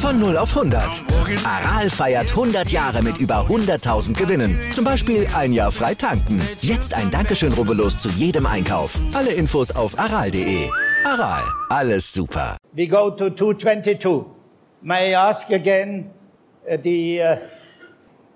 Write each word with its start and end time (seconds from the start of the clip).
Von 0.00 0.18
0 0.18 0.38
auf 0.38 0.56
100. 0.56 1.02
Aral 1.44 1.90
feiert 1.90 2.30
100 2.30 2.70
Jahre 2.70 3.02
mit 3.02 3.18
über 3.18 3.46
100.000 3.46 4.14
Gewinnen. 4.14 4.58
Zum 4.72 4.82
Beispiel 4.82 5.28
ein 5.36 5.52
Jahr 5.52 5.70
frei 5.70 5.94
tanken. 5.94 6.40
Jetzt 6.62 6.94
ein 6.94 7.10
Dankeschön, 7.10 7.52
rubbellos 7.52 7.98
zu 7.98 8.08
jedem 8.08 8.46
Einkauf. 8.46 8.98
Alle 9.12 9.32
Infos 9.32 9.70
auf 9.70 9.98
aral.de. 9.98 10.70
Aral, 11.04 11.42
alles 11.68 12.10
super. 12.10 12.56
We 12.72 12.88
go 12.88 13.10
to 13.10 13.28
222. 13.28 14.24
May 14.80 15.10
I 15.10 15.16
ask 15.16 15.50
again 15.50 16.10
uh, 16.66 16.78
the 16.82 17.20
uh, 17.20 17.36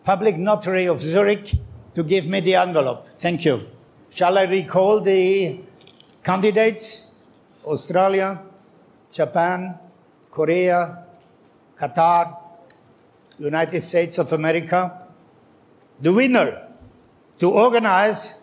public 0.05 0.37
notary 0.37 0.87
of 0.87 1.01
Zurich 1.01 1.57
to 1.95 2.05
give 2.05 2.29
me 2.29 2.43
the 2.43 2.57
envelope? 2.57 3.07
Thank 3.19 3.47
you. 3.47 3.61
Shall 4.11 4.37
I 4.37 4.45
recall 4.45 5.01
the 5.01 5.61
candidates? 6.23 7.07
Australia, 7.65 8.43
Japan, 9.11 9.79
Korea, 10.31 11.04
Qatar, 11.79 12.37
United 13.39 13.83
States 13.83 14.19
of 14.19 14.33
America. 14.33 15.07
The 16.01 16.13
winner 16.13 16.69
to 17.39 17.51
organize 17.51 18.43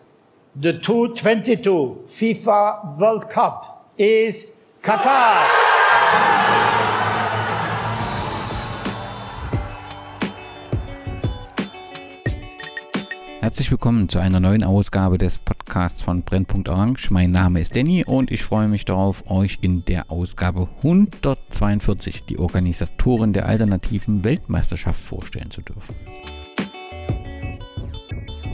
the 0.54 0.72
222 0.78 2.04
FIFA 2.06 2.98
World 2.98 3.30
Cup 3.30 3.90
is 3.96 4.54
Qatar. 4.82 5.48
Herzlich 13.52 13.70
willkommen 13.70 14.08
zu 14.08 14.18
einer 14.18 14.40
neuen 14.40 14.64
Ausgabe 14.64 15.18
des 15.18 15.38
Podcasts 15.38 16.00
von 16.00 16.22
Brennpunkt 16.22 16.70
Orange. 16.70 17.10
Mein 17.10 17.32
Name 17.32 17.60
ist 17.60 17.76
Danny 17.76 18.02
und 18.02 18.30
ich 18.30 18.44
freue 18.44 18.66
mich 18.66 18.86
darauf, 18.86 19.30
euch 19.30 19.58
in 19.60 19.84
der 19.84 20.10
Ausgabe 20.10 20.70
142 20.78 22.24
die 22.24 22.38
Organisatoren 22.38 23.34
der 23.34 23.44
alternativen 23.44 24.24
Weltmeisterschaft 24.24 24.98
vorstellen 24.98 25.50
zu 25.50 25.60
dürfen. 25.60 25.94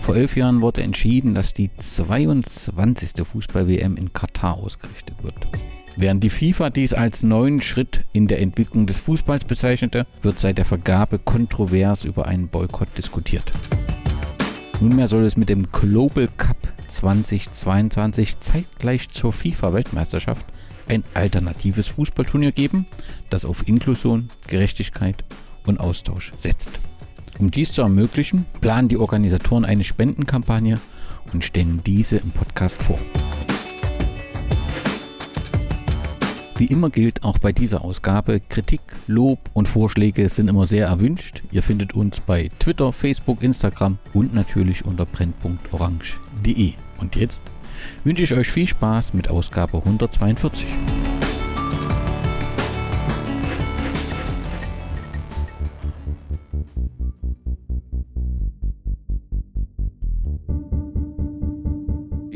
Vor 0.00 0.16
elf 0.16 0.36
Jahren 0.36 0.62
wurde 0.62 0.82
entschieden, 0.82 1.32
dass 1.32 1.54
die 1.54 1.70
22. 1.76 3.24
Fußball-WM 3.24 3.96
in 3.96 4.12
Katar 4.12 4.56
ausgerichtet 4.56 5.14
wird. 5.22 5.36
Während 5.96 6.24
die 6.24 6.30
FIFA 6.30 6.70
dies 6.70 6.92
als 6.92 7.22
neuen 7.22 7.60
Schritt 7.60 8.04
in 8.12 8.26
der 8.26 8.40
Entwicklung 8.40 8.86
des 8.86 8.98
Fußballs 8.98 9.44
bezeichnete, 9.44 10.08
wird 10.22 10.40
seit 10.40 10.58
der 10.58 10.64
Vergabe 10.64 11.20
kontrovers 11.20 12.02
über 12.04 12.26
einen 12.26 12.48
Boykott 12.48 12.88
diskutiert. 12.98 13.52
Nunmehr 14.80 15.08
soll 15.08 15.24
es 15.24 15.36
mit 15.36 15.48
dem 15.48 15.72
Global 15.72 16.28
Cup 16.36 16.56
2022 16.86 18.38
zeitgleich 18.38 19.08
zur 19.08 19.32
FIFA-Weltmeisterschaft 19.32 20.46
ein 20.88 21.02
alternatives 21.14 21.88
Fußballturnier 21.88 22.52
geben, 22.52 22.86
das 23.28 23.44
auf 23.44 23.66
Inklusion, 23.66 24.30
Gerechtigkeit 24.46 25.24
und 25.66 25.80
Austausch 25.80 26.32
setzt. 26.36 26.78
Um 27.40 27.50
dies 27.50 27.72
zu 27.72 27.82
ermöglichen, 27.82 28.46
planen 28.60 28.88
die 28.88 28.98
Organisatoren 28.98 29.64
eine 29.64 29.84
Spendenkampagne 29.84 30.80
und 31.32 31.42
stellen 31.42 31.82
diese 31.84 32.18
im 32.18 32.30
Podcast 32.30 32.80
vor. 32.80 32.98
Wie 36.58 36.66
immer 36.66 36.90
gilt 36.90 37.22
auch 37.22 37.38
bei 37.38 37.52
dieser 37.52 37.84
Ausgabe, 37.84 38.40
Kritik, 38.48 38.80
Lob 39.06 39.38
und 39.52 39.68
Vorschläge 39.68 40.28
sind 40.28 40.50
immer 40.50 40.66
sehr 40.66 40.88
erwünscht. 40.88 41.44
Ihr 41.52 41.62
findet 41.62 41.94
uns 41.94 42.18
bei 42.18 42.50
Twitter, 42.58 42.92
Facebook, 42.92 43.44
Instagram 43.44 43.96
und 44.12 44.34
natürlich 44.34 44.84
unter 44.84 45.06
brennpunktorange.de. 45.06 46.72
Und 46.98 47.14
jetzt 47.14 47.44
wünsche 48.02 48.24
ich 48.24 48.34
euch 48.34 48.48
viel 48.48 48.66
Spaß 48.66 49.14
mit 49.14 49.30
Ausgabe 49.30 49.78
142. 49.78 50.66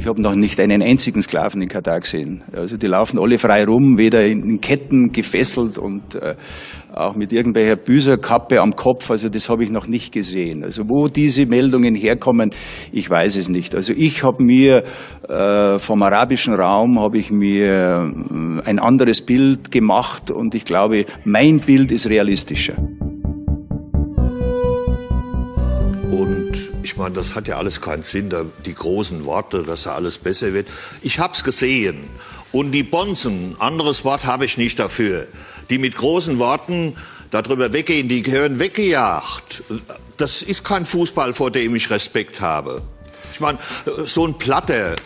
Ich 0.03 0.09
habe 0.09 0.21
noch 0.21 0.35
nicht 0.35 0.59
einen 0.59 0.83
einzigen 0.83 1.23
Sklaven 1.23 1.63
in 1.63 1.69
Katar 1.69 2.01
gesehen. 2.01 2.43
Also 2.57 2.77
die 2.77 2.89
laufen 2.89 3.21
alle 3.21 3.39
frei 3.39 3.65
rum, 3.65 3.99
weder 3.99 4.27
in 4.27 4.61
Ketten 4.61 5.13
gefesselt 5.13 5.79
und 5.79 6.17
äh, 6.17 6.35
auch 6.93 7.15
mit 7.15 7.33
irgendwelcher 7.33 7.77
Büserkappe 7.77 8.61
am 8.61 8.73
Kopf. 8.73 9.13
Also 9.13 9.29
das 9.29 9.49
habe 9.49 9.63
ich 9.63 9.71
noch 9.71 9.87
nicht 9.87 10.11
gesehen. 10.11 10.65
Also 10.65 10.89
wo 10.89 11.07
diese 11.07 11.47
Meldungen 11.47 11.95
herkommen, 11.95 12.51
ich 12.91 13.09
weiß 13.09 13.37
es 13.37 13.49
nicht. 13.49 13.77
Also 13.77 13.93
ich 13.97 14.25
habe 14.25 14.43
mir 14.43 14.83
äh, 15.29 15.79
vom 15.79 16.03
arabischen 16.03 16.55
Raum 16.55 16.99
habe 16.99 17.19
ich 17.19 17.31
mir 17.31 18.13
äh, 18.13 18.69
ein 18.69 18.81
anderes 18.81 19.23
Bild 19.23 19.71
gemacht 19.71 20.33
und 20.33 20.57
ich 20.57 20.65
glaube, 20.65 21.05
mein 21.25 21.61
Bild 21.61 21.93
ist 21.93 22.09
realistischer. 22.09 22.75
Ich 26.83 26.97
meine, 26.97 27.15
das 27.15 27.35
hat 27.35 27.49
ja 27.49 27.59
alles 27.59 27.81
keinen 27.81 28.03
Sinn, 28.03 28.35
die 28.67 28.75
großen 28.75 29.25
Worte, 29.25 29.63
dass 29.63 29.85
da 29.85 29.95
alles 29.95 30.19
besser 30.19 30.53
wird. 30.53 30.67
Ich 31.03 31.19
hab's 31.19 31.45
gesehen. 31.45 32.11
Und 32.51 32.73
die 32.73 32.83
Bonzen, 32.83 33.57
anderes 33.59 34.05
Wort 34.05 34.27
habe 34.27 34.45
ich 34.45 34.59
nicht 34.59 34.79
dafür, 34.79 35.27
die 35.71 35.79
mit 35.79 35.97
großen 35.97 36.39
Worten 36.39 36.97
darüber 37.31 37.73
weggehen, 37.73 38.09
die 38.09 38.23
gehören 38.23 38.59
weggejagt. 38.59 39.63
Das 40.19 40.43
ist 40.43 40.65
kein 40.65 40.85
Fußball, 40.85 41.33
vor 41.33 41.51
dem 41.51 41.75
ich 41.75 41.91
Respekt 41.91 42.41
habe. 42.41 42.83
Ich 43.33 43.41
meine, 43.41 43.59
so 44.05 44.27
ein 44.27 44.37
Platter, 44.37 44.97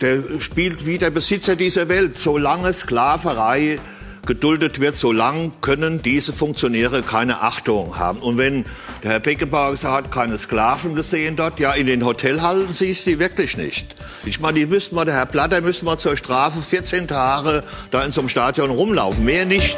der 0.00 0.22
spielt 0.38 0.86
wie 0.86 0.98
der 0.98 1.10
Besitzer 1.10 1.56
dieser 1.56 1.88
Welt. 1.88 2.18
Solange 2.18 2.72
Sklaverei 2.72 3.80
geduldet 4.26 4.80
wird, 4.80 4.96
solange 4.96 5.50
können 5.60 6.02
diese 6.02 6.32
Funktionäre 6.32 7.02
keine 7.02 7.42
Achtung 7.42 7.98
haben. 7.98 8.20
Und 8.20 8.38
wenn 8.38 8.64
der 9.04 9.12
Herr 9.12 9.20
Beckenbauer 9.20 9.76
hat 9.82 10.10
keine 10.10 10.38
Sklaven 10.38 10.94
gesehen 10.94 11.36
dort. 11.36 11.60
Ja, 11.60 11.72
in 11.72 11.86
den 11.86 12.06
Hotelhallen 12.06 12.72
siehst 12.72 13.04
du 13.04 13.10
die 13.10 13.18
wirklich 13.18 13.58
nicht. 13.58 13.94
Ich 14.24 14.40
meine, 14.40 14.58
die 14.58 14.64
müssten 14.64 14.94
mal, 14.94 15.04
der 15.04 15.12
Herr 15.12 15.26
Platter 15.26 15.60
müsste 15.60 15.84
mal 15.84 15.98
zur 15.98 16.16
Strafe 16.16 16.58
14 16.58 17.06
Tage 17.06 17.62
da 17.90 18.02
in 18.02 18.12
so 18.12 18.22
einem 18.22 18.30
Stadion 18.30 18.70
rumlaufen. 18.70 19.22
Mehr 19.22 19.44
nicht. 19.44 19.76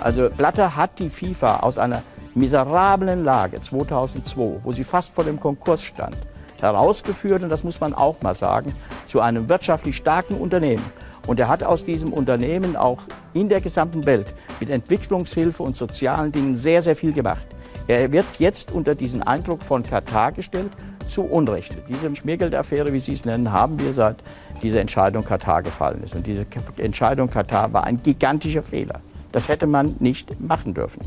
Also 0.00 0.28
Blatter 0.28 0.76
hat 0.76 0.98
die 0.98 1.08
FIFA 1.08 1.60
aus 1.60 1.78
einer 1.78 2.02
miserablen 2.34 3.24
Lage 3.24 3.58
2002, 3.58 4.60
wo 4.62 4.72
sie 4.72 4.84
fast 4.84 5.14
vor 5.14 5.24
dem 5.24 5.40
Konkurs 5.40 5.82
stand, 5.82 6.14
herausgeführt, 6.60 7.42
und 7.42 7.48
das 7.48 7.64
muss 7.64 7.80
man 7.80 7.94
auch 7.94 8.20
mal 8.20 8.34
sagen, 8.34 8.74
zu 9.06 9.20
einem 9.22 9.48
wirtschaftlich 9.48 9.96
starken 9.96 10.34
Unternehmen. 10.34 10.84
Und 11.26 11.40
er 11.40 11.48
hat 11.48 11.62
aus 11.62 11.84
diesem 11.84 12.12
Unternehmen 12.12 12.76
auch 12.76 13.02
in 13.34 13.48
der 13.48 13.60
gesamten 13.60 14.06
Welt 14.06 14.34
mit 14.60 14.70
Entwicklungshilfe 14.70 15.62
und 15.62 15.76
sozialen 15.76 16.32
Dingen 16.32 16.54
sehr, 16.54 16.82
sehr 16.82 16.96
viel 16.96 17.12
gemacht. 17.12 17.46
Er 17.88 18.12
wird 18.12 18.26
jetzt 18.38 18.72
unter 18.72 18.94
diesen 18.94 19.22
Eindruck 19.22 19.62
von 19.62 19.82
Katar 19.82 20.32
gestellt, 20.32 20.70
zu 21.06 21.22
Unrecht. 21.22 21.76
Diese 21.88 22.14
Schmiergeldaffäre, 22.14 22.92
wie 22.92 23.00
Sie 23.00 23.12
es 23.12 23.24
nennen, 23.24 23.52
haben 23.52 23.78
wir 23.78 23.92
seit 23.92 24.16
dieser 24.62 24.80
Entscheidung 24.80 25.24
Katar 25.24 25.62
gefallen 25.62 26.02
ist. 26.02 26.16
Und 26.16 26.26
diese 26.26 26.46
Entscheidung 26.78 27.30
Katar 27.30 27.72
war 27.72 27.84
ein 27.84 28.02
gigantischer 28.02 28.62
Fehler. 28.62 29.00
Das 29.32 29.48
hätte 29.48 29.66
man 29.66 29.94
nicht 30.00 30.40
machen 30.40 30.74
dürfen. 30.74 31.02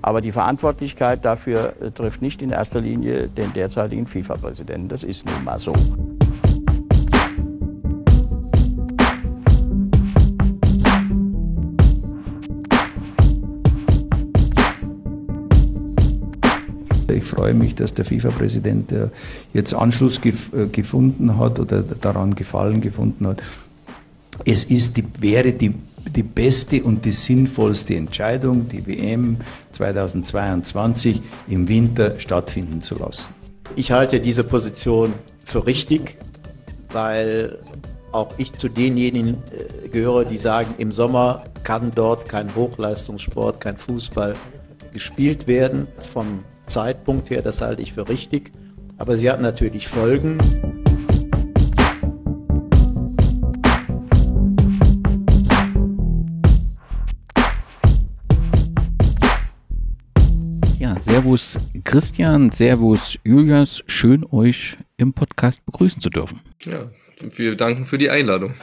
Aber 0.00 0.20
die 0.20 0.32
Verantwortlichkeit 0.32 1.24
dafür 1.24 1.74
trifft 1.94 2.22
nicht 2.22 2.42
in 2.42 2.50
erster 2.50 2.80
Linie 2.80 3.28
den 3.28 3.52
derzeitigen 3.52 4.06
FIFA-Präsidenten. 4.06 4.88
Das 4.88 5.04
ist 5.04 5.26
nun 5.26 5.44
mal 5.44 5.58
so. 5.58 5.74
Freue 17.42 17.54
mich, 17.54 17.74
dass 17.74 17.92
der 17.92 18.04
FIFA-Präsident 18.04 18.92
jetzt 19.52 19.74
Anschluss 19.74 20.20
gef 20.20 20.52
äh, 20.52 20.66
gefunden 20.68 21.38
hat 21.38 21.58
oder 21.58 21.82
daran 21.82 22.36
Gefallen 22.36 22.80
gefunden 22.80 23.26
hat. 23.26 23.42
Es 24.44 24.62
ist 24.62 24.96
die, 24.96 25.04
wäre 25.18 25.50
die, 25.50 25.74
die 26.14 26.22
beste 26.22 26.84
und 26.84 27.04
die 27.04 27.10
sinnvollste 27.10 27.96
Entscheidung, 27.96 28.68
die 28.68 28.86
WM 28.86 29.38
2022 29.72 31.20
im 31.48 31.66
Winter 31.66 32.14
stattfinden 32.20 32.80
zu 32.80 32.94
lassen. 32.94 33.30
Ich 33.74 33.90
halte 33.90 34.20
diese 34.20 34.44
Position 34.44 35.12
für 35.44 35.66
richtig, 35.66 36.18
weil 36.92 37.58
auch 38.12 38.28
ich 38.38 38.52
zu 38.52 38.68
denjenigen 38.68 39.30
äh, 39.34 39.88
gehöre, 39.88 40.26
die 40.26 40.38
sagen, 40.38 40.76
im 40.78 40.92
Sommer 40.92 41.42
kann 41.64 41.90
dort 41.92 42.28
kein 42.28 42.54
Hochleistungssport, 42.54 43.60
kein 43.60 43.76
Fußball 43.76 44.36
gespielt 44.92 45.48
werden. 45.48 45.88
Vom 46.12 46.44
Zeitpunkt 46.72 47.28
her, 47.28 47.42
das 47.42 47.60
halte 47.60 47.82
ich 47.82 47.92
für 47.92 48.08
richtig. 48.08 48.50
Aber 48.96 49.14
sie 49.14 49.30
hat 49.30 49.42
natürlich 49.42 49.88
Folgen. 49.88 50.38
Ja, 60.78 60.98
Servus 60.98 61.58
Christian, 61.84 62.50
Servus 62.50 63.18
Julius, 63.22 63.84
schön 63.86 64.24
euch 64.30 64.78
im 64.96 65.12
Podcast 65.12 65.66
begrüßen 65.66 66.00
zu 66.00 66.08
dürfen. 66.08 66.40
Ja, 66.64 66.86
wir 67.20 67.54
danken 67.54 67.84
für 67.84 67.98
die 67.98 68.08
Einladung. 68.08 68.54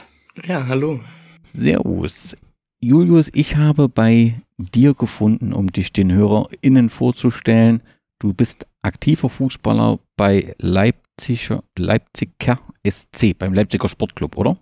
Ja, 0.44 0.66
hallo. 0.66 0.98
Servus. 1.44 2.36
Julius, 2.80 3.30
ich 3.34 3.54
habe 3.54 3.88
bei 3.88 4.34
dir 4.58 4.94
gefunden, 4.94 5.52
um 5.52 5.70
dich 5.70 5.92
den 5.92 6.10
HörerInnen 6.10 6.90
vorzustellen. 6.90 7.84
Du 8.20 8.34
bist 8.34 8.66
aktiver 8.82 9.30
Fußballer 9.30 9.98
bei 10.14 10.54
Leipziger, 10.58 11.64
Leipziger 11.78 12.60
SC, 12.86 13.36
beim 13.36 13.54
Leipziger 13.54 13.88
Sportclub, 13.88 14.36
oder? 14.36 14.58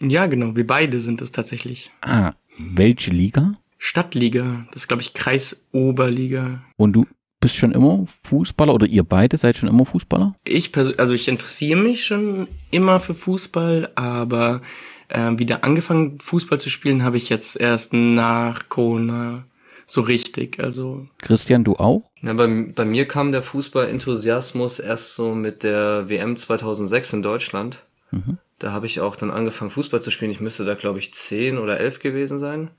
Ja, 0.00 0.26
genau. 0.26 0.54
Wir 0.54 0.66
beide 0.66 1.00
sind 1.00 1.22
es 1.22 1.32
tatsächlich. 1.32 1.90
Ah, 2.02 2.34
welche 2.58 3.10
Liga? 3.10 3.54
Stadtliga. 3.78 4.66
Das 4.72 4.82
ist, 4.82 4.88
glaube 4.88 5.00
ich, 5.00 5.14
Kreisoberliga. 5.14 6.62
Und 6.76 6.92
du 6.92 7.06
bist 7.40 7.56
schon 7.56 7.72
immer 7.72 8.06
Fußballer 8.22 8.74
oder 8.74 8.86
ihr 8.86 9.02
beide 9.02 9.38
seid 9.38 9.56
schon 9.56 9.70
immer 9.70 9.86
Fußballer? 9.86 10.36
Ich 10.44 10.76
also 10.76 11.14
ich 11.14 11.26
interessiere 11.26 11.80
mich 11.80 12.04
schon 12.04 12.48
immer 12.70 13.00
für 13.00 13.14
Fußball, 13.14 13.92
aber 13.94 14.60
äh, 15.08 15.38
wieder 15.38 15.64
angefangen 15.64 16.20
Fußball 16.20 16.60
zu 16.60 16.68
spielen 16.68 17.02
habe 17.02 17.16
ich 17.16 17.30
jetzt 17.30 17.58
erst 17.58 17.94
nach 17.94 18.68
Corona 18.68 19.46
so 19.90 20.02
richtig. 20.02 20.60
Also 20.60 21.08
Christian, 21.18 21.64
du 21.64 21.74
auch? 21.74 22.10
Ja, 22.22 22.32
bei, 22.34 22.46
bei 22.74 22.84
mir 22.84 23.06
kam 23.06 23.32
der 23.32 23.42
Fußball-Enthusiasmus 23.42 24.78
erst 24.78 25.14
so 25.14 25.34
mit 25.34 25.62
der 25.64 26.08
WM 26.08 26.36
2006 26.36 27.14
in 27.14 27.22
Deutschland. 27.22 27.82
Mhm. 28.12 28.38
Da 28.60 28.72
habe 28.72 28.86
ich 28.86 29.00
auch 29.00 29.16
dann 29.16 29.30
angefangen 29.30 29.70
Fußball 29.70 30.00
zu 30.00 30.10
spielen. 30.10 30.30
Ich 30.30 30.40
müsste 30.40 30.64
da 30.64 30.74
glaube 30.74 31.00
ich 31.00 31.12
zehn 31.14 31.58
oder 31.58 31.80
elf 31.80 31.98
gewesen 31.98 32.38
sein. 32.38 32.70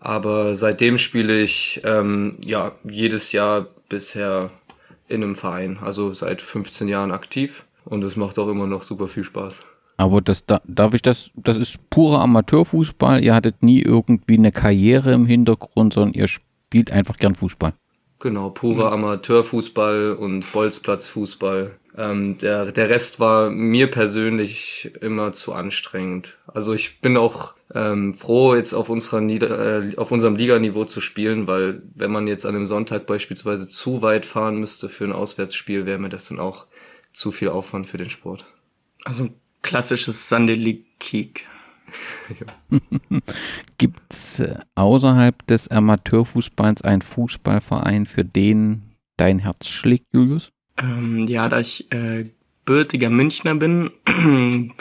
Aber 0.00 0.56
seitdem 0.56 0.98
spiele 0.98 1.40
ich 1.40 1.82
ähm, 1.84 2.38
ja 2.44 2.72
jedes 2.82 3.32
Jahr 3.32 3.68
bisher 3.88 4.50
in 5.08 5.22
einem 5.22 5.36
Verein, 5.36 5.78
also 5.82 6.14
seit 6.14 6.40
15 6.40 6.88
Jahren 6.88 7.12
aktiv 7.12 7.66
und 7.84 8.02
es 8.02 8.16
macht 8.16 8.38
auch 8.38 8.48
immer 8.48 8.66
noch 8.66 8.82
super 8.82 9.06
viel 9.06 9.24
Spaß. 9.24 9.60
Aber 9.96 10.20
das 10.20 10.44
darf 10.46 10.94
ich 10.94 11.02
das, 11.02 11.30
das 11.36 11.56
ist 11.56 11.90
purer 11.90 12.20
Amateurfußball. 12.20 13.22
Ihr 13.22 13.34
hattet 13.34 13.62
nie 13.62 13.82
irgendwie 13.82 14.36
eine 14.36 14.52
Karriere 14.52 15.12
im 15.12 15.26
Hintergrund, 15.26 15.92
sondern 15.92 16.14
ihr 16.14 16.28
spielt 16.28 16.90
einfach 16.90 17.16
gern 17.18 17.34
Fußball. 17.34 17.72
Genau, 18.18 18.50
purer 18.50 18.92
Amateurfußball 18.92 20.12
und 20.12 20.50
Bolzplatzfußball. 20.52 21.72
Ähm, 21.96 22.38
der, 22.38 22.72
der 22.72 22.88
Rest 22.88 23.20
war 23.20 23.50
mir 23.50 23.90
persönlich 23.90 24.92
immer 25.00 25.32
zu 25.32 25.52
anstrengend. 25.52 26.38
Also 26.46 26.72
ich 26.72 27.00
bin 27.00 27.16
auch 27.16 27.54
ähm, 27.74 28.14
froh, 28.14 28.54
jetzt 28.54 28.74
auf, 28.74 28.88
unserer 28.88 29.20
Nieder 29.20 29.82
äh, 29.82 29.96
auf 29.96 30.12
unserem 30.12 30.36
Liganiveau 30.36 30.84
zu 30.84 31.00
spielen, 31.00 31.46
weil 31.46 31.82
wenn 31.94 32.12
man 32.12 32.26
jetzt 32.28 32.46
an 32.46 32.54
einem 32.54 32.66
Sonntag 32.66 33.06
beispielsweise 33.06 33.66
zu 33.66 34.02
weit 34.02 34.24
fahren 34.24 34.56
müsste 34.56 34.88
für 34.88 35.04
ein 35.04 35.12
Auswärtsspiel, 35.12 35.84
wäre 35.84 35.98
mir 35.98 36.08
das 36.08 36.26
dann 36.26 36.38
auch 36.38 36.66
zu 37.12 37.32
viel 37.32 37.48
Aufwand 37.48 37.86
für 37.86 37.98
den 37.98 38.10
Sport. 38.10 38.46
Also 39.04 39.28
klassisches 39.62 40.28
Sunday 40.28 40.56
League 40.56 40.84
Kick. 40.98 41.46
Gibt's 43.78 44.40
äh, 44.40 44.56
außerhalb 44.74 45.46
des 45.46 45.68
Amateurfußballs 45.68 46.82
einen 46.82 47.02
Fußballverein, 47.02 48.06
für 48.06 48.24
den 48.24 48.82
dein 49.16 49.40
Herz 49.40 49.68
schlägt, 49.68 50.06
Julius? 50.12 50.52
Ähm, 50.78 51.26
ja, 51.26 51.48
da 51.48 51.60
ich 51.60 51.92
äh, 51.92 52.30
gebürtiger 52.64 53.10
Münchner 53.10 53.54
bin, 53.54 53.90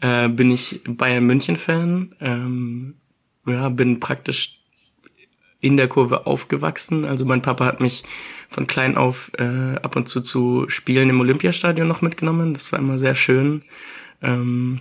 äh, 0.00 0.28
bin 0.28 0.50
ich 0.50 0.80
Bayern 0.86 1.24
München 1.24 1.56
Fan. 1.56 2.14
Ähm, 2.20 2.94
ja, 3.46 3.68
bin 3.68 4.00
praktisch 4.00 4.60
in 5.60 5.76
der 5.76 5.88
Kurve 5.88 6.26
aufgewachsen. 6.26 7.04
Also 7.04 7.24
mein 7.24 7.42
Papa 7.42 7.64
hat 7.64 7.80
mich 7.80 8.04
von 8.48 8.66
klein 8.66 8.96
auf 8.96 9.30
äh, 9.38 9.76
ab 9.76 9.96
und 9.96 10.08
zu 10.08 10.20
zu 10.20 10.68
Spielen 10.68 11.10
im 11.10 11.20
Olympiastadion 11.20 11.88
noch 11.88 12.02
mitgenommen. 12.02 12.54
Das 12.54 12.72
war 12.72 12.78
immer 12.78 12.98
sehr 12.98 13.14
schön. 13.14 13.62
Ähm, 14.22 14.80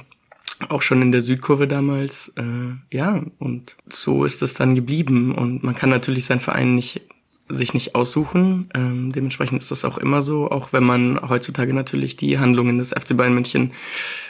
auch 0.69 0.81
schon 0.81 1.01
in 1.01 1.11
der 1.11 1.21
Südkurve 1.21 1.67
damals. 1.67 2.33
Äh, 2.35 2.95
ja, 2.95 3.23
und 3.37 3.77
so 3.89 4.25
ist 4.25 4.41
es 4.41 4.53
dann 4.53 4.75
geblieben. 4.75 5.33
Und 5.33 5.63
man 5.63 5.75
kann 5.75 5.89
natürlich 5.89 6.25
seinen 6.25 6.39
Verein 6.39 6.75
nicht 6.75 7.01
sich 7.49 7.73
nicht 7.73 7.95
aussuchen. 7.95 8.69
Ähm, 8.73 9.11
dementsprechend 9.11 9.61
ist 9.61 9.71
das 9.71 9.85
auch 9.85 9.97
immer 9.97 10.21
so, 10.21 10.51
auch 10.51 10.73
wenn 10.73 10.83
man 10.83 11.19
heutzutage 11.29 11.73
natürlich 11.73 12.15
die 12.15 12.39
Handlungen 12.39 12.77
des 12.77 12.89
FC 12.89 13.15
Bayern 13.15 13.33
München 13.33 13.71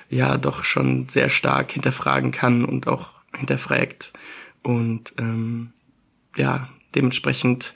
ja 0.09 0.38
doch 0.38 0.63
schon 0.63 1.09
sehr 1.09 1.30
stark 1.30 1.71
hinterfragen 1.71 2.31
kann 2.31 2.63
und 2.63 2.88
auch 2.88 3.13
hinterfragt. 3.36 4.13
Und 4.63 5.13
ähm, 5.18 5.71
ja, 6.36 6.69
dementsprechend 6.94 7.74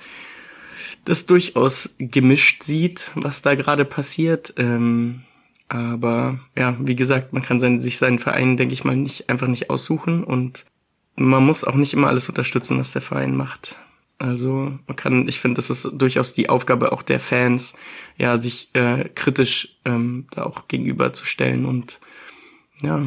das 1.05 1.25
durchaus 1.25 1.89
gemischt 1.97 2.63
sieht, 2.63 3.09
was 3.15 3.41
da 3.41 3.55
gerade 3.55 3.85
passiert. 3.85 4.53
Ähm, 4.57 5.23
aber 5.71 6.38
ja, 6.57 6.75
wie 6.81 6.97
gesagt, 6.97 7.31
man 7.31 7.44
kann 7.44 7.62
sein, 7.62 7.79
sich 7.79 7.97
seinen 7.97 8.19
Verein, 8.19 8.57
denke 8.57 8.73
ich 8.73 8.83
mal, 8.83 8.97
nicht 8.97 9.29
einfach 9.29 9.47
nicht 9.47 9.69
aussuchen 9.69 10.25
und 10.25 10.65
man 11.15 11.45
muss 11.45 11.63
auch 11.63 11.75
nicht 11.75 11.94
immer 11.94 12.09
alles 12.09 12.27
unterstützen, 12.27 12.77
was 12.77 12.91
der 12.91 13.01
Verein 13.01 13.38
macht. 13.38 13.77
Also 14.19 14.77
man 14.85 14.95
kann, 14.97 15.29
ich 15.29 15.39
finde, 15.39 15.56
das 15.56 15.69
ist 15.69 15.89
durchaus 15.94 16.33
die 16.33 16.50
Aufgabe 16.50 16.91
auch 16.91 17.03
der 17.03 17.21
Fans, 17.21 17.75
ja, 18.18 18.38
sich 18.38 18.69
äh, 18.73 19.06
kritisch 19.15 19.77
ähm, 19.85 20.27
da 20.31 20.44
auch 20.44 20.68
gegenüberzustellen 20.68 21.65
und 21.65 22.01
ja, 22.81 23.06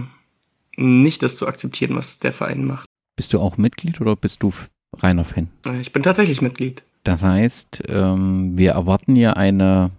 nicht 0.76 1.22
das 1.22 1.36
zu 1.36 1.46
akzeptieren, 1.46 1.94
was 1.96 2.18
der 2.18 2.32
Verein 2.32 2.64
macht. 2.64 2.86
Bist 3.14 3.34
du 3.34 3.40
auch 3.40 3.58
Mitglied 3.58 4.00
oder 4.00 4.16
bist 4.16 4.42
du 4.42 4.54
reiner 4.96 5.26
Fan? 5.26 5.50
Äh, 5.66 5.82
ich 5.82 5.92
bin 5.92 6.02
tatsächlich 6.02 6.40
Mitglied. 6.40 6.82
Das 7.02 7.22
heißt, 7.22 7.82
ähm, 7.88 8.56
wir 8.56 8.72
erwarten 8.72 9.16
ja 9.16 9.34
eine 9.34 9.90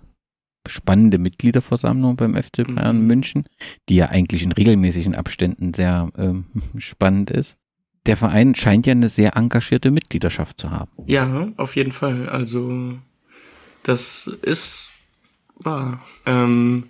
spannende 0.68 1.18
Mitgliederversammlung 1.18 2.16
beim 2.16 2.36
FC 2.36 2.66
Bayern 2.68 3.02
mhm. 3.02 3.08
München, 3.08 3.46
die 3.90 3.96
ja 3.96 4.10
eigentlich 4.10 4.44
in 4.44 4.52
regelmäßigen 4.52 5.16
Abständen 5.16 5.74
sehr 5.74 6.10
ähm, 6.18 6.46
spannend 6.78 7.32
ist 7.32 7.58
der 8.06 8.18
Verein 8.18 8.56
scheint 8.56 8.86
ja 8.86 8.92
eine 8.92 9.10
sehr 9.10 9.36
engagierte 9.36 9.92
Mitgliedschaft 9.92 10.60
zu 10.60 10.72
haben. 10.72 10.92
Ja, 11.08 11.48
auf 11.58 11.76
jeden 11.76 11.92
Fall. 11.92 12.30
Also 12.30 12.94
das 13.84 14.28
ist 14.42 14.92
wahr. 15.56 16.02
Ähm, 16.26 16.86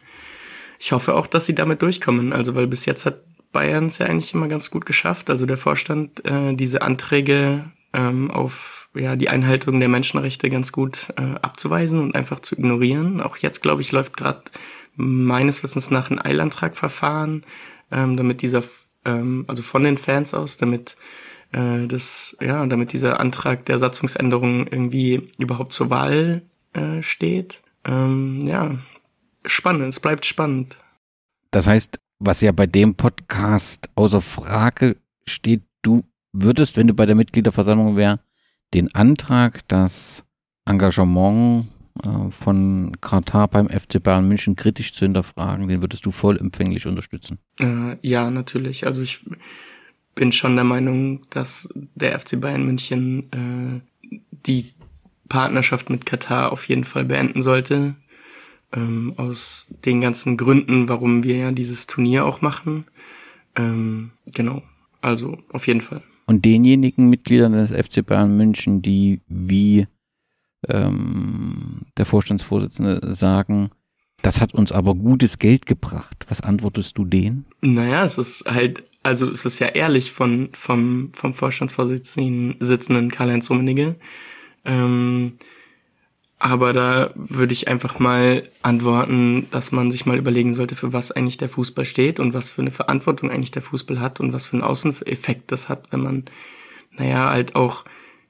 ich 0.79 0.91
hoffe 0.91 1.15
auch, 1.15 1.27
dass 1.27 1.45
sie 1.45 1.55
damit 1.55 1.81
durchkommen. 1.81 2.33
Also 2.33 2.55
weil 2.55 2.67
bis 2.67 2.85
jetzt 2.85 3.05
hat 3.05 3.21
Bayern 3.51 3.85
es 3.85 3.99
ja 3.99 4.07
eigentlich 4.07 4.33
immer 4.33 4.47
ganz 4.47 4.71
gut 4.71 4.85
geschafft. 4.85 5.29
Also 5.29 5.45
der 5.45 5.57
Vorstand 5.57 6.25
äh, 6.25 6.53
diese 6.53 6.81
Anträge 6.81 7.71
ähm, 7.93 8.29
auf 8.29 8.84
ja 8.95 9.15
die 9.15 9.29
Einhaltung 9.29 9.79
der 9.79 9.89
Menschenrechte 9.89 10.49
ganz 10.49 10.71
gut 10.71 11.09
äh, 11.17 11.35
abzuweisen 11.41 11.99
und 11.99 12.15
einfach 12.15 12.39
zu 12.39 12.55
ignorieren. 12.55 13.21
Auch 13.21 13.37
jetzt 13.37 13.61
glaube 13.61 13.81
ich 13.81 13.91
läuft 13.91 14.17
gerade 14.17 14.43
meines 14.95 15.63
Wissens 15.63 15.91
nach 15.91 16.09
ein 16.09 16.19
Eilantragverfahren, 16.19 17.45
ähm, 17.91 18.17
damit 18.17 18.41
dieser 18.41 18.63
ähm, 19.05 19.45
also 19.47 19.63
von 19.63 19.83
den 19.83 19.97
Fans 19.97 20.33
aus, 20.33 20.57
damit 20.57 20.97
äh, 21.51 21.87
das, 21.87 22.35
ja, 22.41 22.65
damit 22.65 22.91
dieser 22.93 23.19
Antrag 23.19 23.65
der 23.65 23.79
Satzungsänderung 23.79 24.67
irgendwie 24.67 25.29
überhaupt 25.37 25.71
zur 25.71 25.89
Wahl 25.89 26.41
äh, 26.73 27.01
steht. 27.01 27.61
Ähm, 27.85 28.39
ja, 28.41 28.71
spannend, 29.45 29.89
es 29.89 29.99
bleibt 29.99 30.25
spannend. 30.25 30.77
Das 31.51 31.67
heißt, 31.67 31.99
was 32.19 32.41
ja 32.41 32.51
bei 32.51 32.67
dem 32.67 32.95
Podcast 32.95 33.89
außer 33.95 34.21
Frage 34.21 34.97
steht, 35.27 35.63
du 35.81 36.03
würdest, 36.33 36.75
wenn 36.77 36.87
du 36.87 36.93
bei 36.93 37.05
der 37.05 37.15
Mitgliederversammlung 37.15 37.95
wär, 37.95 38.19
den 38.75 38.93
Antrag, 38.93 39.67
das 39.69 40.25
Engagement 40.65 41.67
äh, 42.03 42.31
von 42.31 42.91
Katar 42.99 43.47
beim 43.47 43.69
FC 43.69 44.03
Bayern 44.03 44.27
München 44.27 44.55
kritisch 44.55 44.93
zu 44.93 45.05
hinterfragen, 45.05 45.67
den 45.67 45.81
würdest 45.81 46.05
du 46.05 46.11
vollempfänglich 46.11 46.85
unterstützen? 46.85 47.39
Äh, 47.59 47.95
ja, 48.01 48.29
natürlich. 48.29 48.85
Also 48.85 49.01
ich 49.01 49.21
bin 50.13 50.31
schon 50.31 50.55
der 50.55 50.65
Meinung, 50.65 51.21
dass 51.29 51.69
der 51.95 52.19
FC 52.19 52.39
Bayern 52.39 52.65
München 52.65 53.31
äh, 53.31 54.19
die 54.45 54.73
Partnerschaft 55.29 55.89
mit 55.89 56.05
Katar 56.05 56.51
auf 56.51 56.67
jeden 56.67 56.83
Fall 56.83 57.05
beenden 57.05 57.41
sollte. 57.41 57.95
Ähm, 58.73 59.13
aus 59.15 59.67
den 59.85 60.01
ganzen 60.01 60.35
Gründen, 60.35 60.89
warum 60.89 61.23
wir 61.23 61.37
ja 61.37 61.51
dieses 61.51 61.87
Turnier 61.87 62.25
auch 62.25 62.41
machen. 62.41 62.85
Ähm, 63.55 64.11
genau. 64.25 64.63
Also 65.01 65.37
auf 65.51 65.67
jeden 65.67 65.81
Fall. 65.81 66.01
Und 66.25 66.43
denjenigen 66.45 67.09
Mitgliedern 67.09 67.53
des 67.53 67.71
FC 67.71 68.05
Bayern 68.05 68.35
München, 68.35 68.81
die 68.81 69.21
wie 69.27 69.87
ähm, 70.67 71.83
der 71.97 72.05
Vorstandsvorsitzende 72.05 73.13
sagen, 73.13 73.69
Das 74.21 74.41
hat 74.41 74.55
uns 74.55 74.71
aber 74.71 74.95
gutes 74.95 75.37
Geld 75.37 75.67
gebracht. 75.67 76.25
Was 76.29 76.41
antwortest 76.41 76.97
du 76.97 77.05
denen? 77.05 77.45
Naja, 77.61 78.03
es 78.03 78.17
ist 78.17 78.45
halt, 78.49 78.83
also 79.03 79.29
es 79.29 79.45
ist 79.45 79.59
ja 79.59 79.67
ehrlich 79.67 80.11
von, 80.11 80.49
vom, 80.53 81.11
vom 81.13 81.35
Vorstandsvorsitzenden 81.35 82.55
sitzenden 82.59 83.11
Karl-Heinz 83.11 83.51
Rummenigge. 83.51 83.97
Ähm, 84.63 85.33
aber 86.37 86.73
da 86.73 87.11
würde 87.15 87.53
ich 87.53 87.67
einfach 87.67 87.99
mal 87.99 88.43
antworten, 88.61 89.47
dass 89.51 89.71
man 89.71 89.91
sich 89.91 90.05
mal 90.05 90.17
überlegen 90.17 90.53
sollte, 90.53 90.75
für 90.75 90.91
was 90.91 91.11
eigentlich 91.11 91.37
der 91.37 91.49
Fußball 91.49 91.85
steht 91.85 92.19
und 92.19 92.33
was 92.33 92.49
für 92.49 92.61
eine 92.61 92.71
Verantwortung 92.71 93.31
eigentlich 93.31 93.51
der 93.51 93.61
Fußball 93.61 93.99
hat 93.99 94.19
und 94.19 94.33
was 94.33 94.47
für 94.47 94.53
einen 94.53 94.63
Außeneffekt 94.63 95.51
das 95.51 95.69
hat, 95.69 95.91
wenn 95.91 96.01
man, 96.01 96.23
naja, 96.97 97.29
halt 97.29 97.55
auch 97.55 97.85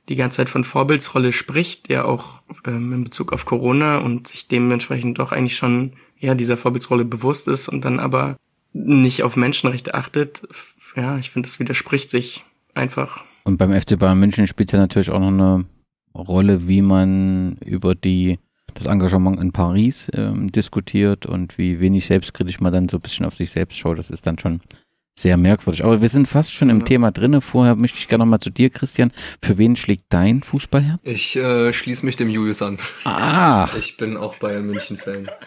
die 0.08 0.16
ganze 0.16 0.38
Zeit 0.38 0.50
von 0.50 0.64
Vorbildsrolle 0.64 1.32
spricht, 1.32 1.90
ja 1.90 2.06
auch 2.06 2.42
ähm, 2.66 2.94
in 2.94 3.04
Bezug 3.06 3.34
auf 3.34 3.46
Corona 3.46 3.98
und 3.98 4.28
sich 4.28 4.48
dementsprechend 4.48 5.18
doch 5.18 5.32
eigentlich 5.32 5.56
schon 5.56 5.94
ja 6.20 6.36
dieser 6.36 6.58
Vorbildsrolle 6.58 7.06
bewusst 7.06 7.48
ist 7.48 7.68
und 7.68 7.84
dann 7.86 8.00
aber 8.00 8.38
nicht 8.74 9.24
auf 9.24 9.36
Menschenrechte 9.36 9.96
achtet. 9.96 10.48
Ja, 10.96 11.18
ich 11.18 11.32
finde, 11.32 11.50
das 11.50 11.60
widerspricht 11.60 12.12
sich 12.12 12.44
einfach. 12.76 13.24
Und 13.46 13.58
beim 13.58 13.74
FC 13.74 13.98
Bayern 13.98 14.20
München 14.20 14.48
spielt 14.48 14.72
ja 14.72 14.80
natürlich 14.80 15.10
auch 15.10 15.20
noch 15.20 15.28
eine 15.28 15.66
Rolle, 16.16 16.68
wie 16.68 16.82
man 16.82 17.58
über 17.66 17.96
die 17.96 18.40
das 18.74 18.88
Engagement 18.88 19.40
in 19.40 19.52
Paris 19.52 20.12
ähm, 20.14 20.52
diskutiert 20.52 21.26
und 21.26 21.58
wie 21.58 21.80
wenig 21.80 22.06
selbstkritisch 22.06 22.60
man 22.60 22.74
dann 22.74 22.90
so 22.90 22.98
ein 22.98 23.02
bisschen 23.02 23.26
auf 23.26 23.34
sich 23.34 23.50
selbst 23.50 23.78
schaut. 23.78 23.98
Das 23.98 24.10
ist 24.10 24.28
dann 24.28 24.38
schon 24.38 24.60
sehr 25.18 25.38
merkwürdig. 25.38 25.84
Aber 25.84 26.02
wir 26.02 26.10
sind 26.10 26.28
fast 26.28 26.54
schon 26.54 26.70
im 26.70 26.80
ja. 26.80 26.86
Thema 26.86 27.12
drinne. 27.12 27.40
Vorher 27.40 27.76
möchte 27.76 27.98
ich 27.98 28.08
gerne 28.08 28.26
noch 28.26 28.30
mal 28.30 28.40
zu 28.40 28.50
dir, 28.50 28.70
Christian. 28.70 29.12
Für 29.42 29.58
wen 29.58 29.78
schlägt 29.78 30.06
dein 30.10 30.44
Fußballherz? 30.44 31.00
Ich 31.04 31.38
äh, 31.38 31.72
schließe 31.72 32.06
mich 32.06 32.18
dem 32.18 32.30
Julius 32.30 32.62
an. 32.62 32.78
Ah. 33.06 33.70
Ich 33.78 33.96
bin 33.96 34.18
auch 34.18 34.36
Bayern 34.36 34.66
München 34.66 34.98
Fan. 34.98 35.30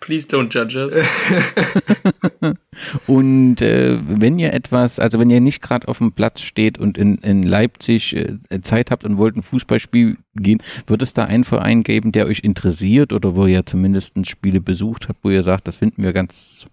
Please 0.00 0.28
don't 0.28 0.52
judge 0.52 0.76
us. 0.76 0.94
und 3.06 3.60
äh, 3.60 3.98
wenn 4.06 4.38
ihr 4.38 4.52
etwas, 4.52 4.98
also 4.98 5.18
wenn 5.18 5.30
ihr 5.30 5.40
nicht 5.40 5.60
gerade 5.60 5.88
auf 5.88 5.98
dem 5.98 6.12
Platz 6.12 6.40
steht 6.40 6.78
und 6.78 6.96
in, 6.96 7.18
in 7.18 7.42
Leipzig 7.42 8.14
äh, 8.14 8.38
Zeit 8.62 8.90
habt 8.90 9.04
und 9.04 9.18
wollt 9.18 9.36
ein 9.36 9.42
Fußballspiel 9.42 10.16
gehen, 10.34 10.62
wird 10.86 11.02
es 11.02 11.14
da 11.14 11.24
einen 11.24 11.44
Verein 11.44 11.82
geben, 11.82 12.12
der 12.12 12.26
euch 12.26 12.40
interessiert 12.40 13.12
oder 13.12 13.34
wo 13.34 13.46
ihr 13.46 13.66
zumindest 13.66 14.26
Spiele 14.26 14.60
besucht 14.60 15.08
habt, 15.08 15.24
wo 15.24 15.30
ihr 15.30 15.42
sagt, 15.42 15.68
das 15.68 15.76
finden 15.76 16.02
wir 16.02 16.12
ganz 16.12 16.66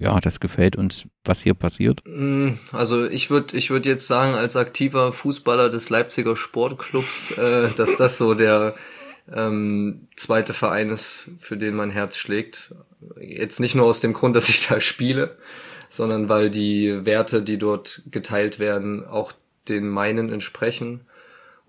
ja, 0.00 0.18
das 0.18 0.40
gefällt 0.40 0.76
uns, 0.76 1.06
was 1.24 1.42
hier 1.42 1.52
passiert? 1.52 2.00
Mm, 2.06 2.52
also 2.72 3.06
ich 3.06 3.28
würde 3.28 3.56
ich 3.56 3.70
würd 3.70 3.84
jetzt 3.84 4.06
sagen, 4.06 4.34
als 4.34 4.56
aktiver 4.56 5.12
Fußballer 5.12 5.68
des 5.68 5.90
Leipziger 5.90 6.36
Sportclubs, 6.36 7.32
äh, 7.32 7.68
dass 7.76 7.96
das 7.96 8.16
so 8.16 8.34
der 8.34 8.74
ähm, 9.32 10.08
zweite 10.16 10.54
Verein 10.54 10.90
ist, 10.90 11.30
für 11.38 11.56
den 11.56 11.74
mein 11.74 11.90
Herz 11.90 12.16
schlägt. 12.16 12.74
Jetzt 13.20 13.60
nicht 13.60 13.74
nur 13.74 13.86
aus 13.86 14.00
dem 14.00 14.12
Grund, 14.12 14.36
dass 14.36 14.48
ich 14.48 14.66
da 14.66 14.80
spiele, 14.80 15.36
sondern 15.88 16.28
weil 16.28 16.50
die 16.50 17.04
Werte, 17.04 17.42
die 17.42 17.58
dort 17.58 18.02
geteilt 18.10 18.58
werden, 18.58 19.06
auch 19.06 19.32
den 19.68 19.88
meinen 19.88 20.32
entsprechen 20.32 21.06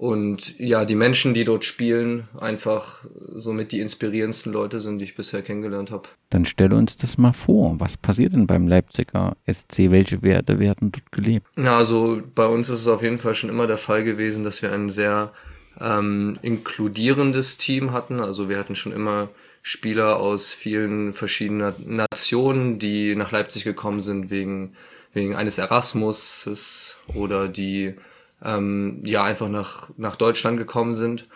und 0.01 0.57
ja, 0.57 0.83
die 0.83 0.95
Menschen, 0.95 1.35
die 1.35 1.43
dort 1.43 1.63
spielen, 1.63 2.27
einfach 2.39 3.05
somit 3.35 3.71
die 3.71 3.79
inspirierendsten 3.81 4.51
Leute 4.51 4.79
sind, 4.79 4.97
die 4.97 5.05
ich 5.05 5.15
bisher 5.15 5.43
kennengelernt 5.43 5.91
habe. 5.91 6.09
Dann 6.31 6.45
stelle 6.45 6.75
uns 6.75 6.97
das 6.97 7.19
mal 7.19 7.33
vor. 7.33 7.75
Was 7.77 7.97
passiert 7.97 8.33
denn 8.33 8.47
beim 8.47 8.67
Leipziger 8.67 9.37
SC? 9.47 9.91
Welche 9.91 10.23
Werte 10.23 10.57
werden 10.57 10.91
dort 10.91 11.11
gelebt? 11.11 11.45
Ja, 11.55 11.77
also 11.77 12.19
bei 12.33 12.47
uns 12.47 12.67
ist 12.69 12.79
es 12.79 12.87
auf 12.87 13.03
jeden 13.03 13.19
Fall 13.19 13.35
schon 13.35 13.51
immer 13.51 13.67
der 13.67 13.77
Fall 13.77 14.03
gewesen, 14.03 14.43
dass 14.43 14.63
wir 14.63 14.71
ein 14.71 14.89
sehr 14.89 15.33
ähm, 15.81 16.37
inkludierendes 16.41 17.57
Team 17.57 17.91
hatten. 17.91 18.19
Also 18.19 18.49
wir 18.49 18.57
hatten 18.57 18.75
schon 18.75 18.91
immer 18.91 19.29
Spieler 19.61 20.17
aus 20.17 20.49
vielen 20.49 21.13
verschiedenen 21.13 21.73
Nationen, 21.85 22.79
die 22.79 23.15
nach 23.15 23.31
Leipzig 23.31 23.63
gekommen 23.63 24.01
sind 24.01 24.29
wegen, 24.29 24.75
wegen 25.13 25.35
eines 25.35 25.57
Erasmus 25.57 26.97
oder 27.13 27.47
die 27.47 27.95
ähm, 28.43 29.01
ja 29.05 29.23
einfach 29.23 29.49
nach, 29.49 29.89
nach 29.97 30.15
Deutschland 30.15 30.57
gekommen 30.57 30.93
sind. 30.93 31.27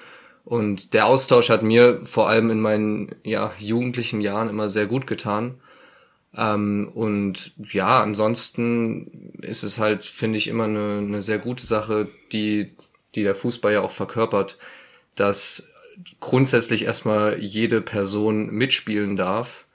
Und 0.44 0.94
der 0.94 1.08
Austausch 1.08 1.50
hat 1.50 1.64
mir 1.64 2.02
vor 2.06 2.30
allem 2.30 2.52
in 2.52 2.60
meinen 2.60 3.16
ja, 3.24 3.52
jugendlichen 3.60 4.22
Jahren 4.22 4.50
immer 4.50 4.70
sehr 4.70 4.86
gut 4.86 5.08
getan. 5.08 5.56
Ähm, 6.36 6.92
und 6.94 7.54
ja, 7.72 8.02
ansonsten 8.02 9.34
ist 9.42 9.64
es 9.64 9.80
halt, 9.80 10.04
finde 10.04 10.38
ich, 10.38 10.48
immer 10.48 10.66
eine, 10.66 11.00
eine 11.00 11.22
sehr 11.22 11.40
gute 11.40 11.66
Sache, 11.66 12.10
die, 12.32 12.76
die 13.16 13.24
der 13.24 13.36
Fußball 13.36 13.74
ja 13.74 13.82
auch 13.82 13.92
verkörpert, 13.92 14.58
dass 15.16 15.70
grundsätzlich 16.20 16.84
erstmal 16.84 17.40
jede 17.40 17.82
Person 17.82 18.52
mitspielen 18.52 19.16
darf 19.16 19.66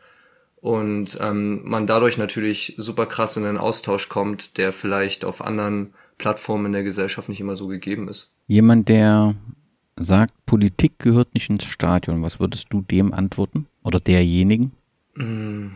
und 0.60 1.18
ähm, 1.20 1.62
man 1.64 1.86
dadurch 1.86 2.18
natürlich 2.18 2.74
super 2.76 3.06
krass 3.06 3.36
in 3.36 3.46
einen 3.46 3.58
Austausch 3.58 4.08
kommt, 4.08 4.58
der 4.58 4.72
vielleicht 4.72 5.24
auf 5.24 5.40
anderen 5.42 5.94
Plattform 6.18 6.66
in 6.66 6.72
der 6.72 6.82
Gesellschaft 6.82 7.30
nicht 7.30 7.40
immer 7.40 7.56
so 7.56 7.66
gegeben 7.66 8.08
ist. 8.08 8.30
Jemand, 8.46 8.88
der 8.90 9.34
sagt, 9.98 10.34
Politik 10.44 10.98
gehört 10.98 11.32
nicht 11.34 11.48
ins 11.48 11.64
Stadion, 11.64 12.22
was 12.22 12.40
würdest 12.40 12.66
du 12.70 12.82
dem 12.82 13.14
antworten? 13.14 13.66
Oder 13.82 14.00
derjenigen? 14.00 14.72
Mm, 15.14 15.68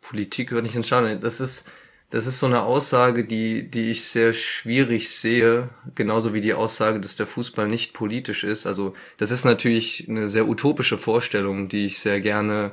Politik 0.00 0.48
gehört 0.48 0.64
nicht 0.64 0.74
ins 0.74 0.86
Stadion. 0.86 1.20
Das 1.20 1.40
ist, 1.40 1.68
das 2.10 2.26
ist 2.26 2.40
so 2.40 2.46
eine 2.46 2.62
Aussage, 2.62 3.24
die, 3.24 3.70
die 3.70 3.90
ich 3.90 4.04
sehr 4.04 4.32
schwierig 4.32 5.10
sehe, 5.10 5.70
genauso 5.94 6.34
wie 6.34 6.40
die 6.40 6.54
Aussage, 6.54 7.00
dass 7.00 7.14
der 7.14 7.26
Fußball 7.26 7.68
nicht 7.68 7.92
politisch 7.92 8.42
ist. 8.42 8.66
Also 8.66 8.94
das 9.16 9.30
ist 9.30 9.44
natürlich 9.44 10.08
eine 10.08 10.26
sehr 10.26 10.48
utopische 10.48 10.98
Vorstellung, 10.98 11.68
die 11.68 11.86
ich 11.86 12.00
sehr 12.00 12.20
gerne 12.20 12.72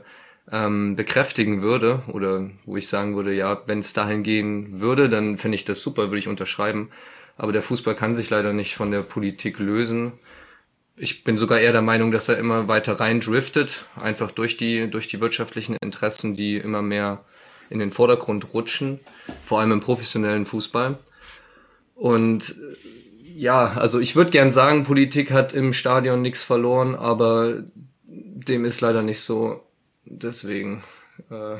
ähm, 0.51 0.95
bekräftigen 0.95 1.61
würde 1.61 2.01
oder 2.07 2.49
wo 2.65 2.77
ich 2.77 2.87
sagen 2.87 3.15
würde, 3.15 3.33
ja, 3.33 3.61
wenn 3.67 3.79
es 3.79 3.93
dahin 3.93 4.23
gehen 4.23 4.79
würde, 4.79 5.07
dann 5.07 5.37
fände 5.37 5.55
ich 5.55 5.65
das 5.65 5.81
super, 5.81 6.03
würde 6.05 6.19
ich 6.19 6.27
unterschreiben. 6.27 6.89
Aber 7.37 7.51
der 7.51 7.61
Fußball 7.61 7.93
kann 7.93 8.15
sich 8.15 8.31
leider 8.31 8.53
nicht 8.53 8.75
von 8.75 8.89
der 8.89 9.03
Politik 9.03 9.59
lösen. 9.59 10.13
Ich 10.95 11.23
bin 11.23 11.37
sogar 11.37 11.59
eher 11.59 11.73
der 11.73 11.83
Meinung, 11.83 12.11
dass 12.11 12.27
er 12.27 12.39
immer 12.39 12.67
weiter 12.67 12.99
rein 12.99 13.21
driftet, 13.21 13.85
einfach 14.01 14.31
durch 14.31 14.57
die, 14.57 14.89
durch 14.89 15.05
die 15.05 15.21
wirtschaftlichen 15.21 15.75
Interessen, 15.79 16.35
die 16.35 16.57
immer 16.57 16.81
mehr 16.81 17.23
in 17.69 17.79
den 17.79 17.91
Vordergrund 17.91 18.53
rutschen, 18.53 18.99
vor 19.43 19.59
allem 19.59 19.71
im 19.71 19.81
professionellen 19.81 20.45
Fußball. 20.45 20.97
Und 21.95 22.55
ja, 23.35 23.73
also 23.73 23.99
ich 23.99 24.15
würde 24.15 24.31
gern 24.31 24.51
sagen, 24.51 24.83
Politik 24.83 25.31
hat 25.31 25.53
im 25.53 25.73
Stadion 25.73 26.21
nichts 26.21 26.43
verloren, 26.43 26.95
aber 26.95 27.63
dem 28.07 28.65
ist 28.65 28.81
leider 28.81 29.03
nicht 29.03 29.19
so. 29.21 29.61
Deswegen 30.05 30.83
äh, 31.29 31.57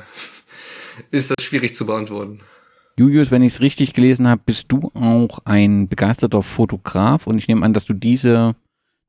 ist 1.10 1.30
das 1.30 1.44
schwierig 1.44 1.74
zu 1.74 1.86
beantworten. 1.86 2.40
Julius, 2.98 3.30
wenn 3.30 3.42
ich 3.42 3.52
es 3.52 3.60
richtig 3.60 3.92
gelesen 3.92 4.26
habe, 4.26 4.42
bist 4.44 4.72
du 4.72 4.90
auch 4.94 5.38
ein 5.44 5.88
begeisterter 5.88 6.42
Fotograf 6.42 7.28
und 7.28 7.38
ich 7.38 7.46
nehme 7.46 7.64
an, 7.64 7.72
dass 7.72 7.84
du 7.84 7.92
diese, 7.92 8.56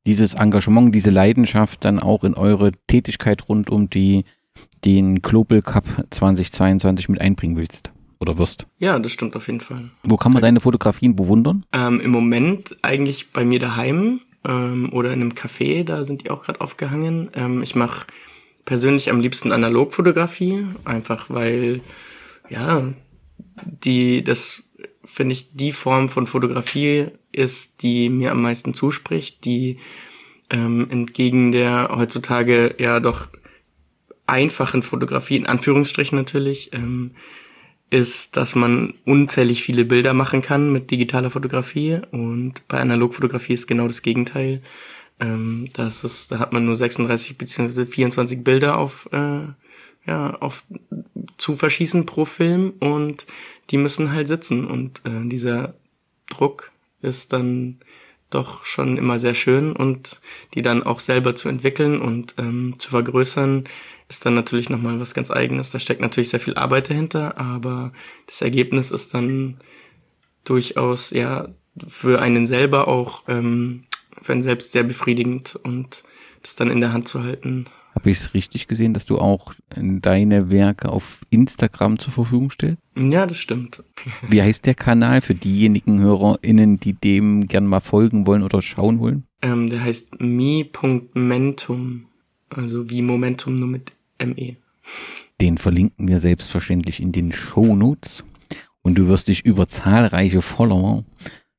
dieses 0.06 0.36
Engagement, 0.36 0.94
diese 0.94 1.10
Leidenschaft 1.10 1.84
dann 1.84 1.98
auch 1.98 2.24
in 2.24 2.36
eure 2.36 2.72
Tätigkeit 2.86 3.50
rund 3.50 3.72
um 3.72 3.90
die, 3.90 4.26
den 4.86 5.20
Global 5.20 5.62
Cup 5.62 5.86
2022 6.10 7.10
mit 7.10 7.22
einbringen 7.22 7.58
willst 7.58 7.92
oder 8.20 8.38
wirst. 8.38 8.68
Ja, 8.80 9.00
das 9.00 9.12
stimmt 9.12 9.36
auf 9.36 9.48
jeden 9.48 9.62
Fall. 9.62 9.90
Wo 10.04 10.18
kann 10.18 10.34
man 10.34 10.42
deine 10.42 10.60
Fotografien 10.60 11.16
bewundern? 11.16 11.66
Ähm, 11.72 12.00
Im 12.02 12.12
Moment 12.12 12.78
eigentlich 12.82 13.32
bei 13.32 13.46
mir 13.46 13.60
daheim 13.60 14.22
ähm, 14.46 14.92
oder 14.94 15.14
in 15.14 15.22
einem 15.22 15.32
Café, 15.34 15.84
da 15.84 16.04
sind 16.04 16.24
die 16.24 16.30
auch 16.30 16.44
gerade 16.44 16.62
aufgehangen. 16.62 17.30
Ähm, 17.34 17.62
ich 17.62 17.76
mache 17.76 18.08
persönlich 18.66 19.10
am 19.10 19.20
liebsten 19.20 19.52
Analogfotografie, 19.52 20.66
einfach 20.86 21.30
weil 21.30 21.82
ja 22.50 22.94
die, 23.66 24.24
das 24.24 24.64
finde 25.06 25.34
ich, 25.34 25.56
die 25.56 25.72
Form 25.72 26.10
von 26.10 26.28
Fotografie 26.28 27.08
ist, 27.32 27.82
die 27.84 28.10
mir 28.10 28.32
am 28.32 28.42
meisten 28.42 28.74
zuspricht, 28.74 29.44
die 29.46 29.78
ähm, 30.50 30.88
entgegen 30.90 31.52
der 31.52 31.90
heutzutage 31.96 32.76
ja 32.80 33.00
doch 33.00 33.28
einfachen 34.30 34.82
Fotografie, 34.82 35.38
in 35.38 35.46
Anführungsstrichen 35.46 36.18
natürlich, 36.18 36.72
ähm, 36.74 37.12
ist, 37.90 38.38
dass 38.38 38.56
man 38.56 38.94
unzählig 39.06 39.64
viele 39.64 39.84
Bilder 39.84 40.14
machen 40.14 40.42
kann 40.42 40.72
mit 40.72 40.92
digitaler 40.92 41.32
Fotografie 41.32 42.00
und 42.12 42.68
bei 42.68 42.80
Analogfotografie 42.80 43.54
ist 43.54 43.68
genau 43.68 43.88
das 43.88 44.04
Gegenteil. 44.04 44.62
Ähm, 45.20 45.70
das 45.74 46.04
ist, 46.04 46.32
da 46.32 46.40
hat 46.40 46.54
man 46.54 46.66
nur 46.66 46.76
36 46.76 47.38
bzw. 47.38 47.86
24 47.86 48.44
Bilder 48.44 48.78
auf 48.78 49.10
äh, 49.12 49.48
ja, 50.06 50.36
auf 50.40 50.64
zu 51.38 51.56
verschießen 51.56 52.06
pro 52.06 52.26
Film 52.26 52.74
und 52.80 53.26
die 53.70 53.78
müssen 53.78 54.12
halt 54.12 54.28
sitzen 54.28 54.66
und 54.66 55.02
äh, 55.06 55.28
dieser 55.28 55.74
Druck 56.30 56.72
ist 57.02 57.34
dann 57.34 57.80
doch 58.30 58.66
schon 58.66 58.98
immer 58.98 59.20
sehr 59.20 59.34
schön 59.34 59.76
und 59.76 60.20
die 60.54 60.62
dann 60.62 60.84
auch 60.84 61.00
selber 61.00 61.36
zu 61.36 61.50
entwickeln 61.50 62.00
und 62.02 62.36
ähm, 62.38 62.76
zu 62.78 62.90
vergrößern 62.90 63.64
ist 64.10 64.26
dann 64.26 64.34
natürlich 64.34 64.70
nochmal 64.70 65.00
was 65.00 65.14
ganz 65.14 65.32
eigenes. 65.32 65.72
Da 65.72 65.80
steckt 65.80 66.02
natürlich 66.02 66.30
sehr 66.30 66.40
viel 66.40 66.56
Arbeit 66.56 66.90
dahinter, 66.90 67.38
aber 67.38 67.94
das 68.26 68.42
Ergebnis 68.42 68.92
ist 68.92 69.14
dann 69.14 69.58
durchaus 70.44 71.12
ja 71.12 71.48
für 71.88 72.22
einen 72.22 72.48
selber 72.48 72.88
auch 72.88 73.24
ähm, 73.28 73.84
für 74.22 74.34
einen 74.34 74.42
selbst 74.42 74.72
sehr 74.72 74.84
befriedigend 74.84 75.56
und 75.64 76.04
das 76.42 76.56
dann 76.56 76.72
in 76.72 76.82
der 76.82 76.92
Hand 76.92 77.08
zu 77.08 77.24
halten 77.24 77.68
Habe 77.94 78.10
ich 78.10 78.18
es 78.18 78.34
richtig 78.34 78.68
gesehen, 78.68 78.94
dass 78.94 79.06
du 79.06 79.20
auch 79.20 79.54
deine 79.76 80.50
Werke 80.50 80.90
auf 80.90 81.22
Instagram 81.30 82.00
zur 82.00 82.14
Verfügung 82.14 82.50
stellst? 82.50 82.82
Ja, 82.98 83.26
das 83.26 83.38
stimmt. 83.38 83.84
Wie 84.28 84.42
heißt 84.42 84.66
der 84.66 84.76
Kanal 84.76 85.22
für 85.22 85.36
diejenigen 85.36 86.00
HörerInnen, 86.00 86.80
die 86.80 86.94
dem 86.94 87.48
gern 87.48 87.68
mal 87.68 87.80
folgen 87.80 88.26
wollen 88.26 88.44
oder 88.44 88.62
schauen 88.62 89.00
wollen? 89.00 89.26
Ähm, 89.42 89.70
der 89.70 89.84
heißt 89.84 90.20
mi.mentum. 90.20 92.06
Also 92.50 92.90
wie 92.90 93.04
Momentum 93.04 93.60
nur 93.60 93.68
mit 93.68 93.92
ME. 94.20 94.58
Den 95.42 95.58
verlinken 95.58 96.08
wir 96.08 96.20
selbstverständlich 96.20 97.02
in 97.02 97.12
den 97.12 97.32
Show 97.32 97.76
Notes. 97.76 98.24
Und 98.82 98.96
du 98.96 99.08
wirst 99.08 99.28
dich 99.28 99.46
über 99.46 99.68
zahlreiche 99.68 100.42
Follower 100.42 101.04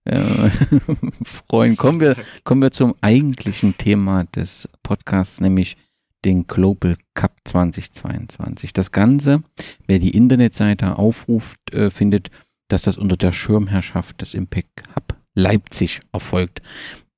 äh, 0.04 0.50
freuen. 1.22 1.76
Kommen 1.76 2.00
wir, 2.00 2.16
kommen 2.44 2.62
wir 2.62 2.70
zum 2.70 2.94
eigentlichen 3.00 3.76
Thema 3.76 4.24
des 4.24 4.68
Podcasts, 4.82 5.40
nämlich 5.40 5.76
den 6.24 6.46
Global 6.46 6.96
Cup 7.14 7.36
2022. 7.44 8.72
Das 8.72 8.90
Ganze, 8.90 9.42
wer 9.86 9.98
die 9.98 10.10
Internetseite 10.10 10.98
aufruft, 10.98 11.72
äh, 11.72 11.90
findet, 11.90 12.30
dass 12.68 12.82
das 12.82 12.96
unter 12.96 13.16
der 13.16 13.32
Schirmherrschaft 13.32 14.20
des 14.20 14.34
Impact 14.34 14.82
Hub 14.94 15.16
Leipzig 15.34 16.00
erfolgt. 16.12 16.60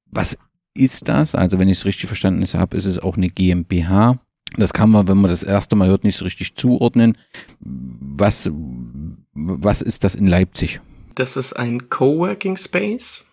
Was 0.07 0.39
ist 0.75 1.09
das? 1.09 1.35
Also, 1.35 1.59
wenn 1.59 1.69
ich 1.69 1.79
es 1.79 1.85
richtig 1.85 2.07
verstanden 2.07 2.45
habe, 2.59 2.77
ist 2.77 2.87
es 2.87 2.99
auch 2.99 3.17
eine 3.17 3.29
GmbH. 3.29 4.21
Das 4.57 4.73
kann 4.73 4.91
man, 4.91 5.09
wenn 5.09 5.19
man 5.19 5.31
das 5.31 5.43
erste 5.43 5.77
Mal 5.77 5.89
hört, 5.89 6.05
nicht 6.05 6.19
so 6.19 6.25
richtig 6.25 6.55
zuordnen. 6.57 7.17
Was, 7.61 8.51
was 9.35 9.83
ist 9.83 10.05
das 10.05 10.15
in 10.15 10.27
Leipzig? 10.27 10.81
Das 11.15 11.37
ist 11.37 11.55
ein 11.55 11.89
Coworking 11.89 12.57
Space, 12.57 13.25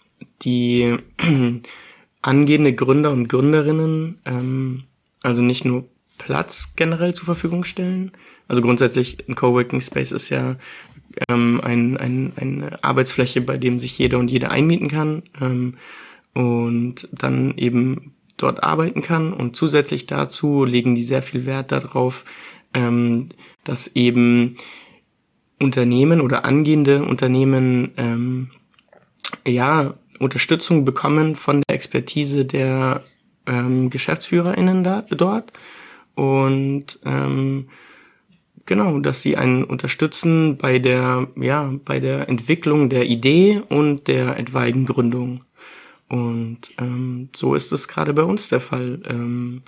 die 0.42 0.98
angehende 2.22 2.74
Gründer 2.74 3.12
und 3.12 3.28
Gründerinnen 3.28 4.22
ähm, 4.26 4.84
also 5.22 5.42
nicht 5.42 5.66
nur 5.66 5.86
Platz 6.18 6.74
generell 6.76 7.14
zur 7.14 7.26
Verfügung 7.26 7.64
stellen. 7.64 8.12
Also 8.48 8.62
grundsätzlich 8.62 9.18
ein 9.28 9.36
Coworking 9.36 9.82
Space 9.82 10.12
ist 10.12 10.30
ja 10.30 10.58
ähm, 11.28 11.62
ein, 11.64 11.98
ein, 11.98 12.34
eine 12.36 12.84
Arbeitsfläche, 12.84 13.42
bei 13.42 13.58
dem 13.58 13.80
sich 13.80 13.98
jeder 13.98 14.20
und 14.20 14.32
jede 14.32 14.52
einmieten 14.52 14.88
kann 14.88 15.24
ähm, 15.42 15.76
und 16.34 17.08
dann 17.12 17.58
eben 17.58 18.14
dort 18.42 18.64
arbeiten 18.64 19.02
kann. 19.02 19.34
Und 19.34 19.56
zusätzlich 19.56 20.06
dazu 20.06 20.66
legen 20.66 20.96
die 20.96 21.04
sehr 21.04 21.22
viel 21.22 21.46
Wert 21.46 21.72
darauf, 21.72 22.26
ähm, 22.74 23.30
dass 23.64 23.96
eben 23.96 24.58
Unternehmen 25.60 26.22
oder 26.22 26.46
angehende 26.46 27.04
Unternehmen 27.04 27.92
ähm, 27.98 28.50
ja 29.46 29.96
Unterstützung 30.20 30.86
bekommen 30.86 31.36
von 31.36 31.62
der 31.68 31.76
Expertise 31.76 32.46
der 32.46 33.04
ähm, 33.46 33.90
GeschäftsführerInnen 33.90 34.84
da, 34.84 35.04
dort 35.10 35.54
und 36.16 37.00
ähm, 37.06 37.70
genau, 38.66 39.00
dass 39.00 39.22
sie 39.22 39.38
einen 39.38 39.64
unterstützen 39.64 40.58
bei 40.58 40.80
der 40.80 41.28
ja 41.36 41.74
bei 41.86 42.00
der 42.00 42.30
Entwicklung 42.30 42.90
der 42.90 43.06
Idee 43.06 43.62
und 43.70 44.08
der 44.08 44.38
etwaigen 44.38 44.86
Gründung 44.86 45.44
und 46.10 46.60
ähm, 46.80 47.30
so 47.36 47.56
ist 47.56 47.72
es 47.72 47.88
gerade 47.88 48.14
bei 48.14 48.24
uns 48.24 48.50
der 48.50 48.60
Fall. 48.60 49.02
Ähm, 49.08 49.62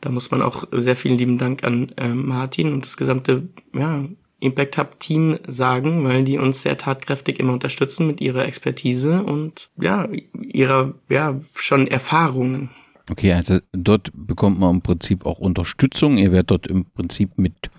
da 0.00 0.10
muss 0.10 0.30
man 0.30 0.42
auch 0.42 0.64
sehr 0.72 0.96
vielen 0.96 1.16
lieben 1.16 1.38
Dank 1.38 1.64
an 1.64 1.92
ähm, 1.96 2.26
Martin 2.26 2.72
und 2.72 2.84
das 2.84 2.96
gesamte 2.96 3.48
ja, 3.72 4.04
Impact 4.40 4.76
Hub 4.76 5.00
Team 5.00 5.38
sagen, 5.46 6.04
weil 6.04 6.24
die 6.24 6.38
uns 6.38 6.62
sehr 6.62 6.76
tatkräftig 6.76 7.38
immer 7.38 7.52
unterstützen 7.52 8.06
mit 8.08 8.20
ihrer 8.20 8.44
Expertise 8.44 9.22
und 9.22 9.70
ja, 9.80 10.08
ihrer 10.40 10.94
ja 11.08 11.40
schon 11.54 11.86
Erfahrungen. 11.86 12.70
Okay, 13.10 13.32
also 13.32 13.58
dort 13.72 14.10
bekommt 14.14 14.58
man 14.58 14.76
im 14.76 14.82
Prinzip 14.82 15.24
auch 15.24 15.38
Unterstützung. 15.38 16.18
Ihr 16.18 16.32
werdet 16.32 16.50
dort 16.50 16.66
im 16.66 16.84
Prinzip 16.84 17.38
mit 17.38 17.70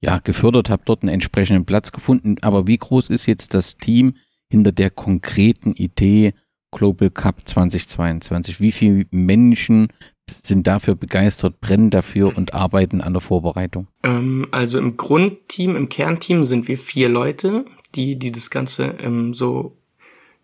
ja 0.00 0.18
gefördert, 0.18 0.70
habt 0.70 0.88
dort 0.88 1.02
einen 1.02 1.12
entsprechenden 1.12 1.64
Platz 1.64 1.92
gefunden. 1.92 2.36
Aber 2.42 2.66
wie 2.66 2.78
groß 2.78 3.10
ist 3.10 3.26
jetzt 3.26 3.54
das 3.54 3.76
Team 3.76 4.14
hinter 4.50 4.72
der 4.72 4.90
konkreten 4.90 5.72
Idee 5.72 6.32
Global 6.70 7.10
Cup 7.10 7.46
2022? 7.46 8.60
Wie 8.60 8.72
viele 8.72 9.06
Menschen 9.10 9.88
sind 10.30 10.66
dafür 10.66 10.94
begeistert, 10.94 11.60
brennen 11.60 11.90
dafür 11.90 12.36
und 12.36 12.54
arbeiten 12.54 13.00
an 13.00 13.14
der 13.14 13.22
Vorbereitung? 13.22 13.88
Ähm, 14.02 14.46
also 14.50 14.78
im 14.78 14.96
Grundteam, 14.96 15.76
im 15.76 15.88
Kernteam 15.88 16.44
sind 16.44 16.68
wir 16.68 16.78
vier 16.78 17.08
Leute, 17.08 17.64
die, 17.94 18.18
die 18.18 18.32
das 18.32 18.50
Ganze 18.50 18.96
ähm, 19.00 19.34
so 19.34 19.76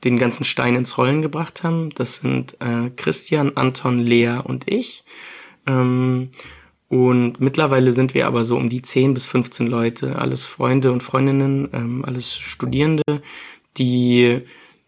den 0.04 0.18
ganzen 0.18 0.44
Stein 0.44 0.74
ins 0.74 0.98
Rollen 0.98 1.22
gebracht 1.22 1.62
haben. 1.62 1.90
Das 1.90 2.16
sind 2.16 2.60
äh, 2.60 2.90
Christian, 2.90 3.52
Anton, 3.56 4.00
Lea 4.00 4.38
und 4.42 4.70
ich. 4.70 5.04
Ähm, 5.66 6.30
und 6.88 7.40
mittlerweile 7.40 7.92
sind 7.92 8.14
wir 8.14 8.26
aber 8.26 8.44
so 8.44 8.56
um 8.56 8.68
die 8.68 8.82
10 8.82 9.14
bis 9.14 9.26
15 9.26 9.66
Leute, 9.66 10.18
alles 10.18 10.44
Freunde 10.44 10.92
und 10.92 11.02
Freundinnen, 11.02 11.68
ähm, 11.72 12.04
alles 12.04 12.37
Studierende, 12.37 13.02
die 13.76 14.42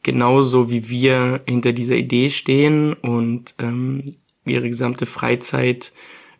genauso 0.06 0.70
wie 0.70 0.88
wir 0.88 1.42
hinter 1.48 1.72
dieser 1.72 1.96
Idee 1.96 2.30
stehen 2.30 2.92
und 2.92 3.56
ähm, 3.58 4.14
ihre 4.44 4.68
gesamte 4.68 5.04
Freizeit 5.04 5.92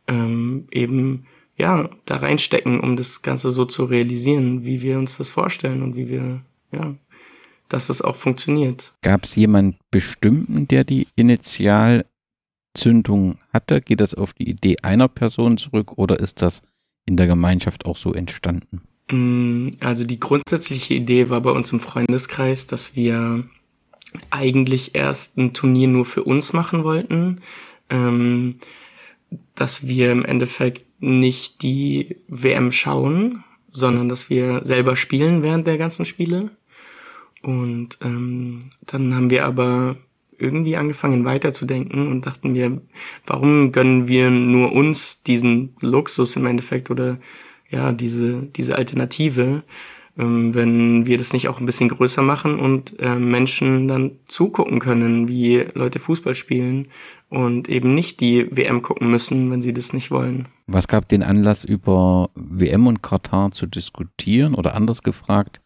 ähm, 0.07 0.69
eben 0.71 1.27
ja 1.57 1.91
da 2.05 2.19
reinstecken, 2.19 2.79
um 2.79 2.97
das 2.97 3.23
Ganze 3.23 3.51
so 3.51 3.65
zu 3.65 3.85
realisieren, 3.85 4.65
wie 4.65 4.83
wir 4.83 5.01
uns 5.01 5.19
das 5.19 5.31
vorstellen 5.31 5.83
und 5.83 5.97
wie 5.97 6.09
wir 6.09 6.43
ja 6.71 6.95
dass 7.69 7.89
es 7.89 8.01
auch 8.01 8.15
funktioniert. 8.15 8.97
Gab 9.03 9.25
es 9.25 9.35
jemanden 9.35 9.77
bestimmten, 9.91 10.69
der 10.69 10.85
die 10.85 11.09
Initialzündung 11.17 13.39
hatte? 13.53 13.81
Geht 13.81 13.99
das 13.99 14.15
auf 14.15 14.35
die 14.35 14.49
Idee 14.49 14.77
einer 14.85 15.09
Person 15.09 15.59
zurück 15.59 15.99
oder 15.99 16.21
ist 16.21 16.43
das 16.43 16.63
in 17.07 17.17
der 17.17 17.27
Gemeinschaft 17.27 17.85
auch 17.85 17.97
so 17.97 18.15
entstanden? 18.15 18.83
Mm, 19.11 19.71
also 19.81 20.05
die 20.05 20.21
grundsätzliche 20.21 20.95
Idee 20.95 21.29
war 21.29 21.41
bei 21.41 21.51
uns 21.51 21.73
im 21.73 21.81
Freundeskreis, 21.81 22.69
dass 22.69 22.95
wir 22.95 23.43
eigentlich 24.31 24.95
erst 24.95 25.37
ein 25.37 25.53
Turnier 25.53 25.89
nur 25.89 26.05
für 26.05 26.25
uns 26.25 26.53
machen 26.53 26.85
wollten, 26.85 27.41
ähm, 27.91 28.57
dass 29.55 29.87
wir 29.87 30.13
im 30.13 30.25
Endeffekt 30.25 30.85
nicht 31.01 31.63
die 31.63 32.17
WM 32.29 32.73
schauen, 32.73 33.45
sondern 33.73 34.09
dass 34.09 34.31
wir 34.31 34.65
selber 34.65 34.97
spielen 34.97 35.43
während 35.43 35.67
der 35.67 35.79
ganzen 35.79 36.05
Spiele. 36.05 36.51
Und 37.43 37.99
ähm, 38.03 38.71
dann 38.87 39.15
haben 39.15 39.31
wir 39.31 39.45
aber 39.45 39.97
irgendwie 40.39 40.77
angefangen 40.77 41.25
weiterzudenken 41.25 42.07
und 42.07 42.27
dachten 42.27 42.55
wir, 42.55 42.81
warum 43.27 43.73
gönnen 43.73 44.09
wir 44.09 44.31
nur 44.31 44.73
uns 44.73 45.23
diesen 45.23 45.75
Luxus 45.81 46.37
im 46.37 46.47
Endeffekt 46.47 46.91
oder 46.91 47.19
ja, 47.71 47.93
diese, 47.93 48.43
diese 48.43 48.77
Alternative, 48.77 49.63
ähm, 50.19 50.55
wenn 50.55 51.07
wir 51.07 51.19
das 51.19 51.33
nicht 51.33 51.49
auch 51.49 51.61
ein 51.61 51.67
bisschen 51.67 51.89
größer 51.89 52.23
machen 52.23 52.59
und 52.59 52.99
äh, 53.01 53.17
Menschen 53.17 53.89
dann 53.89 54.13
zugucken 54.27 54.79
können, 54.79 55.29
wie 55.29 55.67
Leute 55.75 55.99
Fußball 55.99 56.35
spielen 56.35 56.89
und 57.29 57.69
eben 57.69 57.95
nicht 57.95 58.21
die 58.21 58.49
WM 58.51 58.83
gucken 58.83 59.11
müssen, 59.11 59.51
wenn 59.51 59.61
sie 59.61 59.75
das 59.75 59.93
nicht 59.93 60.11
wollen. 60.11 60.49
Was 60.67 60.89
gab 60.89 61.09
den 61.09 61.23
Anlass, 61.23 61.65
über 61.65 62.31
WM 62.35 62.87
und 62.87 63.03
Katar 63.03 63.51
zu 63.51 63.67
diskutieren 63.67 64.55
oder 64.55 64.75
anders 64.75 65.03
gefragt? 65.03 65.61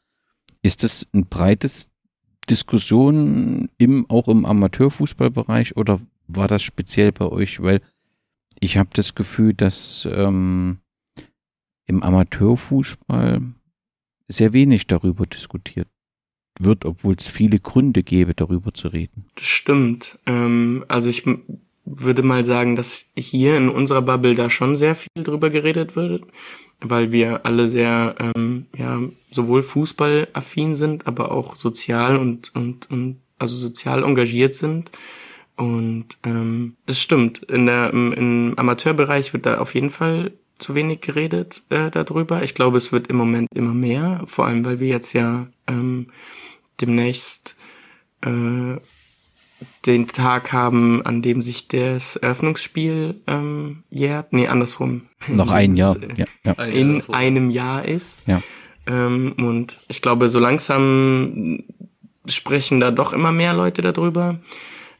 Ist 0.63 0.85
es 0.85 1.07
ein 1.15 1.27
breites 1.27 1.91
Diskussion 2.49 3.69
im, 3.79 4.07
auch 4.11 4.29
im 4.29 4.45
Amateurfußballbereich 4.45 5.77
oder 5.77 6.01
war 6.27 6.49
das 6.49 6.63
speziell 6.63 7.13
bei 7.13 7.27
euch? 7.27 7.63
Weil 7.63 7.81
ich 8.59 8.77
habe 8.77 8.91
das 8.93 9.15
Gefühl, 9.15 9.55
dass 9.55 10.09
ähm, 10.11 10.79
im 11.87 12.03
Amateurfußball 12.03 13.43
sehr 14.31 14.53
wenig 14.53 14.87
darüber 14.87 15.27
diskutiert 15.27 15.89
wird, 16.59 16.85
obwohl 16.85 17.15
es 17.15 17.29
viele 17.29 17.59
Gründe 17.59 18.03
gäbe, 18.03 18.35
darüber 18.35 18.73
zu 18.75 18.89
reden. 18.89 19.27
Das 19.35 19.47
stimmt. 19.47 20.19
Ähm, 20.27 20.85
also 20.89 21.09
ich 21.09 21.25
würde 21.85 22.23
mal 22.23 22.45
sagen, 22.45 22.77
dass 22.77 23.11
hier 23.17 23.57
in 23.57 23.69
unserer 23.69 24.03
Bubble 24.03 24.35
da 24.35 24.51
schon 24.51 24.77
sehr 24.77 24.95
viel 24.95 25.25
drüber 25.25 25.49
geredet 25.49 25.97
wird 25.97 26.27
weil 26.81 27.13
wir 27.13 27.45
alle 27.45 27.69
sehr, 27.69 28.15
ähm, 28.19 28.67
ja, 28.77 29.01
sowohl 29.31 29.63
fußballaffin 29.63 30.75
sind, 30.75 31.07
aber 31.07 31.33
auch 31.33 31.57
sozial 31.57 32.17
und, 32.17 32.55
und, 32.55 32.91
und 32.91 33.21
also 33.39 33.57
sozial 33.57 34.03
engagiert 34.03 34.55
sind. 34.55 34.91
Und 35.57 36.07
ähm, 36.25 36.77
das 36.87 37.01
stimmt. 37.01 37.39
In 37.45 37.67
der, 37.67 37.91
im, 37.93 38.13
Im 38.13 38.55
Amateurbereich 38.57 39.33
wird 39.33 39.47
da 39.47 39.59
auf 39.59 39.75
jeden 39.75 39.91
Fall 39.91 40.33
zu 40.61 40.75
wenig 40.75 41.01
geredet 41.01 41.63
äh, 41.71 41.91
darüber. 41.91 42.43
Ich 42.43 42.55
glaube, 42.55 42.79
es 42.79 42.93
wird 42.93 43.09
im 43.09 43.17
Moment 43.17 43.49
immer 43.55 43.75
mehr, 43.75 44.23
vor 44.27 44.47
allem 44.47 44.65
weil 44.65 44.81
wir 44.81 44.89
jetzt 44.89 45.13
ja 45.13 45.47
ähm, 45.67 46.09
demnächst 46.81 47.57
äh, 48.23 48.77
den 49.87 50.07
Tag 50.07 50.53
haben, 50.53 51.05
an 51.05 51.23
dem 51.23 51.43
sich 51.43 51.69
das 51.69 52.17
Eröffnungsspiel 52.17 53.21
ähm, 53.27 53.83
jährt. 53.91 54.33
Nee, 54.33 54.49
andersrum. 54.49 55.03
Noch 55.29 55.51
ein 55.51 55.77
Jahr. 55.77 55.97
Ja, 56.17 56.27
ja. 56.45 56.53
In 56.65 57.03
einem 57.11 57.51
Jahr 57.51 57.85
ist. 57.85 58.27
Ja. 58.27 58.43
Ähm, 58.87 59.35
und 59.39 59.79
ich 59.89 60.03
glaube, 60.03 60.29
so 60.29 60.39
langsam 60.39 61.65
sprechen 62.27 62.81
da 62.81 62.91
doch 62.91 63.13
immer 63.13 63.33
mehr 63.33 63.55
Leute 63.55 63.83
darüber. 63.83 64.39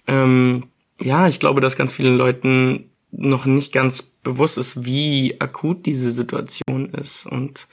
Ähm, 0.07 0.65
ja, 1.01 1.29
ich 1.29 1.41
glaube, 1.41 1.61
dass 1.61 1.77
ganz 1.77 1.93
vielen 1.93 2.17
Leuten 2.17 2.91
noch 3.11 3.47
nicht 3.47 3.73
ganz 3.73 4.10
bewusst 4.23 4.59
ist, 4.59 4.85
wie 4.85 5.41
akut 5.41 5.87
diese 5.87 6.11
Situation 6.11 6.91
ist. 6.91 7.27
Und 7.27 7.69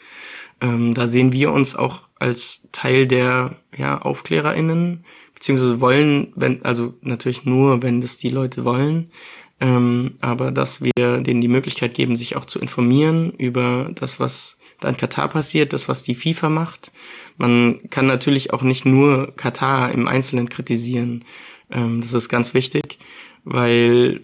ähm, 0.62 0.94
da 0.94 1.08
sehen 1.08 1.32
wir 1.32 1.52
uns 1.52 1.76
auch 1.76 2.02
als 2.20 2.62
Teil 2.72 3.08
der 3.08 3.56
ja, 3.76 4.02
AufklärerInnen, 4.02 5.06
beziehungsweise 5.34 5.82
wollen, 5.82 6.34
wenn, 6.36 6.64
also 6.66 6.94
natürlich 7.02 7.46
nur, 7.46 7.84
wenn 7.84 8.02
das 8.02 8.18
die 8.18 8.30
Leute 8.30 8.66
wollen, 8.66 9.12
ähm, 9.60 10.16
aber 10.22 10.52
dass 10.52 10.82
wir 10.82 11.20
denen 11.20 11.42
die 11.42 11.48
Möglichkeit 11.48 11.94
geben, 11.94 12.16
sich 12.16 12.36
auch 12.36 12.46
zu 12.46 12.60
informieren 12.60 13.32
über 13.32 13.92
das, 13.94 14.20
was 14.20 14.58
da 14.80 14.90
in 14.90 14.98
Katar 14.98 15.28
passiert, 15.30 15.74
das, 15.74 15.90
was 15.90 16.04
die 16.04 16.16
FIFA 16.16 16.50
macht. 16.50 16.92
Man 17.38 17.90
kann 17.90 18.06
natürlich 18.08 18.54
auch 18.54 18.62
nicht 18.62 18.86
nur 18.86 19.36
Katar 19.36 19.92
im 19.92 20.08
Einzelnen 20.08 20.50
kritisieren. 20.50 21.26
Ähm, 21.72 22.02
das 22.02 22.14
ist 22.14 22.30
ganz 22.30 22.54
wichtig, 22.54 23.00
weil 23.44 24.22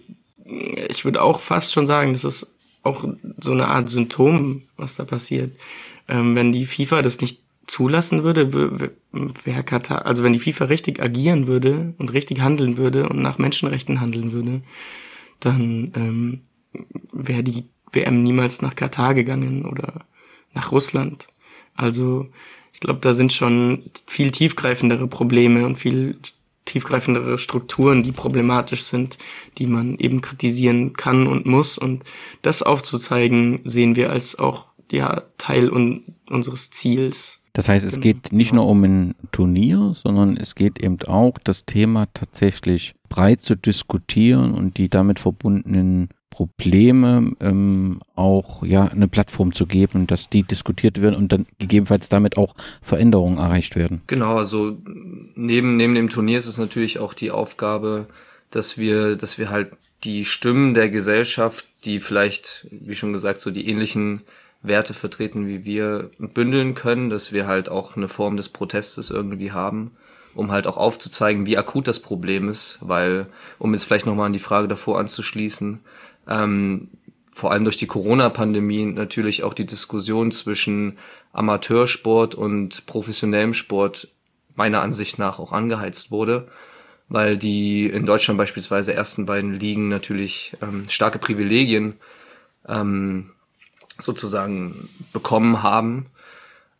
ich 0.88 1.04
würde 1.04 1.22
auch 1.22 1.40
fast 1.40 1.72
schon 1.72 1.86
sagen, 1.86 2.12
das 2.12 2.24
ist 2.24 2.54
auch 2.82 3.04
so 3.38 3.52
eine 3.52 3.68
Art 3.68 3.88
Symptom, 3.88 4.62
was 4.76 4.96
da 4.96 5.04
passiert. 5.04 5.56
Ähm, 6.08 6.34
wenn 6.34 6.52
die 6.52 6.66
FIFA 6.66 7.02
das 7.02 7.20
nicht 7.20 7.40
zulassen 7.66 8.24
würde, 8.24 8.52
wäre 8.52 9.64
Katar, 9.64 10.04
also 10.06 10.22
wenn 10.22 10.34
die 10.34 10.38
FIFA 10.38 10.66
richtig 10.66 11.00
agieren 11.02 11.46
würde 11.46 11.94
und 11.98 12.12
richtig 12.12 12.40
handeln 12.40 12.76
würde 12.76 13.08
und 13.08 13.22
nach 13.22 13.38
Menschenrechten 13.38 14.00
handeln 14.00 14.32
würde, 14.32 14.60
dann 15.40 15.92
ähm, 15.96 16.40
wäre 17.12 17.42
die 17.42 17.64
WM 17.92 18.22
niemals 18.22 18.60
nach 18.60 18.76
Katar 18.76 19.14
gegangen 19.14 19.64
oder 19.64 20.04
nach 20.52 20.72
Russland. 20.72 21.26
Also 21.74 22.28
ich 22.72 22.80
glaube, 22.80 23.00
da 23.00 23.14
sind 23.14 23.32
schon 23.32 23.82
viel 24.06 24.30
tiefgreifendere 24.30 25.06
Probleme 25.06 25.64
und 25.64 25.76
viel 25.76 26.18
tiefgreifendere 26.64 27.38
Strukturen, 27.38 28.02
die 28.02 28.12
problematisch 28.12 28.82
sind, 28.82 29.18
die 29.58 29.66
man 29.66 29.96
eben 29.96 30.20
kritisieren 30.20 30.94
kann 30.94 31.26
und 31.26 31.46
muss. 31.46 31.78
Und 31.78 32.04
das 32.42 32.62
aufzuzeigen, 32.62 33.60
sehen 33.64 33.96
wir 33.96 34.10
als 34.10 34.38
auch 34.38 34.66
ja 34.90 35.22
Teil 35.38 35.70
un 35.70 36.02
unseres 36.30 36.70
Ziels. 36.70 37.40
Das 37.52 37.68
heißt, 37.68 37.86
es 37.86 38.00
geht 38.00 38.32
nicht 38.32 38.52
nur 38.52 38.66
um 38.66 38.82
ein 38.82 39.14
Turnier, 39.30 39.92
sondern 39.94 40.36
es 40.36 40.56
geht 40.56 40.82
eben 40.82 41.00
auch, 41.06 41.38
das 41.44 41.64
Thema 41.64 42.06
tatsächlich 42.12 42.94
breit 43.08 43.42
zu 43.42 43.54
diskutieren 43.54 44.54
und 44.54 44.76
die 44.76 44.88
damit 44.88 45.20
verbundenen 45.20 46.08
Probleme 46.34 47.30
ähm, 47.38 48.00
auch 48.16 48.64
ja 48.64 48.86
eine 48.86 49.06
Plattform 49.06 49.52
zu 49.52 49.66
geben, 49.66 50.08
dass 50.08 50.28
die 50.28 50.42
diskutiert 50.42 51.00
werden 51.00 51.14
und 51.14 51.30
dann 51.30 51.46
gegebenenfalls 51.60 52.08
damit 52.08 52.36
auch 52.36 52.56
Veränderungen 52.82 53.38
erreicht 53.38 53.76
werden. 53.76 54.02
Genau, 54.08 54.36
also 54.36 54.76
neben 55.36 55.76
neben 55.76 55.94
dem 55.94 56.08
Turnier 56.08 56.40
ist 56.40 56.48
es 56.48 56.58
natürlich 56.58 56.98
auch 56.98 57.14
die 57.14 57.30
Aufgabe, 57.30 58.06
dass 58.50 58.78
wir 58.78 59.14
dass 59.14 59.38
wir 59.38 59.50
halt 59.50 59.70
die 60.02 60.24
Stimmen 60.24 60.74
der 60.74 60.90
Gesellschaft, 60.90 61.68
die 61.84 62.00
vielleicht 62.00 62.66
wie 62.72 62.96
schon 62.96 63.12
gesagt 63.12 63.40
so 63.40 63.52
die 63.52 63.68
ähnlichen 63.68 64.22
Werte 64.60 64.92
vertreten 64.92 65.46
wie 65.46 65.64
wir 65.64 66.10
bündeln 66.18 66.74
können, 66.74 67.10
dass 67.10 67.32
wir 67.32 67.46
halt 67.46 67.68
auch 67.68 67.96
eine 67.96 68.08
Form 68.08 68.36
des 68.36 68.48
Protestes 68.48 69.08
irgendwie 69.10 69.52
haben 69.52 69.92
um 70.34 70.50
halt 70.50 70.66
auch 70.66 70.76
aufzuzeigen, 70.76 71.46
wie 71.46 71.56
akut 71.56 71.88
das 71.88 72.00
Problem 72.00 72.48
ist, 72.48 72.78
weil, 72.80 73.26
um 73.58 73.72
jetzt 73.72 73.84
vielleicht 73.84 74.06
nochmal 74.06 74.26
an 74.26 74.32
die 74.32 74.38
Frage 74.38 74.68
davor 74.68 74.98
anzuschließen, 74.98 75.80
ähm, 76.28 76.88
vor 77.34 77.50
allem 77.50 77.64
durch 77.64 77.76
die 77.76 77.88
Corona-Pandemie 77.88 78.84
natürlich 78.86 79.42
auch 79.42 79.54
die 79.54 79.66
Diskussion 79.66 80.30
zwischen 80.30 80.98
Amateursport 81.32 82.36
und 82.36 82.86
professionellem 82.86 83.54
Sport 83.54 84.08
meiner 84.54 84.82
Ansicht 84.82 85.18
nach 85.18 85.40
auch 85.40 85.50
angeheizt 85.50 86.12
wurde, 86.12 86.46
weil 87.08 87.36
die 87.36 87.86
in 87.86 88.06
Deutschland 88.06 88.38
beispielsweise 88.38 88.94
ersten 88.94 89.26
beiden 89.26 89.52
Ligen 89.52 89.88
natürlich 89.88 90.56
ähm, 90.62 90.88
starke 90.88 91.18
Privilegien 91.18 91.94
ähm, 92.68 93.32
sozusagen 93.98 94.88
bekommen 95.12 95.64
haben, 95.64 96.06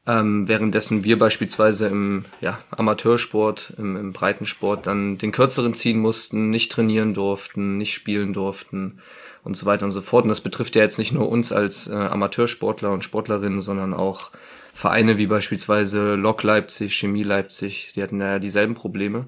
ähm, 0.06 0.46
währenddessen 0.46 1.02
wir 1.02 1.18
beispielsweise 1.18 1.88
im 1.88 2.26
ja, 2.40 2.60
Amateursport, 2.70 3.74
im, 3.76 3.96
im 3.96 4.12
Breitensport 4.12 4.86
dann 4.86 5.18
den 5.18 5.32
kürzeren 5.32 5.74
ziehen 5.74 5.98
mussten, 5.98 6.50
nicht 6.50 6.70
trainieren 6.70 7.12
durften, 7.12 7.76
nicht 7.76 7.94
spielen 7.94 8.32
durften 8.32 9.00
und 9.44 9.56
so 9.56 9.66
weiter 9.66 9.84
und 9.86 9.92
so 9.92 10.00
fort. 10.00 10.24
Und 10.24 10.30
das 10.30 10.40
betrifft 10.40 10.74
ja 10.74 10.82
jetzt 10.82 10.98
nicht 10.98 11.12
nur 11.12 11.28
uns 11.28 11.52
als 11.52 11.88
äh, 11.88 11.94
Amateursportler 11.94 12.90
und 12.90 13.04
Sportlerinnen, 13.04 13.60
sondern 13.60 13.94
auch 13.94 14.30
Vereine 14.72 15.18
wie 15.18 15.26
beispielsweise 15.26 16.16
Lok 16.16 16.42
Leipzig, 16.42 16.96
Chemie 16.96 17.22
Leipzig, 17.22 17.92
die 17.94 18.02
hatten 18.02 18.20
ja 18.20 18.38
dieselben 18.38 18.74
Probleme. 18.74 19.26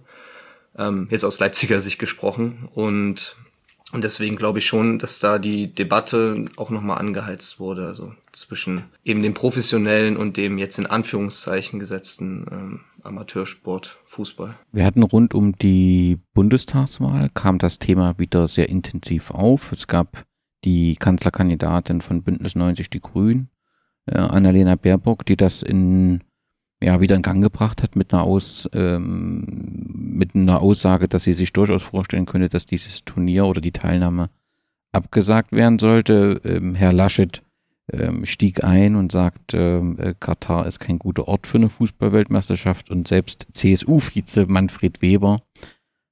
Ähm, 0.77 1.07
jetzt 1.11 1.25
aus 1.25 1.39
Leipziger 1.39 1.81
Sicht 1.81 1.99
gesprochen. 1.99 2.69
Und, 2.75 3.37
und 3.92 4.03
deswegen 4.03 4.37
glaube 4.37 4.59
ich 4.59 4.66
schon, 4.66 4.99
dass 4.99 5.20
da 5.20 5.38
die 5.38 5.72
Debatte 5.72 6.46
auch 6.57 6.70
nochmal 6.70 6.99
angeheizt 6.99 7.61
wurde. 7.61 7.87
Also 7.87 8.12
zwischen 8.33 8.83
eben 9.05 9.22
dem 9.22 9.35
professionellen 9.35 10.16
und 10.16 10.37
dem 10.37 10.59
jetzt 10.59 10.79
in 10.79 10.87
Anführungszeichen 10.87 11.79
gesetzten 11.79 12.46
ähm, 12.51 12.81
Amateursport, 13.03 13.99
Fußball. 14.05 14.57
Wir 14.72 14.85
hatten 14.85 15.05
rund 15.05 15.35
um 15.35 15.57
die 15.57 16.18
Bundestagswahl, 16.35 17.29
kam 17.33 17.59
das 17.59 17.79
Thema 17.79 18.18
wieder 18.18 18.49
sehr 18.49 18.68
intensiv 18.68 19.31
auf. 19.31 19.70
Es 19.70 19.87
gab 19.87 20.25
die 20.64 20.96
Kanzlerkandidatin 20.96 22.01
von 22.01 22.25
Bündnis 22.25 22.57
90 22.57 22.90
Die 22.90 23.01
Grünen, 23.01 23.51
äh, 24.07 24.18
Annalena 24.18 24.75
Baerbock, 24.75 25.25
die 25.25 25.37
das 25.37 25.62
in 25.62 26.25
ja, 26.83 27.01
wieder 27.01 27.17
in 27.17 27.23
Gang 27.23 27.43
gebracht 27.43 27.83
hat 27.83 27.97
mit 27.97 28.12
einer, 28.12 28.25
Aus, 28.25 28.69
ähm, 28.75 29.45
mit 29.95 30.35
einer 30.35 30.61
Aussage, 30.61 31.09
dass 31.09 31.25
sie 31.25 31.33
sich 31.33 31.53
durchaus 31.53 31.83
vorstellen 31.83 32.27
könnte, 32.27 32.49
dass 32.49 32.67
dieses 32.67 33.05
Turnier 33.05 33.47
oder 33.47 33.61
die 33.61 33.73
Teilnahme 33.73 34.31
abgesagt 34.93 35.53
werden 35.53 35.79
sollte. 35.79 36.41
Ähm, 36.45 36.75
Herr 36.75 36.93
Laschet 36.93 37.43
ähm, 37.93 38.27
stieg 38.27 38.65
ein 38.65 38.97
und 38.97 39.12
sagte, 39.12 39.95
äh, 39.99 40.15
Katar 40.19 40.67
ist 40.67 40.81
kein 40.81 40.99
guter 40.99 41.29
Ort 41.29 41.47
für 41.47 41.59
eine 41.59 41.69
Fußballweltmeisterschaft 41.69 42.91
und 42.91 43.09
selbst 43.09 43.47
CSU-Vize 43.53 44.47
Manfred 44.47 45.03
Weber 45.03 45.43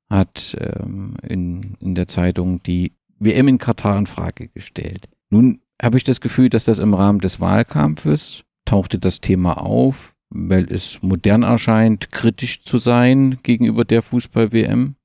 hat 0.08 0.56
ähm, 0.60 1.16
in, 1.26 1.76
in 1.80 1.94
der 1.94 2.06
Zeitung 2.06 2.62
die 2.62 2.92
WM 3.18 3.48
in 3.48 3.58
Katar 3.58 3.98
in 3.98 4.06
Frage 4.06 4.48
gestellt. 4.48 5.08
Nun 5.30 5.58
habe 5.82 5.96
ich 5.96 6.04
das 6.04 6.20
Gefühl, 6.20 6.50
dass 6.50 6.64
das 6.64 6.78
im 6.78 6.94
Rahmen 6.94 7.20
des 7.20 7.40
Wahlkampfes 7.40 8.44
tauchte 8.64 8.98
das 8.98 9.20
Thema 9.20 9.60
auf, 9.60 10.13
weil 10.34 10.70
es 10.70 10.98
modern 11.00 11.44
erscheint, 11.44 12.10
kritisch 12.10 12.62
zu 12.62 12.78
sein 12.78 13.38
gegenüber 13.42 13.84
der 13.84 14.02
Fußball-WM. 14.02 14.96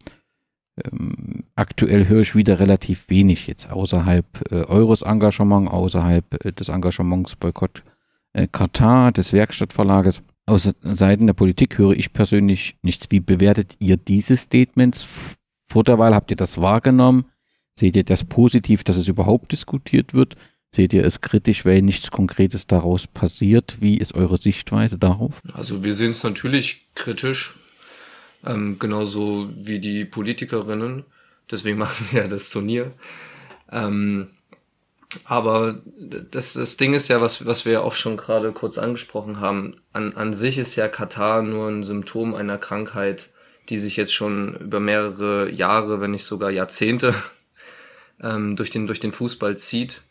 Ähm, 0.84 1.44
aktuell 1.56 2.08
höre 2.08 2.22
ich 2.22 2.36
wieder 2.36 2.60
relativ 2.60 3.10
wenig 3.10 3.48
jetzt 3.48 3.72
außerhalb 3.72 4.26
äh, 4.52 4.63
eures 4.65 5.04
Engagement, 5.04 5.70
außerhalb 5.70 6.46
äh, 6.46 6.52
des 6.52 6.70
Engagements 6.70 7.36
Boykott 7.36 7.84
äh, 8.34 8.48
Katar, 8.52 9.12
des 9.12 9.32
Werkstattverlages. 9.32 10.24
Aus 10.48 10.74
Seiten 10.82 11.28
der 11.28 11.34
Politik 11.34 11.78
höre 11.78 11.94
ich 11.94 12.12
persönlich 12.12 12.78
nichts. 12.82 13.08
Wie 13.12 13.20
bewertet 13.20 13.76
ihr 13.80 13.98
diese 13.98 14.36
Statements 14.36 15.08
vor 15.63 15.84
der 15.84 16.00
Wahl? 16.00 16.15
Habt 16.15 16.32
ihr 16.32 16.38
das 16.38 16.60
wahrgenommen? 16.60 17.26
Seht 17.78 17.96
ihr 17.96 18.04
das 18.04 18.24
positiv, 18.24 18.84
dass 18.84 18.98
es 18.98 19.08
überhaupt 19.08 19.52
diskutiert 19.52 20.15
wird? 20.15 20.36
Seht 20.71 20.93
ihr 20.93 21.03
es 21.03 21.21
kritisch, 21.21 21.65
weil 21.65 21.82
nichts 21.82 22.12
Konkretes 22.12 22.67
daraus 22.67 23.08
passiert? 23.08 23.77
Wie 23.82 23.97
ist 23.97 24.13
eure 24.13 24.38
Sichtweise 24.38 24.99
darauf? 24.99 25.41
Also 25.53 25.84
wir 25.84 25.95
sehen 25.95 26.12
es 26.12 26.23
natürlich 26.23 26.88
kritisch, 26.93 27.55
ähm, 28.45 28.77
genauso 28.77 29.49
wie 29.55 29.79
die 29.79 30.05
Politikerinnen. 30.05 31.05
Deswegen 31.49 31.77
machen 31.79 32.08
wir 32.12 32.21
ja 32.21 32.27
das 32.27 32.51
Turnier. 32.51 32.91
Ähm, 33.71 34.29
aber 35.23 35.82
das, 35.99 36.53
das 36.53 36.77
Ding 36.77 36.93
ist 36.93 37.08
ja, 37.08 37.19
was, 37.19 37.47
was 37.47 37.65
wir 37.65 37.71
ja 37.73 37.82
auch 37.82 37.95
schon 37.95 38.15
gerade 38.15 38.51
kurz 38.51 38.77
angesprochen 38.77 39.39
haben, 39.39 39.75
an, 39.91 40.13
an 40.13 40.34
sich 40.34 40.60
ist 40.60 40.75
ja 40.75 40.88
Katar 40.88 41.41
nur 41.41 41.67
ein 41.67 41.82
Symptom 41.82 42.36
einer 42.36 42.60
Krankheit, 42.60 43.32
die 43.69 43.79
sich 43.79 43.97
jetzt 43.97 44.13
schon 44.13 44.55
über 44.58 44.79
mehrere 44.79 45.51
Jahre, 45.51 45.99
wenn 45.99 46.12
nicht 46.12 46.25
sogar 46.25 46.51
Jahrzehnte 46.51 47.15
ähm, 48.21 48.55
durch, 48.55 48.69
den, 48.69 48.86
durch 48.86 48.99
den 48.99 49.12
Fußball 49.12 49.58
zieht 49.58 50.03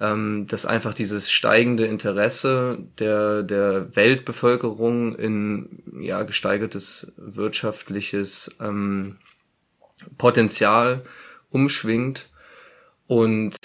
ähm, 0.00 0.46
dass 0.48 0.66
einfach 0.66 0.94
dieses 0.94 1.30
steigende 1.30 1.86
Interesse 1.86 2.78
der, 2.98 3.42
der 3.42 3.94
Weltbevölkerung 3.96 5.16
in 5.16 5.82
ja, 6.00 6.22
gesteigertes 6.22 7.12
wirtschaftliches 7.16 8.56
ähm, 8.60 9.16
Potenzial 10.16 11.02
umschwingt. 11.50 12.30
Und 13.08 13.56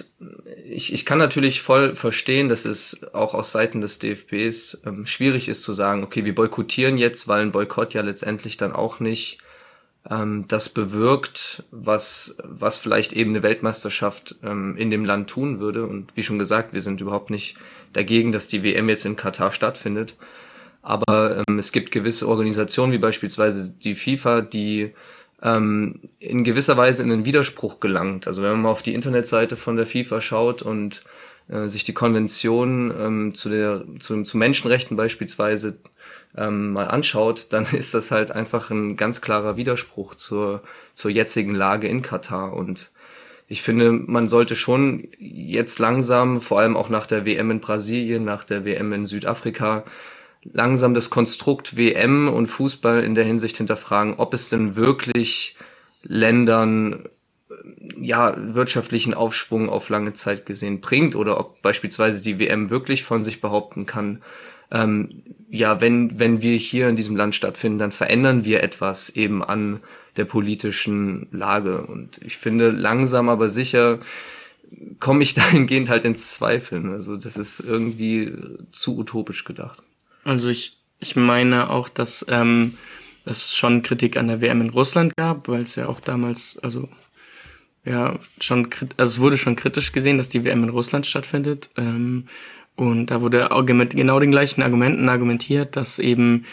ich, 0.66 0.94
ich 0.94 1.06
kann 1.06 1.18
natürlich 1.18 1.62
voll 1.62 1.96
verstehen, 1.96 2.48
dass 2.48 2.64
es 2.66 3.06
auch 3.14 3.34
aus 3.34 3.52
Seiten 3.52 3.82
des 3.82 4.00
DFBs 4.00 4.84
ähm, 4.86 5.06
schwierig 5.06 5.50
ist 5.50 5.64
zu 5.64 5.74
sagen, 5.74 6.04
okay, 6.04 6.24
wir 6.24 6.34
boykottieren 6.34 6.98
jetzt, 6.98 7.28
weil 7.28 7.42
ein 7.42 7.52
Boykott 7.52 7.94
ja 7.94 8.02
letztendlich 8.02 8.56
dann 8.58 8.72
auch 8.72 9.00
nicht 9.02 9.40
ähm, 10.10 10.46
das 10.48 10.70
bewirkt, 10.70 11.64
was, 11.72 12.38
was 12.44 12.78
vielleicht 12.78 13.14
eben 13.14 13.32
eine 13.32 13.44
Weltmeisterschaft 13.44 14.36
ähm, 14.44 14.76
in 14.78 14.90
dem 14.90 15.06
Land 15.06 15.30
tun 15.30 15.60
würde. 15.60 15.86
Und 15.86 16.16
wie 16.16 16.24
schon 16.24 16.40
gesagt, 16.40 16.74
wir 16.74 16.82
sind 16.82 17.02
überhaupt 17.02 17.30
nicht 17.30 17.56
dagegen, 17.94 18.32
dass 18.32 18.48
die 18.48 18.64
WM 18.64 18.90
jetzt 18.90 19.06
in 19.06 19.16
Katar 19.16 19.52
stattfindet. 19.52 20.16
Aber 20.82 21.44
ähm, 21.48 21.60
es 21.60 21.72
gibt 21.72 21.92
gewisse 21.92 22.28
Organisationen, 22.28 22.92
wie 22.92 22.98
beispielsweise 22.98 23.72
die 23.72 23.96
FIFA, 23.96 24.42
die 24.42 24.94
ähm, 25.42 26.02
in 26.20 26.44
gewisser 26.44 26.76
Weise 26.76 27.04
in 27.04 27.10
den 27.10 27.26
Widerspruch 27.26 27.80
gelangt. 27.80 28.28
Also 28.28 28.42
wenn 28.42 28.52
man 28.52 28.62
mal 28.64 28.70
auf 28.70 28.82
die 28.82 28.94
Internetseite 28.94 29.56
von 29.56 29.78
der 29.78 29.86
FIFA 29.86 30.20
schaut 30.20 30.62
und 30.62 31.04
äh, 31.48 31.68
sich 31.68 31.86
die 31.86 31.94
Konvention 31.94 32.94
ähm, 32.98 33.36
zu 33.36 33.50
der 33.50 33.84
zu, 34.00 34.24
zu 34.24 34.38
Menschenrechten 34.38 34.98
beispielsweise 34.98 35.78
ähm, 36.38 36.74
mal 36.74 36.88
anschaut, 36.88 37.48
dann 37.52 37.66
ist 37.72 37.94
das 37.94 38.12
halt 38.12 38.32
einfach 38.32 38.70
ein 38.70 38.98
ganz 38.98 39.22
klarer 39.22 39.58
Widerspruch 39.58 40.16
zur 40.16 40.62
zur 40.94 41.12
jetzigen 41.12 41.56
Lage 41.56 41.88
in 41.88 42.02
Katar. 42.02 42.54
Und 42.54 42.92
ich 43.48 43.62
finde, 43.62 43.92
man 43.92 44.28
sollte 44.28 44.56
schon 44.56 45.08
jetzt 45.20 45.80
langsam, 45.80 46.42
vor 46.42 46.60
allem 46.60 46.78
auch 46.78 46.90
nach 46.90 47.06
der 47.06 47.26
WM 47.26 47.52
in 47.52 47.60
Brasilien, 47.60 48.24
nach 48.24 48.44
der 48.44 48.66
WM 48.66 48.94
in 48.94 49.06
Südafrika, 49.06 49.84
langsam 50.52 50.94
das 50.94 51.10
Konstrukt 51.10 51.78
WM 51.78 52.28
und 52.28 52.48
Fußball 52.48 53.04
in 53.04 53.16
der 53.16 53.24
Hinsicht 53.24 53.58
hinterfragen, 53.58 54.16
ob 54.18 54.34
es 54.34 54.50
denn 54.50 54.76
wirklich 54.76 55.56
Ländern 56.04 57.08
ja 57.98 58.36
wirtschaftlichen 58.38 59.14
Aufschwung 59.14 59.70
auf 59.70 59.88
lange 59.90 60.14
Zeit 60.14 60.46
gesehen 60.46 60.82
bringt 60.82 61.16
oder 61.16 61.40
ob 61.40 61.62
beispielsweise 61.62 62.22
die 62.22 62.40
WM 62.40 62.70
wirklich 62.70 63.04
von 63.04 63.24
sich 63.24 63.40
behaupten 63.40 63.86
kann, 63.86 64.22
ähm, 64.74 65.24
ja, 65.50 65.80
wenn, 65.80 66.20
wenn 66.20 66.42
wir 66.42 66.58
hier 66.58 66.90
in 66.90 66.96
diesem 66.96 67.16
Land 67.16 67.36
stattfinden, 67.36 67.78
dann 67.78 67.92
verändern 67.92 68.44
wir 68.44 68.64
etwas 68.64 69.12
eben 69.12 69.44
an 69.44 69.80
der 70.18 70.26
politischen 70.26 71.28
Lage. 71.32 71.86
Und 71.86 72.20
ich 72.24 72.38
finde, 72.38 72.72
langsam 72.72 73.30
aber 73.30 73.50
sicher 73.50 74.00
komme 75.00 75.22
ich 75.24 75.34
dahingehend 75.36 75.90
halt 75.90 76.06
ins 76.06 76.34
Zweifeln. 76.34 76.92
Also 76.92 77.16
das 77.16 77.38
ist 77.38 77.60
irgendwie 77.60 78.34
zu 78.72 78.98
utopisch 78.98 79.46
gedacht. 79.46 79.82
Also 80.24 80.50
ich, 80.50 80.80
ich 81.00 81.16
meine 81.16 81.70
auch, 81.70 81.88
dass 81.88 82.26
ähm, 82.30 82.78
es 83.26 83.56
schon 83.56 83.84
Kritik 83.84 84.18
an 84.18 84.28
der 84.28 84.42
WM 84.42 84.62
in 84.62 84.70
Russland 84.70 85.16
gab, 85.16 85.48
weil 85.48 85.62
es 85.62 85.76
ja 85.76 85.88
auch 85.88 86.00
damals, 86.00 86.58
also 86.64 86.90
ja, 87.86 88.18
schon, 88.40 88.70
also 88.98 89.12
es 89.12 89.20
wurde 89.20 89.38
schon 89.38 89.56
kritisch 89.56 89.92
gesehen, 89.92 90.18
dass 90.18 90.30
die 90.30 90.44
WM 90.44 90.64
in 90.64 90.70
Russland 90.70 91.06
stattfindet. 91.06 91.70
Ähm, 91.78 92.28
und 92.76 93.08
da 93.08 93.22
wurde 93.22 93.50
mit 93.74 93.96
genau 93.96 94.20
den 94.20 94.32
gleichen 94.32 94.64
Argumenten 94.64 95.10
argumentiert, 95.10 95.76
dass 95.76 96.00
eben 96.00 96.46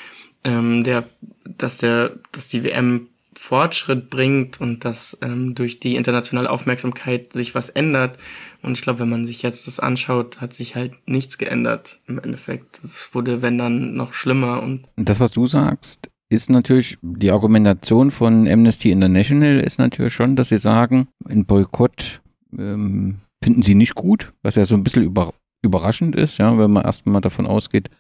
ähm, 0.45 0.85
der, 0.85 1.05
dass 1.45 1.79
der, 1.79 2.13
dass 2.33 2.49
die 2.49 2.65
WM 2.65 3.09
Fortschritt 3.41 4.11
bringt 4.11 4.61
und 4.61 4.85
dass 4.85 5.17
ähm, 5.23 5.55
durch 5.55 5.81
die 5.81 5.97
internationale 5.97 6.51
Aufmerksamkeit 6.51 7.33
sich 7.33 7.55
was 7.55 7.71
ändert. 7.71 8.19
Und 8.61 8.73
ich 8.73 8.83
glaube, 8.83 8.99
wenn 8.99 9.09
man 9.09 9.27
sich 9.27 9.41
jetzt 9.41 9.67
das 9.67 9.81
anschaut, 9.81 10.43
hat 10.43 10.53
sich 10.53 10.77
halt 10.77 10.93
nichts 11.07 11.39
geändert. 11.39 12.01
Im 12.07 12.19
Endeffekt 12.19 12.83
wurde, 13.13 13.41
wenn 13.41 13.57
dann, 13.57 13.95
noch 13.95 14.13
schlimmer. 14.13 14.63
Und 14.63 14.89
das, 14.97 15.21
was 15.21 15.33
du 15.33 15.47
sagst, 15.47 16.11
ist 16.29 16.51
natürlich 16.51 16.99
die 17.01 17.31
Argumentation 17.31 18.11
von 18.11 18.47
Amnesty 18.47 18.91
International 18.91 19.59
ist 19.61 19.79
natürlich 19.79 20.13
schon, 20.13 20.37
dass 20.37 20.51
sie 20.51 20.59
sagen, 20.59 21.09
ein 21.25 21.47
Boykott 21.47 22.21
ähm, 22.57 23.21
finden 23.43 23.63
sie 23.63 23.75
nicht 23.75 23.95
gut, 23.95 24.35
was 24.43 24.57
ja 24.57 24.67
so 24.67 24.75
ein 24.75 24.85
bisschen 24.85 25.03
über, 25.03 25.33
überraschend 25.63 26.17
ist, 26.17 26.39
ja, 26.39 26.57
wenn 26.59 26.71
man 26.71 26.85
erstmal 26.85 27.21
davon 27.21 27.47
ausgeht, 27.47 27.91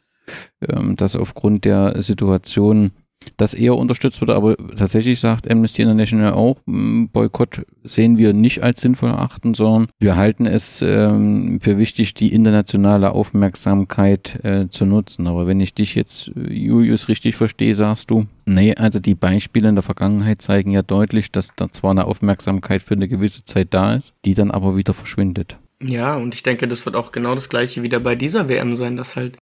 ähm, 0.68 0.96
dass 0.96 1.16
aufgrund 1.16 1.64
der 1.64 2.02
Situation 2.02 2.92
das 3.36 3.54
eher 3.54 3.76
unterstützt 3.76 4.20
wird, 4.20 4.30
aber 4.30 4.56
tatsächlich 4.76 5.20
sagt 5.20 5.50
Amnesty 5.50 5.82
International 5.82 6.32
auch, 6.32 6.58
Boykott 6.66 7.66
sehen 7.84 8.18
wir 8.18 8.32
nicht 8.32 8.62
als 8.62 8.80
sinnvoll 8.80 9.10
erachten, 9.10 9.54
sondern 9.54 9.88
wir 9.98 10.16
halten 10.16 10.46
es 10.46 10.82
ähm, 10.82 11.58
für 11.60 11.78
wichtig, 11.78 12.14
die 12.14 12.32
internationale 12.32 13.12
Aufmerksamkeit 13.12 14.42
äh, 14.44 14.68
zu 14.68 14.86
nutzen. 14.86 15.26
Aber 15.26 15.46
wenn 15.46 15.60
ich 15.60 15.74
dich 15.74 15.94
jetzt, 15.94 16.32
Julius, 16.34 17.08
richtig 17.08 17.36
verstehe, 17.36 17.74
sagst 17.74 18.10
du, 18.10 18.26
nee, 18.46 18.74
also 18.74 19.00
die 19.00 19.14
Beispiele 19.14 19.68
in 19.68 19.74
der 19.74 19.82
Vergangenheit 19.82 20.40
zeigen 20.40 20.70
ja 20.70 20.82
deutlich, 20.82 21.30
dass 21.30 21.50
da 21.56 21.70
zwar 21.70 21.90
eine 21.90 22.06
Aufmerksamkeit 22.06 22.82
für 22.82 22.94
eine 22.94 23.08
gewisse 23.08 23.44
Zeit 23.44 23.68
da 23.70 23.94
ist, 23.94 24.14
die 24.24 24.34
dann 24.34 24.50
aber 24.50 24.76
wieder 24.76 24.94
verschwindet. 24.94 25.58
Ja, 25.82 26.16
und 26.16 26.34
ich 26.34 26.42
denke, 26.42 26.68
das 26.68 26.84
wird 26.84 26.96
auch 26.96 27.10
genau 27.10 27.34
das 27.34 27.48
gleiche 27.48 27.82
wieder 27.82 28.00
bei 28.00 28.14
dieser 28.14 28.48
WM 28.48 28.76
sein, 28.76 28.96
dass 28.96 29.16
halt 29.16 29.38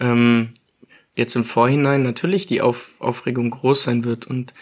ähm, 0.00 0.50
jetzt 1.14 1.36
im 1.36 1.44
Vorhinein 1.44 2.02
natürlich 2.02 2.46
die 2.46 2.62
Auf 2.62 2.94
Aufregung 3.00 3.50
groß 3.50 3.84
sein 3.84 4.04
wird 4.04 4.26
und 4.26 4.54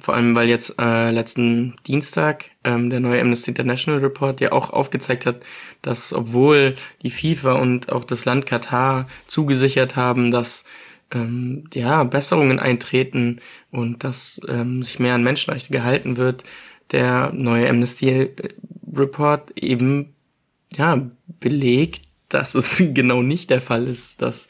vor 0.00 0.14
allem, 0.14 0.34
weil 0.34 0.48
jetzt 0.48 0.74
äh, 0.80 1.12
letzten 1.12 1.76
Dienstag 1.86 2.46
ähm, 2.64 2.90
der 2.90 2.98
neue 2.98 3.20
Amnesty 3.20 3.50
International 3.52 4.00
Report 4.00 4.40
ja 4.40 4.50
auch 4.50 4.70
aufgezeigt 4.70 5.24
hat, 5.24 5.44
dass 5.82 6.12
obwohl 6.12 6.74
die 7.02 7.10
FIFA 7.10 7.52
und 7.52 7.92
auch 7.92 8.04
das 8.04 8.24
Land 8.24 8.46
Katar 8.46 9.06
zugesichert 9.28 9.94
haben, 9.94 10.32
dass 10.32 10.64
ähm, 11.12 11.68
ja 11.72 12.02
Besserungen 12.02 12.58
eintreten 12.58 13.40
und 13.70 14.02
dass 14.02 14.40
ähm, 14.48 14.82
sich 14.82 14.98
mehr 14.98 15.14
an 15.14 15.22
Menschenrechte 15.22 15.70
gehalten 15.72 16.16
wird, 16.16 16.42
der 16.90 17.32
neue 17.32 17.68
Amnesty 17.70 18.30
Report 18.92 19.52
eben 19.56 20.13
ja 20.76 21.10
belegt, 21.40 22.02
dass 22.28 22.54
es 22.54 22.82
genau 22.94 23.22
nicht 23.22 23.50
der 23.50 23.60
Fall 23.60 23.86
ist, 23.86 24.22
dass 24.22 24.48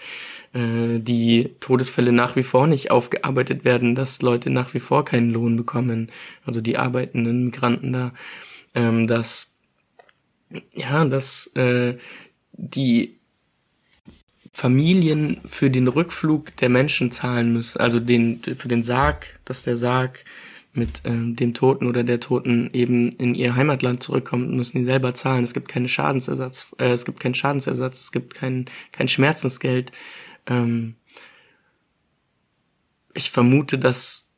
äh, 0.52 0.98
die 0.98 1.50
Todesfälle 1.60 2.12
nach 2.12 2.36
wie 2.36 2.42
vor 2.42 2.66
nicht 2.66 2.90
aufgearbeitet 2.90 3.64
werden, 3.64 3.94
dass 3.94 4.22
Leute 4.22 4.50
nach 4.50 4.74
wie 4.74 4.80
vor 4.80 5.04
keinen 5.04 5.30
Lohn 5.30 5.56
bekommen, 5.56 6.10
also 6.44 6.60
die 6.60 6.78
arbeitenden 6.78 7.46
Migranten 7.46 7.92
da, 7.92 8.12
ähm, 8.74 9.06
dass 9.06 9.50
ja, 10.74 11.04
dass 11.04 11.48
äh, 11.56 11.98
die 12.52 13.16
Familien 14.52 15.40
für 15.44 15.68
den 15.68 15.88
Rückflug 15.88 16.56
der 16.58 16.68
Menschen 16.68 17.10
zahlen 17.10 17.52
müssen, 17.52 17.80
also 17.80 17.98
den 17.98 18.40
für 18.42 18.68
den 18.68 18.84
Sarg, 18.84 19.40
dass 19.44 19.64
der 19.64 19.76
Sarg 19.76 20.24
mit 20.74 21.02
ähm, 21.04 21.36
dem 21.36 21.54
Toten 21.54 21.86
oder 21.86 22.04
der 22.04 22.20
Toten 22.20 22.70
eben 22.72 23.10
in 23.12 23.34
ihr 23.34 23.56
Heimatland 23.56 24.02
zurückkommt, 24.02 24.50
müssen 24.52 24.78
die 24.78 24.84
selber 24.84 25.14
zahlen. 25.14 25.44
Es 25.44 25.54
gibt 25.54 25.68
keine 25.68 25.88
Schadensersatz, 25.88 26.74
äh, 26.78 26.90
es 26.90 27.04
gibt 27.04 27.20
keinen 27.20 27.34
Schadensersatz, 27.34 28.00
es 28.00 28.12
gibt 28.12 28.34
kein 28.34 28.66
kein 28.92 29.08
Schmerzensgeld. 29.08 29.92
Ähm, 30.46 30.96
ich 33.14 33.30
vermute, 33.30 33.78
dass 33.78 34.30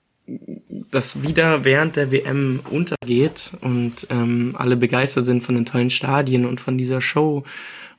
das 0.91 1.23
wieder 1.23 1.65
während 1.65 1.97
der 1.97 2.11
WM 2.11 2.61
untergeht 2.71 3.53
und 3.61 4.07
ähm, 4.11 4.55
alle 4.59 4.77
begeistert 4.77 5.25
sind 5.25 5.43
von 5.43 5.55
den 5.55 5.65
tollen 5.65 5.91
Stadien 5.91 6.45
und 6.47 6.61
von 6.61 6.77
dieser 6.77 7.01
Show. 7.01 7.45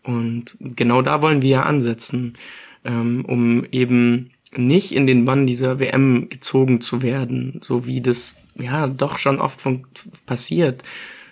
Und 0.03 0.57
genau 0.59 1.01
da 1.01 1.21
wollen 1.21 1.41
wir 1.41 1.49
ja 1.49 1.63
ansetzen, 1.63 2.33
ähm, 2.83 3.25
um 3.25 3.65
eben 3.71 4.31
nicht 4.55 4.93
in 4.93 5.07
den 5.07 5.25
Bann 5.25 5.47
dieser 5.47 5.79
WM 5.79 6.29
gezogen 6.29 6.81
zu 6.81 7.01
werden, 7.01 7.59
so 7.63 7.85
wie 7.85 8.01
das 8.01 8.37
ja 8.55 8.87
doch 8.87 9.17
schon 9.17 9.39
oft 9.39 9.59
passiert. 10.25 10.83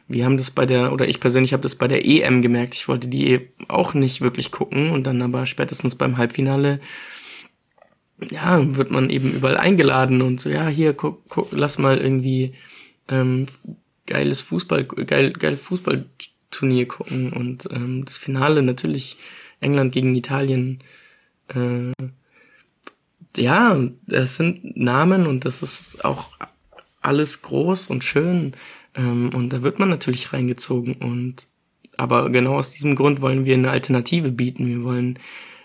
Wir 0.07 0.25
haben 0.25 0.37
das 0.37 0.51
bei 0.51 0.65
der, 0.65 0.93
oder 0.93 1.07
ich 1.07 1.19
persönlich 1.19 1.53
habe 1.53 1.63
das 1.63 1.75
bei 1.75 1.87
der 1.87 2.05
EM 2.05 2.41
gemerkt. 2.41 2.75
Ich 2.75 2.87
wollte 2.87 3.07
die 3.07 3.49
auch 3.67 3.93
nicht 3.93 4.21
wirklich 4.21 4.51
gucken 4.51 4.91
und 4.91 5.07
dann 5.07 5.21
aber 5.21 5.45
spätestens 5.45 5.95
beim 5.95 6.17
Halbfinale, 6.17 6.79
ja, 8.29 8.75
wird 8.75 8.91
man 8.91 9.09
eben 9.09 9.33
überall 9.33 9.57
eingeladen 9.57 10.21
und 10.21 10.39
so, 10.39 10.49
ja, 10.49 10.67
hier, 10.67 10.93
guck, 10.93 11.27
guck, 11.27 11.49
lass 11.51 11.79
mal 11.79 11.97
irgendwie 11.97 12.53
ähm, 13.09 13.47
geiles 14.05 14.41
Fußball, 14.41 14.85
geil, 14.85 15.31
geil 15.33 15.57
Fußballturnier 15.57 16.87
gucken 16.87 17.33
und 17.33 17.67
ähm, 17.71 18.05
das 18.05 18.17
Finale 18.17 18.61
natürlich 18.61 19.17
England 19.59 19.91
gegen 19.93 20.15
Italien. 20.15 20.79
Äh, 21.47 21.91
ja, 23.37 23.79
das 24.07 24.37
sind 24.37 24.77
Namen 24.77 25.27
und 25.27 25.45
das 25.45 25.61
ist 25.61 26.03
auch 26.05 26.29
alles 27.01 27.41
groß 27.41 27.87
und 27.87 28.03
schön. 28.03 28.53
Ähm, 28.95 29.29
und 29.33 29.49
da 29.51 29.61
wird 29.61 29.79
man 29.79 29.89
natürlich 29.89 30.33
reingezogen 30.33 30.93
und 30.95 31.47
aber 31.97 32.29
genau 32.29 32.55
aus 32.55 32.71
diesem 32.71 32.95
Grund 32.95 33.21
wollen 33.21 33.45
wir 33.45 33.53
eine 33.53 33.71
Alternative 33.71 34.31
bieten. 34.31 34.67
Wir 34.67 34.83
wollen 34.83 35.17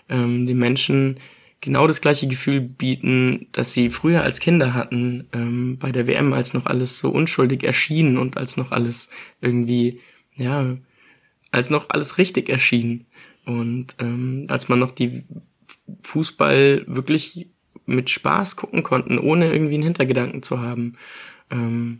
ähm, 0.09 0.47
den 0.47 0.57
Menschen 0.57 1.19
genau 1.59 1.87
das 1.87 2.01
gleiche 2.01 2.27
Gefühl 2.27 2.61
bieten, 2.61 3.47
das 3.51 3.73
sie 3.73 3.89
früher 3.89 4.23
als 4.23 4.39
Kinder 4.39 4.73
hatten 4.73 5.27
ähm, 5.33 5.77
bei 5.77 5.91
der 5.91 6.07
WM, 6.07 6.33
als 6.33 6.53
noch 6.53 6.65
alles 6.65 6.99
so 6.99 7.09
unschuldig 7.09 7.63
erschien 7.63 8.17
und 8.17 8.37
als 8.37 8.57
noch 8.57 8.71
alles 8.71 9.09
irgendwie, 9.41 9.99
ja, 10.35 10.77
als 11.51 11.69
noch 11.69 11.89
alles 11.89 12.17
richtig 12.17 12.49
erschien. 12.49 13.05
Und 13.45 13.95
ähm, 13.99 14.45
als 14.47 14.69
man 14.69 14.79
noch 14.79 14.91
die 14.91 15.23
Fußball 16.03 16.83
wirklich 16.87 17.47
mit 17.91 18.09
Spaß 18.09 18.55
gucken 18.55 18.83
konnten, 18.83 19.19
ohne 19.19 19.51
irgendwie 19.51 19.75
einen 19.75 19.83
Hintergedanken 19.83 20.43
zu 20.43 20.59
haben. 20.59 20.93
Ähm, 21.49 21.99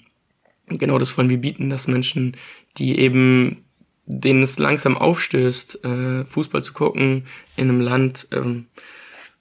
genau 0.67 0.99
das 0.99 1.17
wollen 1.17 1.29
wir 1.29 1.37
bieten, 1.37 1.69
dass 1.69 1.87
Menschen, 1.87 2.37
die 2.77 2.97
eben 2.99 3.65
denen 4.05 4.43
es 4.43 4.59
langsam 4.59 4.97
aufstößt, 4.97 5.85
äh, 5.85 6.25
Fußball 6.25 6.63
zu 6.63 6.73
gucken 6.73 7.25
in 7.55 7.69
einem 7.69 7.81
Land, 7.81 8.27
ähm, 8.31 8.65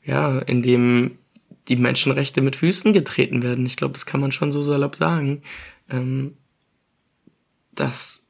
ja, 0.05 0.39
in 0.39 0.63
dem 0.63 1.19
die 1.69 1.77
Menschenrechte 1.77 2.41
mit 2.41 2.57
Füßen 2.57 2.93
getreten 2.93 3.43
werden. 3.43 3.67
Ich 3.67 3.77
glaube, 3.77 3.93
das 3.93 4.07
kann 4.07 4.21
man 4.21 4.33
schon 4.33 4.53
so 4.53 4.63
salopp 4.63 4.97
sagen, 4.97 5.43
ähm, 5.89 6.37
dass, 7.75 8.27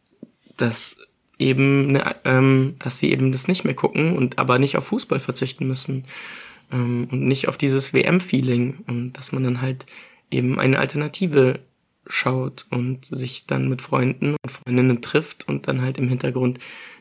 dass 0.56 1.06
eben, 1.38 1.92
ne, 1.92 2.16
ähm, 2.24 2.76
dass 2.78 2.98
sie 2.98 3.10
eben 3.10 3.32
das 3.32 3.48
nicht 3.48 3.64
mehr 3.64 3.74
gucken 3.74 4.16
und 4.16 4.38
aber 4.38 4.58
nicht 4.58 4.76
auf 4.76 4.86
Fußball 4.86 5.20
verzichten 5.20 5.66
müssen 5.66 6.04
ähm, 6.72 7.08
und 7.10 7.26
nicht 7.26 7.48
auf 7.48 7.58
dieses 7.58 7.92
WM-Feeling 7.92 8.84
und 8.86 9.12
dass 9.14 9.32
man 9.32 9.44
dann 9.44 9.60
halt 9.60 9.86
eben 10.30 10.58
eine 10.58 10.78
Alternative 10.78 11.60
schaut 12.06 12.66
und 12.70 13.04
sich 13.04 13.46
dann 13.46 13.68
mit 13.68 13.82
Freunden 13.82 14.36
und 14.42 14.50
Freundinnen 14.50 15.02
trifft 15.02 15.48
und 15.48 15.68
dann 15.68 15.82
halt 15.82 15.98
im 15.98 16.08
Hintergrund 16.08 16.58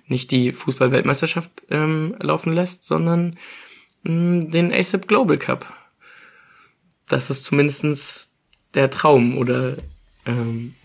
nicht 0.07 0.31
die 0.31 0.51
Fußball-Weltmeisterschaft 0.51 1.49
ähm, 1.69 2.15
laufen 2.19 2.53
lässt, 2.53 2.85
sondern 2.85 3.37
mh, 4.03 4.11
mm, 4.13 4.51
den 4.51 4.73
ASAP 4.73 5.07
Global 5.07 5.37
Cup. 5.37 5.65
Das 7.07 7.29
ist 7.29 7.45
zumindestens 7.45 8.35
der 8.73 8.89
Traum 8.89 9.37
oder 9.37 9.77
ähm, 10.25 10.75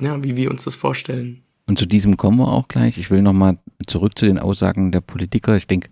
ja, 0.00 0.22
wie 0.22 0.36
wir 0.36 0.50
uns 0.50 0.64
das 0.64 0.76
vorstellen. 0.76 1.42
Und 1.66 1.78
zu 1.78 1.86
diesem 1.86 2.16
kommen 2.16 2.38
wir 2.38 2.48
auch 2.48 2.68
gleich. 2.68 2.98
Ich 2.98 3.10
will 3.10 3.22
nochmal 3.22 3.56
zurück 3.86 4.18
zu 4.18 4.26
den 4.26 4.38
Aussagen 4.38 4.92
der 4.92 5.00
Politiker. 5.00 5.56
Ich 5.56 5.66
denke, 5.66 5.90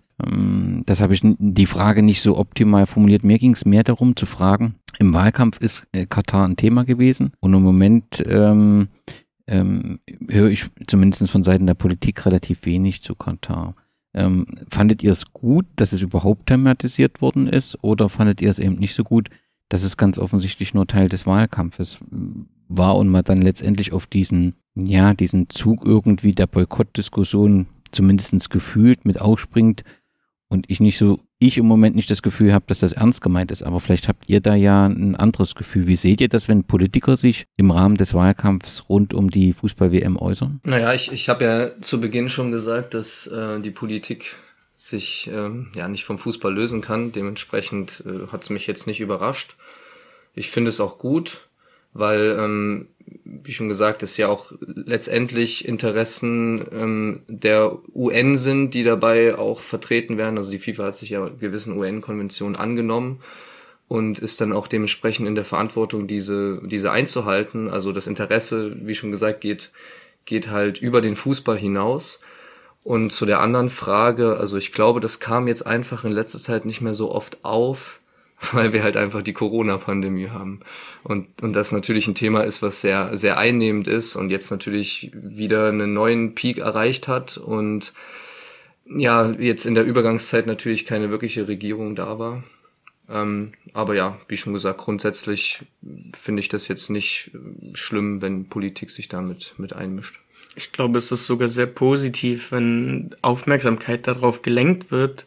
das 0.85 1.01
habe 1.01 1.13
ich 1.13 1.21
die 1.23 1.65
Frage 1.65 2.03
nicht 2.03 2.21
so 2.21 2.37
optimal 2.37 2.85
formuliert. 2.85 3.23
Mir 3.23 3.37
ging 3.37 3.53
es 3.53 3.65
mehr 3.65 3.83
darum 3.83 4.15
zu 4.15 4.25
fragen, 4.25 4.75
im 4.99 5.13
Wahlkampf 5.13 5.59
ist 5.59 5.87
äh, 5.93 6.05
Katar 6.05 6.47
ein 6.47 6.57
Thema 6.57 6.85
gewesen 6.85 7.31
und 7.39 7.53
im 7.53 7.63
Moment 7.63 8.23
ähm, 8.27 8.89
ähm, 9.47 9.99
höre 10.29 10.49
ich 10.49 10.65
zumindest 10.87 11.29
von 11.29 11.43
Seiten 11.43 11.65
der 11.65 11.73
Politik 11.73 12.25
relativ 12.25 12.65
wenig 12.65 13.01
zu 13.01 13.15
Katar. 13.15 13.75
Ähm, 14.13 14.45
fandet 14.69 15.01
ihr 15.03 15.11
es 15.11 15.33
gut, 15.33 15.65
dass 15.77 15.93
es 15.93 16.01
überhaupt 16.01 16.47
thematisiert 16.47 17.21
worden 17.21 17.47
ist 17.47 17.81
oder 17.83 18.09
fandet 18.09 18.41
ihr 18.41 18.49
es 18.49 18.59
eben 18.59 18.75
nicht 18.75 18.93
so 18.93 19.03
gut, 19.03 19.29
dass 19.69 19.83
es 19.83 19.97
ganz 19.97 20.19
offensichtlich 20.19 20.73
nur 20.73 20.85
Teil 20.85 21.07
des 21.07 21.25
Wahlkampfes 21.25 21.99
war 22.67 22.97
und 22.97 23.07
man 23.07 23.23
dann 23.23 23.41
letztendlich 23.41 23.93
auf 23.93 24.05
diesen, 24.05 24.55
ja, 24.75 25.13
diesen 25.13 25.49
Zug 25.49 25.85
irgendwie 25.85 26.33
der 26.33 26.47
Boykottdiskussion 26.47 27.67
zumindest 27.91 28.49
gefühlt 28.49 29.05
mit 29.05 29.19
aufspringt 29.19 29.83
und 30.51 30.69
ich 30.69 30.81
nicht 30.81 30.97
so, 30.97 31.19
ich 31.39 31.57
im 31.57 31.65
Moment 31.65 31.95
nicht 31.95 32.11
das 32.11 32.21
Gefühl 32.21 32.53
habe, 32.53 32.65
dass 32.67 32.79
das 32.79 32.91
ernst 32.91 33.21
gemeint 33.21 33.51
ist, 33.51 33.63
aber 33.63 33.79
vielleicht 33.79 34.09
habt 34.09 34.27
ihr 34.27 34.41
da 34.41 34.53
ja 34.53 34.85
ein 34.85 35.15
anderes 35.15 35.55
Gefühl. 35.55 35.87
Wie 35.87 35.95
seht 35.95 36.19
ihr 36.19 36.27
das, 36.27 36.49
wenn 36.49 36.65
Politiker 36.65 37.15
sich 37.15 37.45
im 37.55 37.71
Rahmen 37.71 37.95
des 37.95 38.13
Wahlkampfs 38.13 38.89
rund 38.89 39.13
um 39.13 39.29
die 39.29 39.53
Fußball-WM 39.53 40.17
äußern? 40.17 40.59
Naja, 40.65 40.93
ich, 40.93 41.09
ich 41.13 41.29
habe 41.29 41.45
ja 41.45 41.81
zu 41.81 42.01
Beginn 42.01 42.27
schon 42.27 42.51
gesagt, 42.51 42.93
dass 42.93 43.27
äh, 43.27 43.61
die 43.61 43.71
Politik 43.71 44.35
sich 44.75 45.29
ähm, 45.33 45.71
ja 45.73 45.87
nicht 45.87 46.03
vom 46.03 46.19
Fußball 46.19 46.53
lösen 46.53 46.81
kann. 46.81 47.13
Dementsprechend 47.13 48.03
äh, 48.05 48.27
hat 48.27 48.43
es 48.43 48.49
mich 48.49 48.67
jetzt 48.67 48.87
nicht 48.87 48.99
überrascht. 48.99 49.55
Ich 50.33 50.49
finde 50.49 50.67
es 50.67 50.81
auch 50.81 50.97
gut, 50.97 51.47
weil 51.93 52.35
ähm, 52.37 52.87
wie 53.43 53.53
schon 53.53 53.69
gesagt, 53.69 54.03
es 54.03 54.17
ja 54.17 54.27
auch 54.27 54.51
letztendlich 54.59 55.67
Interessen 55.67 56.65
ähm, 56.71 57.21
der 57.27 57.77
UN 57.93 58.35
sind, 58.35 58.73
die 58.73 58.83
dabei 58.83 59.37
auch 59.37 59.59
vertreten 59.59 60.17
werden. 60.17 60.37
Also 60.37 60.51
die 60.51 60.59
FIFA 60.59 60.85
hat 60.85 60.95
sich 60.95 61.09
ja 61.09 61.29
gewissen 61.29 61.77
UN-Konventionen 61.77 62.55
angenommen 62.55 63.21
und 63.87 64.19
ist 64.19 64.41
dann 64.41 64.53
auch 64.53 64.67
dementsprechend 64.67 65.27
in 65.27 65.35
der 65.35 65.45
Verantwortung, 65.45 66.07
diese, 66.07 66.61
diese 66.65 66.91
einzuhalten. 66.91 67.69
Also 67.69 67.91
das 67.91 68.07
Interesse, 68.07 68.75
wie 68.85 68.95
schon 68.95 69.11
gesagt, 69.11 69.41
geht, 69.41 69.71
geht 70.25 70.49
halt 70.49 70.79
über 70.79 71.01
den 71.01 71.15
Fußball 71.15 71.57
hinaus. 71.57 72.21
Und 72.83 73.11
zu 73.11 73.25
der 73.25 73.39
anderen 73.39 73.69
Frage, 73.69 74.37
also 74.37 74.57
ich 74.57 74.71
glaube, 74.71 74.99
das 75.01 75.19
kam 75.19 75.47
jetzt 75.47 75.65
einfach 75.67 76.03
in 76.03 76.11
letzter 76.11 76.39
Zeit 76.39 76.65
nicht 76.65 76.81
mehr 76.81 76.95
so 76.95 77.11
oft 77.11 77.43
auf, 77.45 78.00
weil 78.51 78.73
wir 78.73 78.83
halt 78.83 78.97
einfach 78.97 79.21
die 79.21 79.33
Corona-Pandemie 79.33 80.29
haben. 80.29 80.61
Und, 81.03 81.27
und 81.41 81.53
das 81.53 81.71
natürlich 81.71 82.07
ein 82.07 82.15
Thema 82.15 82.41
ist, 82.41 82.61
was 82.61 82.81
sehr, 82.81 83.15
sehr 83.15 83.37
einnehmend 83.37 83.87
ist 83.87 84.15
und 84.15 84.29
jetzt 84.29 84.51
natürlich 84.51 85.11
wieder 85.13 85.69
einen 85.69 85.93
neuen 85.93 86.35
Peak 86.35 86.57
erreicht 86.57 87.07
hat 87.07 87.37
und 87.37 87.93
ja, 88.85 89.31
jetzt 89.31 89.65
in 89.65 89.75
der 89.75 89.85
Übergangszeit 89.85 90.47
natürlich 90.47 90.85
keine 90.85 91.11
wirkliche 91.11 91.47
Regierung 91.47 91.95
da 91.95 92.19
war. 92.19 92.43
Ähm, 93.09 93.53
aber 93.73 93.95
ja, 93.95 94.17
wie 94.27 94.37
schon 94.37 94.53
gesagt, 94.53 94.79
grundsätzlich 94.79 95.61
finde 96.13 96.41
ich 96.41 96.49
das 96.49 96.67
jetzt 96.67 96.89
nicht 96.89 97.31
schlimm, 97.73 98.21
wenn 98.21 98.49
Politik 98.49 98.89
sich 98.89 99.07
damit 99.07 99.53
mit 99.57 99.73
einmischt. 99.73 100.19
Ich 100.55 100.73
glaube, 100.73 100.97
es 100.97 101.11
ist 101.11 101.25
sogar 101.25 101.47
sehr 101.47 101.67
positiv, 101.67 102.51
wenn 102.51 103.15
Aufmerksamkeit 103.21 104.07
darauf 104.07 104.41
gelenkt 104.41 104.91
wird, 104.91 105.25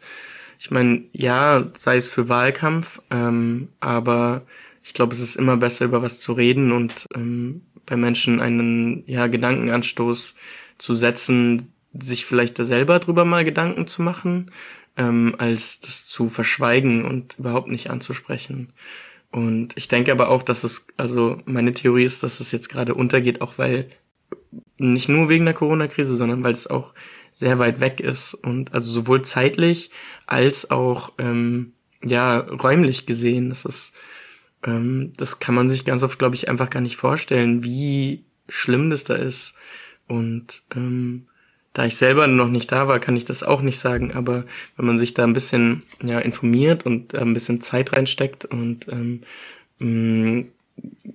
ich 0.59 0.71
meine, 0.71 1.03
ja, 1.11 1.69
sei 1.75 1.97
es 1.97 2.07
für 2.07 2.29
Wahlkampf, 2.29 3.01
ähm, 3.11 3.69
aber 3.79 4.43
ich 4.83 4.93
glaube, 4.93 5.13
es 5.13 5.19
ist 5.19 5.35
immer 5.35 5.57
besser, 5.57 5.85
über 5.85 6.01
was 6.01 6.19
zu 6.19 6.33
reden 6.33 6.71
und 6.71 7.05
ähm, 7.15 7.63
bei 7.85 7.97
Menschen 7.97 8.39
einen 8.39 9.03
ja, 9.07 9.27
Gedankenanstoß 9.27 10.35
zu 10.77 10.95
setzen, 10.95 11.71
sich 11.93 12.25
vielleicht 12.25 12.59
da 12.59 12.65
selber 12.65 12.99
drüber 12.99 13.25
mal 13.25 13.43
Gedanken 13.43 13.87
zu 13.87 14.01
machen, 14.01 14.51
ähm, 14.97 15.35
als 15.37 15.79
das 15.79 16.07
zu 16.07 16.29
verschweigen 16.29 17.05
und 17.05 17.35
überhaupt 17.39 17.67
nicht 17.67 17.89
anzusprechen. 17.89 18.73
Und 19.31 19.75
ich 19.75 19.87
denke 19.87 20.11
aber 20.11 20.29
auch, 20.29 20.43
dass 20.43 20.63
es, 20.63 20.87
also 20.97 21.41
meine 21.45 21.73
Theorie 21.73 22.05
ist, 22.05 22.23
dass 22.23 22.39
es 22.39 22.51
jetzt 22.51 22.69
gerade 22.69 22.95
untergeht, 22.95 23.41
auch 23.41 23.57
weil 23.57 23.89
nicht 24.77 25.09
nur 25.09 25.29
wegen 25.29 25.45
der 25.45 25.53
Corona-Krise, 25.53 26.15
sondern 26.15 26.43
weil 26.43 26.53
es 26.53 26.67
auch 26.67 26.93
sehr 27.35 27.59
weit 27.59 27.81
weg 27.81 27.99
ist 27.99 28.33
und 28.33 28.73
also 28.73 28.89
sowohl 28.89 29.21
zeitlich 29.21 29.91
als 30.25 30.71
auch 30.71 31.11
ähm, 31.17 31.73
ja 32.01 32.37
räumlich 32.37 33.05
gesehen. 33.05 33.49
Das 33.49 33.65
ist 33.65 33.93
ähm, 34.65 35.11
das 35.17 35.41
kann 35.41 35.53
man 35.53 35.67
sich 35.67 35.83
ganz 35.83 36.01
oft, 36.01 36.17
glaube 36.17 36.35
ich, 36.35 36.47
einfach 36.47 36.69
gar 36.69 36.79
nicht 36.79 36.95
vorstellen, 36.95 37.61
wie 37.61 38.23
schlimm 38.47 38.89
das 38.89 39.03
da 39.03 39.15
ist. 39.15 39.55
Und 40.07 40.63
ähm, 40.73 41.25
da 41.73 41.85
ich 41.85 41.97
selber 41.97 42.27
noch 42.27 42.47
nicht 42.47 42.71
da 42.71 42.87
war, 42.87 42.99
kann 42.99 43.17
ich 43.17 43.25
das 43.25 43.43
auch 43.43 43.61
nicht 43.61 43.79
sagen. 43.79 44.13
Aber 44.13 44.45
wenn 44.77 44.85
man 44.85 44.97
sich 44.97 45.13
da 45.13 45.25
ein 45.25 45.33
bisschen 45.33 45.83
ja 46.01 46.19
informiert 46.19 46.85
und 46.85 47.13
äh, 47.13 47.17
ein 47.17 47.33
bisschen 47.33 47.59
Zeit 47.59 47.91
reinsteckt 47.91 48.45
und 48.45 48.87
ähm, 48.87 49.23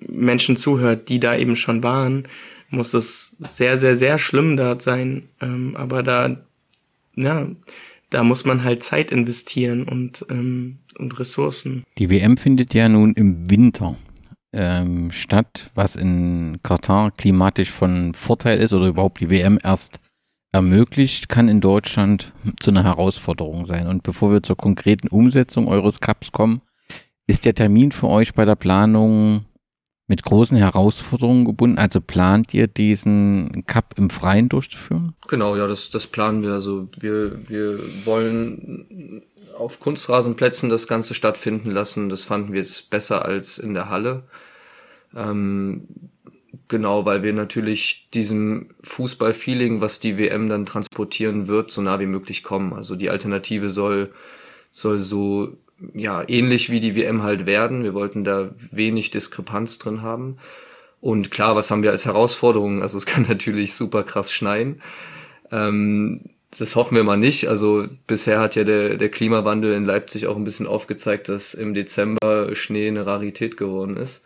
Menschen 0.07 0.59
zuhört, 0.59 1.09
die 1.09 1.19
da 1.19 1.35
eben 1.35 1.57
schon 1.57 1.83
waren, 1.83 2.29
muss 2.71 2.95
es 2.95 3.37
sehr, 3.41 3.77
sehr, 3.77 3.97
sehr 3.97 4.19
schlimm 4.19 4.57
dort 4.57 4.83
sein. 4.83 5.29
Ähm, 5.41 5.77
aber 5.77 6.03
da, 6.03 6.37
ja, 7.17 7.49
da 8.11 8.25
muss 8.25 8.45
man 8.45 8.65
halt 8.65 8.83
Zeit 8.83 9.11
investieren 9.11 9.85
und, 9.85 10.25
ähm, 10.31 10.79
und 10.99 11.19
Ressourcen. 11.19 11.85
Die 11.99 12.11
WM 12.11 12.37
findet 12.37 12.75
ja 12.75 12.89
nun 12.89 13.13
im 13.15 13.51
Winter 13.51 13.97
ähm, 14.53 15.11
statt, 15.13 15.71
was 15.75 15.97
in 15.97 16.59
Katar 16.63 17.13
klimatisch 17.13 17.71
von 17.71 18.15
Vorteil 18.15 18.59
ist 18.59 18.73
oder 18.73 18.89
überhaupt 18.89 19.21
die 19.21 19.31
WM 19.31 19.59
erst 19.63 20.01
ermöglicht, 20.53 21.29
kann 21.29 21.49
in 21.49 21.61
Deutschland 21.61 22.33
zu 22.59 22.71
einer 22.71 22.83
Herausforderung 22.83 23.67
sein. 23.67 23.87
Und 23.87 24.03
bevor 24.03 24.33
wir 24.33 24.43
zur 24.43 24.57
konkreten 24.57 25.09
Umsetzung 25.09 25.69
eures 25.69 26.01
Cups 26.01 26.33
kommen, 26.33 26.61
ist 27.29 27.45
der 27.45 27.55
Termin 27.55 27.93
für 27.93 28.09
euch 28.09 28.35
bei 28.35 28.45
der 28.45 28.57
Planung 28.57 29.45
mit 30.11 30.25
großen 30.25 30.59
Herausforderungen 30.59 31.45
gebunden. 31.45 31.79
Also 31.79 32.01
plant 32.01 32.53
ihr 32.53 32.67
diesen 32.67 33.65
Cup 33.67 33.95
im 33.97 34.11
Freien 34.11 34.49
durchzuführen? 34.49 35.15
Genau, 35.29 35.55
ja, 35.55 35.69
das, 35.69 35.89
das 35.89 36.09
planen 36.09 36.43
wir. 36.43 36.53
Also 36.53 36.89
wir, 36.99 37.49
wir 37.49 37.79
wollen 38.05 39.23
auf 39.57 39.79
Kunstrasenplätzen 39.79 40.69
das 40.69 40.89
Ganze 40.89 41.15
stattfinden 41.15 41.71
lassen. 41.71 42.09
Das 42.09 42.25
fanden 42.25 42.53
wir 42.53 42.59
jetzt 42.59 42.91
besser 42.91 43.25
als 43.25 43.59
in 43.59 43.73
der 43.73 43.89
Halle. 43.89 44.25
Ähm, 45.15 45.87
genau, 46.67 47.05
weil 47.05 47.23
wir 47.23 47.33
natürlich 47.33 48.09
diesem 48.13 48.71
Fußballfeeling, 48.83 49.81
was 49.81 50.01
die 50.01 50.19
WM 50.19 50.49
dann 50.49 50.67
transportieren 50.67 51.47
wird, 51.47 51.71
so 51.71 51.83
nah 51.83 52.01
wie 52.01 52.07
möglich 52.07 52.43
kommen. 52.43 52.73
Also 52.73 52.97
die 52.97 53.11
Alternative 53.11 53.71
soll, 53.71 54.13
soll 54.73 54.99
so 54.99 55.55
ja, 55.95 56.29
ähnlich 56.29 56.71
wie 56.71 56.81
die 56.81 56.97
WM 56.97 57.23
halt 57.23 57.47
werden. 57.47 57.83
Wir 57.83 57.95
wollten 57.95 58.25
da 58.25 58.51
wenig 58.71 59.11
Diskrepanz 59.11 59.79
drin 59.79 60.03
haben. 60.03 60.39
Und 61.01 61.31
klar, 61.31 61.57
was 61.57 61.71
haben 61.71 61.83
wir 61.83 61.91
als 61.91 62.05
Herausforderung? 62.05 62.83
Also 62.83 62.99
es 62.99 63.07
kann 63.07 63.27
natürlich 63.29 63.75
super 63.75 64.03
krass 64.03 64.33
schneien. 64.33 64.83
Ähm, 65.51 66.23
das 66.59 66.75
hoffen 66.77 66.97
wir 66.97 67.05
mal 67.05 67.17
nicht. 67.17 67.49
Also 67.49 67.87
bisher 68.07 68.41
hat 68.41 68.57
ja 68.57 68.65
der, 68.65 68.97
der 68.97 69.09
Klimawandel 69.09 69.73
in 69.73 69.85
Leipzig 69.85 70.27
auch 70.27 70.37
ein 70.37 70.45
bisschen 70.45 70.67
aufgezeigt, 70.67 71.29
dass 71.29 71.55
im 71.55 71.75
Dezember 71.75 72.55
Schnee 72.55 72.89
eine 72.89 73.07
Rarität 73.07 73.57
geworden 73.57 73.97
ist. 73.97 74.25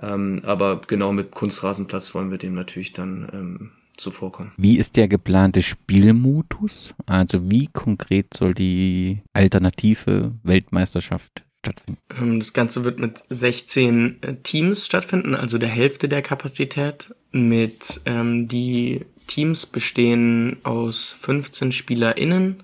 Ähm, 0.00 0.42
aber 0.44 0.80
genau 0.86 1.12
mit 1.12 1.30
Kunstrasenplatz 1.30 2.14
wollen 2.14 2.32
wir 2.32 2.38
dem 2.38 2.54
natürlich 2.54 2.92
dann 2.92 3.28
ähm, 3.32 3.70
zuvorkommen. 3.96 4.52
Wie 4.56 4.78
ist 4.78 4.96
der 4.96 5.08
geplante 5.08 5.62
Spielmodus? 5.62 6.94
Also 7.06 7.50
wie 7.50 7.68
konkret 7.68 8.34
soll 8.34 8.54
die 8.54 9.22
alternative 9.32 10.32
Weltmeisterschaft 10.42 11.44
stattfinden? 11.64 12.00
Ähm, 12.18 12.38
das 12.40 12.52
Ganze 12.52 12.84
wird 12.84 12.98
mit 12.98 13.22
16 13.28 14.22
äh, 14.22 14.34
Teams 14.42 14.86
stattfinden, 14.86 15.34
also 15.34 15.58
der 15.58 15.68
Hälfte 15.68 16.08
der 16.08 16.22
Kapazität. 16.22 17.14
Mit 17.32 18.00
ähm, 18.04 18.46
die 18.46 19.00
Teams 19.26 19.66
bestehen 19.66 20.58
aus 20.62 21.16
15 21.20 21.72
SpielerInnen, 21.72 22.62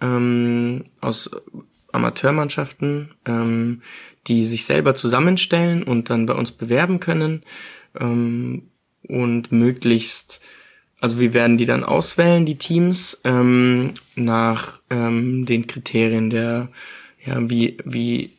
ähm, 0.00 0.84
aus 1.00 1.30
Amateurmannschaften, 1.92 3.14
ähm, 3.26 3.82
die 4.26 4.44
sich 4.44 4.64
selber 4.64 4.94
zusammenstellen 4.94 5.82
und 5.82 6.10
dann 6.10 6.26
bei 6.26 6.34
uns 6.34 6.52
bewerben 6.52 7.00
können 7.00 7.42
ähm, 7.98 8.70
und 9.06 9.52
möglichst 9.52 10.40
also 11.00 11.18
wir 11.18 11.34
werden 11.34 11.58
die 11.58 11.64
dann 11.64 11.84
auswählen, 11.84 12.44
die 12.46 12.58
Teams, 12.58 13.20
ähm, 13.24 13.94
nach 14.14 14.80
ähm, 14.90 15.46
den 15.46 15.66
Kriterien 15.66 16.30
der, 16.30 16.68
ja, 17.24 17.48
wie, 17.48 17.78
wie 17.84 18.32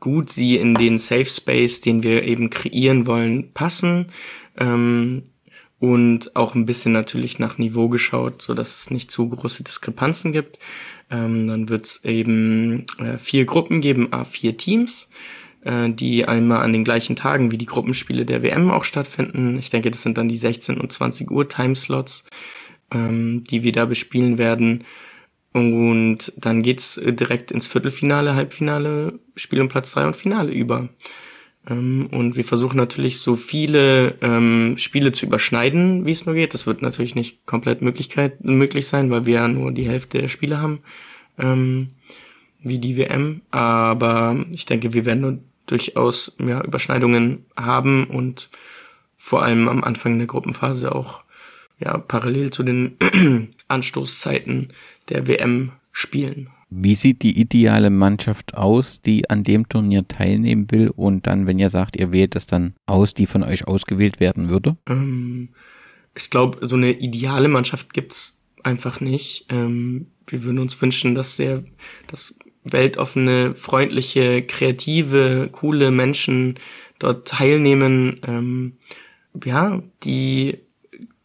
gut 0.00 0.30
sie 0.30 0.56
in 0.56 0.74
den 0.74 0.98
Safe 0.98 1.26
Space, 1.26 1.80
den 1.80 2.02
wir 2.02 2.24
eben 2.24 2.50
kreieren 2.50 3.06
wollen, 3.06 3.52
passen. 3.52 4.06
Ähm, 4.58 5.22
und 5.78 6.34
auch 6.34 6.54
ein 6.54 6.66
bisschen 6.66 6.92
natürlich 6.92 7.38
nach 7.38 7.58
Niveau 7.58 7.88
geschaut, 7.88 8.40
so 8.42 8.54
dass 8.54 8.74
es 8.74 8.90
nicht 8.90 9.10
zu 9.10 9.28
große 9.28 9.62
Diskrepanzen 9.64 10.32
gibt. 10.32 10.58
Ähm, 11.10 11.46
dann 11.46 11.68
wird 11.68 11.84
es 11.84 12.04
eben 12.04 12.86
äh, 12.98 13.18
vier 13.18 13.44
Gruppen 13.44 13.80
geben, 13.80 14.12
a 14.12 14.24
vier 14.24 14.56
Teams, 14.56 15.10
äh, 15.64 15.90
die 15.90 16.26
einmal 16.26 16.62
an 16.62 16.72
den 16.72 16.84
gleichen 16.84 17.16
Tagen 17.16 17.50
wie 17.50 17.58
die 17.58 17.66
Gruppenspiele 17.66 18.24
der 18.24 18.42
WM 18.42 18.70
auch 18.70 18.84
stattfinden. 18.84 19.58
Ich 19.58 19.70
denke, 19.70 19.90
das 19.90 20.02
sind 20.02 20.18
dann 20.18 20.28
die 20.28 20.36
16 20.36 20.78
und 20.78 20.92
20 20.92 21.30
Uhr 21.30 21.48
Timeslots, 21.48 22.24
ähm, 22.92 23.44
die 23.44 23.62
wir 23.62 23.72
da 23.72 23.84
bespielen 23.84 24.38
werden. 24.38 24.84
Und 25.52 26.32
dann 26.36 26.62
geht's 26.62 27.00
direkt 27.02 27.52
ins 27.52 27.68
Viertelfinale, 27.68 28.34
Halbfinale, 28.34 29.20
Spiel 29.36 29.60
um 29.60 29.68
Platz 29.68 29.92
drei 29.92 30.06
und 30.06 30.16
Finale 30.16 30.50
über. 30.50 30.88
Ähm, 31.68 32.08
und 32.10 32.36
wir 32.36 32.44
versuchen 32.44 32.76
natürlich 32.76 33.20
so 33.20 33.36
viele 33.36 34.16
ähm, 34.20 34.74
Spiele 34.78 35.12
zu 35.12 35.26
überschneiden, 35.26 36.04
wie 36.04 36.10
es 36.10 36.26
nur 36.26 36.34
geht. 36.34 36.54
Das 36.54 36.66
wird 36.66 36.82
natürlich 36.82 37.14
nicht 37.14 37.46
komplett 37.46 37.82
Möglichkeit, 37.82 38.44
möglich 38.44 38.86
sein, 38.86 39.10
weil 39.10 39.26
wir 39.26 39.34
ja 39.34 39.48
nur 39.48 39.72
die 39.72 39.88
Hälfte 39.88 40.18
der 40.18 40.28
Spiele 40.28 40.60
haben, 40.60 40.80
ähm, 41.38 41.88
wie 42.60 42.78
die 42.78 42.96
WM. 42.96 43.42
Aber 43.50 44.36
ich 44.52 44.66
denke, 44.66 44.92
wir 44.92 45.06
werden 45.06 45.20
nur 45.20 45.38
durchaus 45.66 46.36
ja, 46.38 46.62
Überschneidungen 46.62 47.46
haben 47.56 48.04
und 48.04 48.50
vor 49.16 49.42
allem 49.42 49.68
am 49.68 49.84
Anfang 49.84 50.18
der 50.18 50.26
Gruppenphase 50.26 50.94
auch 50.94 51.24
ja 51.78 51.98
parallel 51.98 52.50
zu 52.50 52.62
den 52.62 52.96
Anstoßzeiten 53.68 54.72
der 55.08 55.26
WM 55.26 55.72
spielen. 55.92 56.50
Wie 56.70 56.96
sieht 56.96 57.22
die 57.22 57.38
ideale 57.40 57.90
Mannschaft 57.90 58.54
aus, 58.54 59.00
die 59.00 59.30
an 59.30 59.44
dem 59.44 59.68
Turnier 59.68 60.08
teilnehmen 60.08 60.70
will 60.70 60.90
und 60.90 61.26
dann, 61.26 61.46
wenn 61.46 61.58
ihr 61.58 61.70
sagt, 61.70 61.96
ihr 61.96 62.10
wählt 62.10 62.34
das 62.34 62.46
dann 62.46 62.74
aus, 62.86 63.14
die 63.14 63.26
von 63.26 63.44
euch 63.44 63.66
ausgewählt 63.66 64.18
werden 64.18 64.50
würde? 64.50 64.76
Ähm, 64.88 65.50
ich 66.16 66.30
glaube, 66.30 66.66
so 66.66 66.74
eine 66.74 66.92
ideale 66.92 67.48
Mannschaft 67.48 67.92
gibt's 67.92 68.40
einfach 68.64 69.00
nicht. 69.00 69.46
Ähm, 69.50 70.08
wir 70.26 70.42
würden 70.42 70.58
uns 70.58 70.80
wünschen, 70.80 71.14
dass 71.14 71.36
sehr, 71.36 71.62
dass 72.08 72.34
weltoffene, 72.64 73.54
freundliche, 73.54 74.42
kreative, 74.42 75.48
coole 75.52 75.90
Menschen 75.90 76.58
dort 76.98 77.28
teilnehmen, 77.28 78.20
ähm, 78.26 78.76
ja, 79.44 79.82
die 80.02 80.58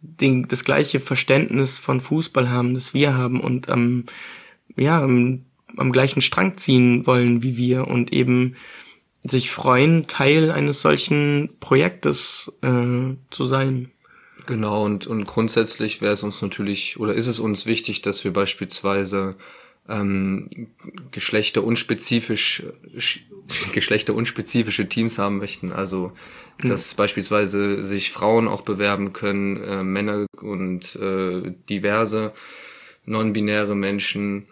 den, 0.01 0.47
das 0.47 0.63
gleiche 0.63 0.99
Verständnis 0.99 1.79
von 1.79 2.01
Fußball 2.01 2.49
haben, 2.49 2.73
das 2.73 2.93
wir 2.93 3.15
haben 3.15 3.39
und 3.41 3.69
am, 3.69 4.05
ja, 4.75 5.01
am, 5.01 5.45
am 5.77 5.91
gleichen 5.91 6.21
Strang 6.21 6.57
ziehen 6.57 7.05
wollen 7.07 7.41
wie 7.43 7.57
wir 7.57 7.87
und 7.87 8.13
eben 8.13 8.55
sich 9.23 9.51
freuen, 9.51 10.07
Teil 10.07 10.51
eines 10.51 10.81
solchen 10.81 11.49
Projektes 11.59 12.53
äh, 12.61 13.15
zu 13.29 13.47
sein. 13.47 13.91
Genau, 14.45 14.83
und, 14.83 15.05
und 15.07 15.25
grundsätzlich 15.25 16.01
wäre 16.01 16.13
es 16.13 16.23
uns 16.23 16.41
natürlich, 16.41 16.99
oder 16.99 17.13
ist 17.13 17.27
es 17.27 17.39
uns 17.39 17.65
wichtig, 17.65 18.01
dass 18.01 18.23
wir 18.23 18.33
beispielsweise 18.33 19.35
ähm, 19.89 20.49
geschlechterunspezifisch 21.11 22.63
geschlechterunspezifische 23.73 24.87
Teams 24.87 25.17
haben 25.17 25.37
möchten. 25.37 25.71
Also 25.71 26.13
dass 26.61 26.93
mhm. 26.93 26.97
beispielsweise 26.97 27.83
sich 27.83 28.11
Frauen 28.11 28.47
auch 28.47 28.61
bewerben 28.61 29.13
können, 29.13 29.63
äh, 29.63 29.83
Männer 29.83 30.25
und 30.41 30.95
äh, 30.95 31.53
diverse 31.69 32.33
non-binäre 33.05 33.75
Menschen. 33.75 34.45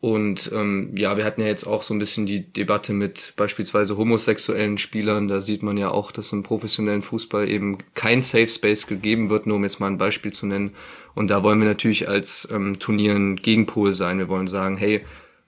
Und 0.00 0.50
ähm, 0.52 0.90
ja, 0.94 1.16
wir 1.16 1.24
hatten 1.24 1.40
ja 1.40 1.46
jetzt 1.46 1.64
auch 1.66 1.82
so 1.82 1.94
ein 1.94 1.98
bisschen 1.98 2.26
die 2.26 2.52
Debatte 2.52 2.92
mit 2.92 3.32
beispielsweise 3.36 3.96
homosexuellen 3.96 4.76
Spielern. 4.76 5.28
Da 5.28 5.40
sieht 5.40 5.62
man 5.62 5.78
ja 5.78 5.90
auch, 5.90 6.12
dass 6.12 6.32
im 6.32 6.42
professionellen 6.42 7.00
Fußball 7.00 7.48
eben 7.48 7.78
kein 7.94 8.20
Safe 8.20 8.48
Space 8.48 8.86
gegeben 8.86 9.30
wird, 9.30 9.46
nur 9.46 9.56
um 9.56 9.62
jetzt 9.62 9.80
mal 9.80 9.86
ein 9.86 9.96
Beispiel 9.96 10.32
zu 10.32 10.46
nennen. 10.46 10.74
Und 11.14 11.28
da 11.28 11.42
wollen 11.42 11.60
wir 11.60 11.68
natürlich 11.68 12.08
als 12.08 12.48
ähm, 12.50 12.78
Turnier 12.78 13.14
ein 13.14 13.36
Gegenpol 13.36 13.92
sein. 13.92 14.18
Wir 14.18 14.28
wollen 14.28 14.48
sagen, 14.48 14.76
hey, 14.76 15.04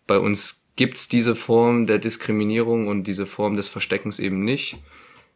bei 0.07 0.19
uns 0.19 0.65
gibt's 0.77 1.09
diese 1.09 1.35
Form 1.35 1.87
der 1.87 1.99
Diskriminierung 1.99 2.87
und 2.87 3.05
diese 3.05 3.27
Form 3.27 3.57
des 3.57 3.69
Versteckens 3.69 4.19
eben 4.19 4.45
nicht. 4.45 4.79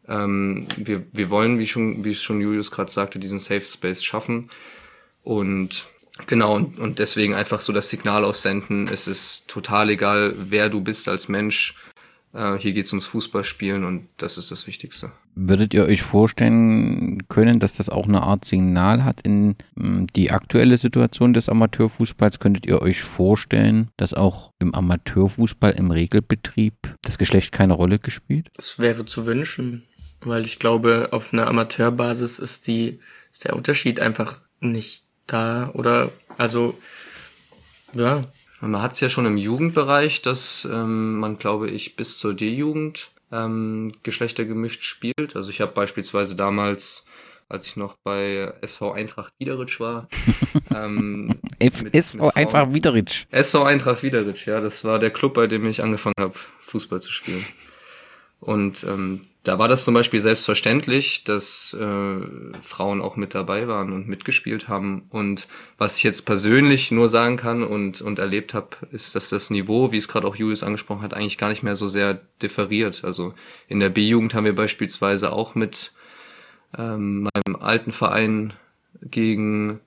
Ähm, 0.07 0.67
wir, 0.77 1.03
wir 1.11 1.29
wollen, 1.29 1.59
wie 1.59 1.67
schon, 1.67 2.03
wie 2.03 2.15
schon 2.15 2.41
Julius 2.41 2.71
gerade 2.71 2.91
sagte, 2.91 3.19
diesen 3.19 3.39
Safe 3.39 3.61
Space 3.61 4.03
schaffen. 4.03 4.49
Und 5.23 5.87
genau, 6.27 6.55
und, 6.55 6.79
und 6.79 6.99
deswegen 6.99 7.33
einfach 7.35 7.61
so 7.61 7.73
das 7.73 7.89
Signal 7.89 8.23
aussenden, 8.23 8.87
es 8.87 9.07
ist 9.07 9.47
total 9.47 9.89
egal, 9.89 10.35
wer 10.37 10.69
du 10.69 10.81
bist 10.81 11.09
als 11.09 11.27
Mensch. 11.27 11.75
Äh, 12.33 12.57
hier 12.57 12.73
geht's 12.73 12.91
ums 12.91 13.05
Fußballspielen 13.05 13.83
und 13.83 14.07
das 14.17 14.37
ist 14.37 14.51
das 14.51 14.67
Wichtigste. 14.67 15.11
Würdet 15.35 15.73
ihr 15.73 15.85
euch 15.85 16.01
vorstellen 16.01 17.27
können, 17.27 17.59
dass 17.59 17.73
das 17.73 17.89
auch 17.89 18.07
eine 18.07 18.21
Art 18.21 18.45
Signal 18.45 19.03
hat 19.03 19.21
in 19.21 19.55
hm, 19.77 20.07
die 20.15 20.31
aktuelle 20.31 20.77
Situation 20.77 21.33
des 21.33 21.49
Amateurfußballs? 21.49 22.39
Könntet 22.39 22.65
ihr 22.65 22.81
euch 22.81 23.01
vorstellen, 23.01 23.89
dass 23.97 24.13
auch 24.13 24.51
im 24.59 24.73
Amateurfußball 24.73 25.71
im 25.71 25.91
Regelbetrieb 25.91 26.73
das 27.01 27.17
Geschlecht 27.17 27.51
keine 27.51 27.73
Rolle 27.73 27.99
gespielt? 27.99 28.49
Es 28.57 28.79
wäre 28.79 29.05
zu 29.05 29.25
wünschen 29.25 29.83
weil 30.23 30.45
ich 30.45 30.59
glaube, 30.59 31.09
auf 31.11 31.33
einer 31.33 31.47
Amateurbasis 31.47 32.39
ist 32.39 32.67
die 32.67 32.99
ist 33.31 33.45
der 33.45 33.55
Unterschied 33.55 33.99
einfach 33.99 34.39
nicht 34.59 35.03
da 35.27 35.71
oder 35.73 36.11
also 36.37 36.77
ja. 37.93 38.21
Man 38.61 38.81
hat 38.81 38.93
es 38.93 38.99
ja 38.99 39.09
schon 39.09 39.25
im 39.25 39.37
Jugendbereich, 39.37 40.21
dass 40.21 40.67
ähm, 40.71 41.17
man, 41.17 41.37
glaube 41.37 41.69
ich, 41.69 41.95
bis 41.95 42.19
zur 42.19 42.35
D-Jugend 42.35 43.09
ähm, 43.31 43.93
geschlechtergemischt 44.03 44.83
spielt. 44.83 45.35
Also 45.35 45.49
ich 45.49 45.61
habe 45.61 45.71
beispielsweise 45.71 46.35
damals, 46.35 47.05
als 47.49 47.65
ich 47.65 47.75
noch 47.75 47.95
bei 48.03 48.53
SV 48.61 48.93
Eintracht 48.93 49.33
Wiederitsch 49.39 49.79
war, 49.79 50.07
ähm, 50.75 51.27
mit, 51.59 51.95
SV 51.95 52.25
mit 52.25 52.37
Eintracht 52.37 52.73
Wiederitsch. 52.73 53.25
SV 53.31 53.63
Eintracht 53.63 54.03
Wiederitsch, 54.03 54.45
ja, 54.45 54.61
das 54.61 54.83
war 54.83 54.99
der 54.99 55.09
Club, 55.09 55.33
bei 55.33 55.47
dem 55.47 55.65
ich 55.65 55.81
angefangen 55.81 56.13
habe, 56.19 56.35
Fußball 56.61 57.01
zu 57.01 57.11
spielen. 57.11 57.43
Und 58.41 58.83
ähm, 58.83 59.21
da 59.43 59.57
war 59.57 59.67
das 59.67 59.85
zum 59.85 59.93
Beispiel 59.93 60.19
selbstverständlich, 60.19 61.23
dass 61.23 61.75
äh, 61.79 62.15
Frauen 62.61 63.01
auch 63.01 63.15
mit 63.15 63.33
dabei 63.33 63.67
waren 63.67 63.93
und 63.93 64.07
mitgespielt 64.07 64.67
haben. 64.67 65.05
Und 65.09 65.47
was 65.77 65.97
ich 65.97 66.03
jetzt 66.03 66.25
persönlich 66.25 66.91
nur 66.91 67.07
sagen 67.07 67.37
kann 67.37 67.63
und, 67.63 68.01
und 68.01 68.19
erlebt 68.19 68.53
habe, 68.53 68.69
ist, 68.91 69.15
dass 69.15 69.29
das 69.29 69.49
Niveau, 69.49 69.91
wie 69.91 69.97
es 69.97 70.07
gerade 70.07 70.27
auch 70.27 70.35
Julius 70.35 70.63
angesprochen 70.63 71.03
hat, 71.03 71.13
eigentlich 71.13 71.37
gar 71.37 71.49
nicht 71.49 71.63
mehr 71.63 71.75
so 71.75 71.87
sehr 71.87 72.21
differiert. 72.41 73.03
Also 73.03 73.33
in 73.67 73.79
der 73.79 73.89
B-Jugend 73.89 74.33
haben 74.33 74.45
wir 74.45 74.55
beispielsweise 74.55 75.31
auch 75.31 75.55
mit 75.55 75.93
ähm, 76.77 77.23
meinem 77.23 77.55
alten 77.59 77.91
Verein 77.91 78.53
gegen 79.01 79.79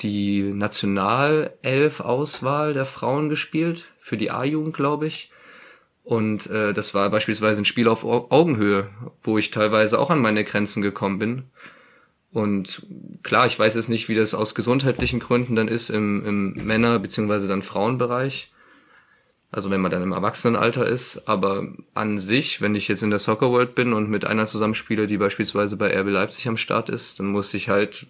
die 0.00 0.42
Nationalelf-Auswahl 0.42 2.72
der 2.72 2.86
Frauen 2.86 3.28
gespielt, 3.28 3.86
für 4.00 4.16
die 4.16 4.30
A-Jugend, 4.30 4.74
glaube 4.74 5.06
ich. 5.06 5.30
Und 6.08 6.46
äh, 6.46 6.72
das 6.72 6.94
war 6.94 7.10
beispielsweise 7.10 7.60
ein 7.60 7.66
Spiel 7.66 7.86
auf 7.86 8.02
Augenhöhe, 8.02 8.88
wo 9.22 9.36
ich 9.36 9.50
teilweise 9.50 9.98
auch 9.98 10.08
an 10.08 10.20
meine 10.20 10.42
Grenzen 10.42 10.80
gekommen 10.80 11.18
bin. 11.18 11.42
Und 12.32 12.86
klar, 13.22 13.46
ich 13.46 13.58
weiß 13.58 13.74
jetzt 13.74 13.90
nicht, 13.90 14.08
wie 14.08 14.14
das 14.14 14.32
aus 14.32 14.54
gesundheitlichen 14.54 15.20
Gründen 15.20 15.54
dann 15.54 15.68
ist 15.68 15.90
im, 15.90 16.24
im 16.24 16.52
Männer- 16.66 16.98
bzw. 16.98 17.46
dann 17.46 17.60
Frauenbereich. 17.60 18.50
Also 19.52 19.68
wenn 19.68 19.82
man 19.82 19.90
dann 19.90 20.02
im 20.02 20.12
Erwachsenenalter 20.12 20.86
ist. 20.86 21.28
Aber 21.28 21.68
an 21.92 22.16
sich, 22.16 22.62
wenn 22.62 22.74
ich 22.74 22.88
jetzt 22.88 23.02
in 23.02 23.10
der 23.10 23.18
Soccer 23.18 23.50
World 23.50 23.74
bin 23.74 23.92
und 23.92 24.08
mit 24.08 24.24
einer 24.24 24.46
zusammenspiele, 24.46 25.06
die 25.06 25.18
beispielsweise 25.18 25.76
bei 25.76 25.94
RB 25.94 26.08
Leipzig 26.08 26.48
am 26.48 26.56
Start 26.56 26.88
ist, 26.88 27.20
dann 27.20 27.26
muss 27.26 27.52
ich 27.52 27.68
halt 27.68 28.06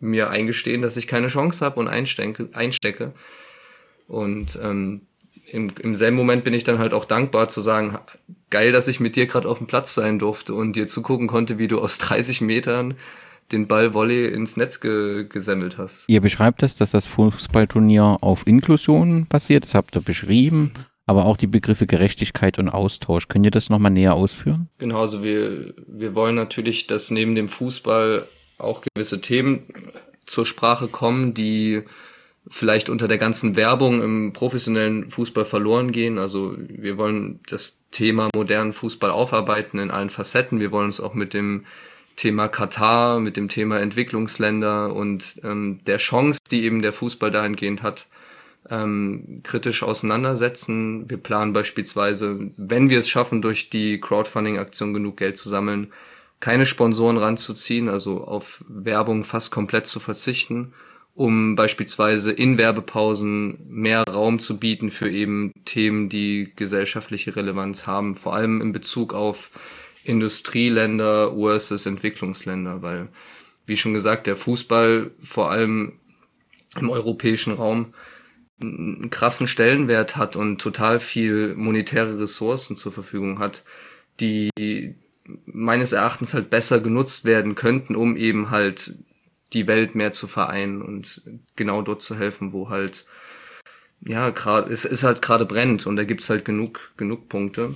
mir 0.00 0.30
eingestehen, 0.30 0.82
dass 0.82 0.96
ich 0.96 1.06
keine 1.06 1.28
Chance 1.28 1.64
habe 1.64 1.78
und 1.78 1.86
einstecke. 1.86 2.48
einstecke. 2.54 3.12
Und 4.08 4.58
ähm, 4.60 5.02
im, 5.56 5.70
im 5.80 5.94
selben 5.94 6.16
Moment 6.16 6.44
bin 6.44 6.54
ich 6.54 6.64
dann 6.64 6.78
halt 6.78 6.92
auch 6.92 7.06
dankbar 7.06 7.48
zu 7.48 7.62
sagen, 7.62 7.98
geil, 8.50 8.72
dass 8.72 8.88
ich 8.88 9.00
mit 9.00 9.16
dir 9.16 9.26
gerade 9.26 9.48
auf 9.48 9.58
dem 9.58 9.66
Platz 9.66 9.94
sein 9.94 10.18
durfte 10.18 10.54
und 10.54 10.76
dir 10.76 10.86
zugucken 10.86 11.26
konnte, 11.26 11.58
wie 11.58 11.66
du 11.66 11.80
aus 11.80 11.98
30 11.98 12.42
Metern 12.42 12.94
den 13.52 13.66
Ball 13.66 13.94
Volley 13.94 14.26
ins 14.26 14.56
Netz 14.56 14.80
ge 14.80 15.26
gesammelt 15.28 15.78
hast. 15.78 16.04
Ihr 16.08 16.20
beschreibt 16.20 16.62
das, 16.62 16.74
dass 16.74 16.90
das 16.90 17.06
Fußballturnier 17.06 18.18
auf 18.20 18.46
Inklusion 18.46 19.26
basiert, 19.26 19.64
das 19.64 19.74
habt 19.74 19.96
ihr 19.96 20.02
beschrieben, 20.02 20.72
aber 21.06 21.24
auch 21.24 21.36
die 21.36 21.46
Begriffe 21.46 21.86
Gerechtigkeit 21.86 22.58
und 22.58 22.68
Austausch. 22.68 23.28
Könnt 23.28 23.44
ihr 23.44 23.52
das 23.52 23.70
nochmal 23.70 23.92
näher 23.92 24.14
ausführen? 24.14 24.68
Genau, 24.78 25.00
also 25.00 25.22
wir, 25.22 25.74
wir 25.86 26.16
wollen 26.16 26.34
natürlich, 26.34 26.88
dass 26.88 27.10
neben 27.12 27.36
dem 27.36 27.48
Fußball 27.48 28.26
auch 28.58 28.82
gewisse 28.82 29.20
Themen 29.20 29.62
zur 30.26 30.44
Sprache 30.44 30.88
kommen, 30.88 31.32
die 31.32 31.82
vielleicht 32.48 32.88
unter 32.88 33.08
der 33.08 33.18
ganzen 33.18 33.56
Werbung 33.56 34.02
im 34.02 34.32
professionellen 34.32 35.10
Fußball 35.10 35.44
verloren 35.44 35.92
gehen. 35.92 36.18
Also 36.18 36.54
wir 36.58 36.96
wollen 36.96 37.40
das 37.48 37.84
Thema 37.90 38.28
modernen 38.34 38.72
Fußball 38.72 39.10
aufarbeiten 39.10 39.78
in 39.78 39.90
allen 39.90 40.10
Facetten. 40.10 40.60
Wir 40.60 40.70
wollen 40.70 40.86
uns 40.86 41.00
auch 41.00 41.14
mit 41.14 41.34
dem 41.34 41.64
Thema 42.14 42.48
Katar, 42.48 43.20
mit 43.20 43.36
dem 43.36 43.48
Thema 43.48 43.80
Entwicklungsländer 43.80 44.94
und 44.94 45.40
ähm, 45.44 45.80
der 45.86 45.98
Chance, 45.98 46.38
die 46.50 46.64
eben 46.64 46.82
der 46.82 46.92
Fußball 46.92 47.30
dahingehend 47.30 47.82
hat, 47.82 48.06
ähm, 48.70 49.40
kritisch 49.42 49.82
auseinandersetzen. 49.82 51.08
Wir 51.10 51.18
planen 51.18 51.52
beispielsweise, 51.52 52.50
wenn 52.56 52.90
wir 52.90 53.00
es 53.00 53.08
schaffen, 53.08 53.42
durch 53.42 53.70
die 53.70 54.00
Crowdfunding-Aktion 54.00 54.94
genug 54.94 55.18
Geld 55.18 55.36
zu 55.36 55.48
sammeln, 55.48 55.92
keine 56.40 56.66
Sponsoren 56.66 57.16
ranzuziehen, 57.18 57.88
also 57.88 58.24
auf 58.24 58.64
Werbung 58.68 59.24
fast 59.24 59.50
komplett 59.50 59.86
zu 59.86 60.00
verzichten, 60.00 60.72
um 61.16 61.56
beispielsweise 61.56 62.30
in 62.30 62.58
Werbepausen 62.58 63.58
mehr 63.68 64.02
Raum 64.02 64.38
zu 64.38 64.58
bieten 64.58 64.90
für 64.90 65.10
eben 65.10 65.50
Themen, 65.64 66.10
die 66.10 66.52
gesellschaftliche 66.54 67.34
Relevanz 67.34 67.86
haben, 67.86 68.14
vor 68.14 68.34
allem 68.34 68.60
in 68.60 68.72
Bezug 68.72 69.14
auf 69.14 69.50
Industrieländer 70.04 71.34
versus 71.34 71.86
Entwicklungsländer, 71.86 72.82
weil, 72.82 73.08
wie 73.66 73.78
schon 73.78 73.94
gesagt, 73.94 74.26
der 74.26 74.36
Fußball 74.36 75.10
vor 75.22 75.50
allem 75.50 75.94
im 76.78 76.90
europäischen 76.90 77.54
Raum 77.54 77.94
einen 78.60 79.08
krassen 79.08 79.48
Stellenwert 79.48 80.18
hat 80.18 80.36
und 80.36 80.60
total 80.60 81.00
viel 81.00 81.54
monetäre 81.56 82.20
Ressourcen 82.20 82.76
zur 82.76 82.92
Verfügung 82.92 83.38
hat, 83.38 83.64
die 84.20 84.50
meines 85.46 85.92
Erachtens 85.92 86.34
halt 86.34 86.50
besser 86.50 86.78
genutzt 86.80 87.24
werden 87.24 87.54
könnten, 87.54 87.96
um 87.96 88.18
eben 88.18 88.50
halt 88.50 88.94
die 89.56 89.66
Welt 89.66 89.94
mehr 89.94 90.12
zu 90.12 90.26
vereinen 90.26 90.82
und 90.82 91.22
genau 91.56 91.82
dort 91.82 92.02
zu 92.02 92.16
helfen, 92.16 92.52
wo 92.52 92.70
halt 92.70 93.06
ja 94.06 94.30
gerade 94.30 94.70
es 94.72 94.84
ist 94.84 95.02
halt 95.02 95.22
gerade 95.22 95.46
brennt 95.46 95.86
und 95.86 95.96
da 95.96 96.04
gibt's 96.04 96.30
halt 96.30 96.44
genug 96.44 96.90
genug 96.96 97.28
Punkte 97.28 97.74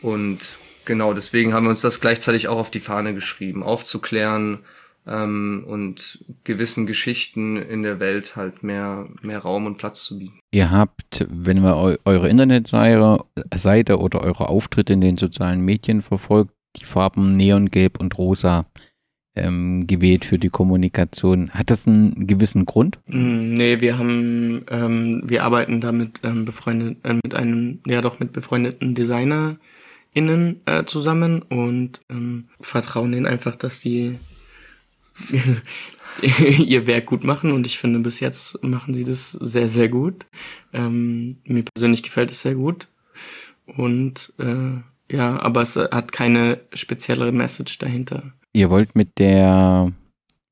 und 0.00 0.58
genau 0.84 1.12
deswegen 1.12 1.52
haben 1.52 1.64
wir 1.64 1.70
uns 1.70 1.80
das 1.80 2.00
gleichzeitig 2.00 2.48
auch 2.48 2.58
auf 2.58 2.70
die 2.70 2.80
Fahne 2.80 3.14
geschrieben, 3.14 3.62
aufzuklären, 3.62 4.60
ähm, 5.06 5.64
und 5.66 6.24
gewissen 6.44 6.86
Geschichten 6.86 7.56
in 7.56 7.82
der 7.82 8.00
Welt 8.00 8.36
halt 8.36 8.62
mehr, 8.62 9.06
mehr 9.22 9.40
Raum 9.40 9.66
und 9.66 9.78
Platz 9.78 10.04
zu 10.04 10.18
bieten. 10.18 10.40
Ihr 10.52 10.70
habt, 10.70 11.26
wenn 11.28 11.60
man 11.60 11.74
eu 11.74 11.96
eure 12.04 12.28
Internetseite 12.28 13.98
oder 13.98 14.22
eure 14.22 14.48
Auftritte 14.48 14.92
in 14.92 15.00
den 15.00 15.16
sozialen 15.16 15.64
Medien 15.64 16.02
verfolgt, 16.02 16.52
die 16.76 16.84
Farben 16.84 17.32
Neongelb 17.32 18.00
und 18.00 18.16
Rosa 18.18 18.66
ähm, 19.36 19.86
gewählt 19.86 20.24
für 20.24 20.38
die 20.38 20.48
Kommunikation. 20.48 21.50
Hat 21.50 21.70
das 21.70 21.86
einen 21.86 22.26
gewissen 22.26 22.66
Grund? 22.66 22.98
Mm, 23.06 23.54
nee, 23.54 23.80
wir 23.80 23.98
haben, 23.98 24.64
ähm, 24.70 25.22
wir 25.24 25.44
arbeiten 25.44 25.80
da 25.80 25.92
mit 25.92 26.20
ähm, 26.22 26.44
befreundet, 26.44 26.98
äh, 27.02 27.14
mit 27.14 27.34
einem, 27.34 27.80
ja 27.86 28.00
doch 28.00 28.20
mit 28.20 28.32
befreundeten 28.32 28.94
DesignerInnen 28.94 30.60
äh, 30.66 30.84
zusammen 30.84 31.42
und 31.42 32.00
ähm, 32.10 32.48
vertrauen 32.60 33.12
ihnen 33.12 33.26
einfach, 33.26 33.56
dass 33.56 33.80
sie 33.80 34.18
ihr 36.22 36.86
Werk 36.86 37.06
gut 37.06 37.24
machen 37.24 37.52
und 37.52 37.66
ich 37.66 37.78
finde, 37.78 37.98
bis 38.00 38.20
jetzt 38.20 38.62
machen 38.62 38.94
sie 38.94 39.04
das 39.04 39.32
sehr, 39.32 39.68
sehr 39.68 39.88
gut. 39.88 40.26
Ähm, 40.72 41.36
mir 41.44 41.64
persönlich 41.64 42.02
gefällt 42.02 42.30
es 42.30 42.42
sehr 42.42 42.54
gut. 42.54 42.88
Und 43.66 44.32
äh, 44.38 45.14
ja, 45.14 45.40
aber 45.40 45.62
es 45.62 45.76
hat 45.76 46.12
keine 46.12 46.60
speziellere 46.72 47.32
Message 47.32 47.78
dahinter. 47.78 48.32
Ihr 48.56 48.70
wollt 48.70 48.94
mit 48.94 49.18
der 49.18 49.92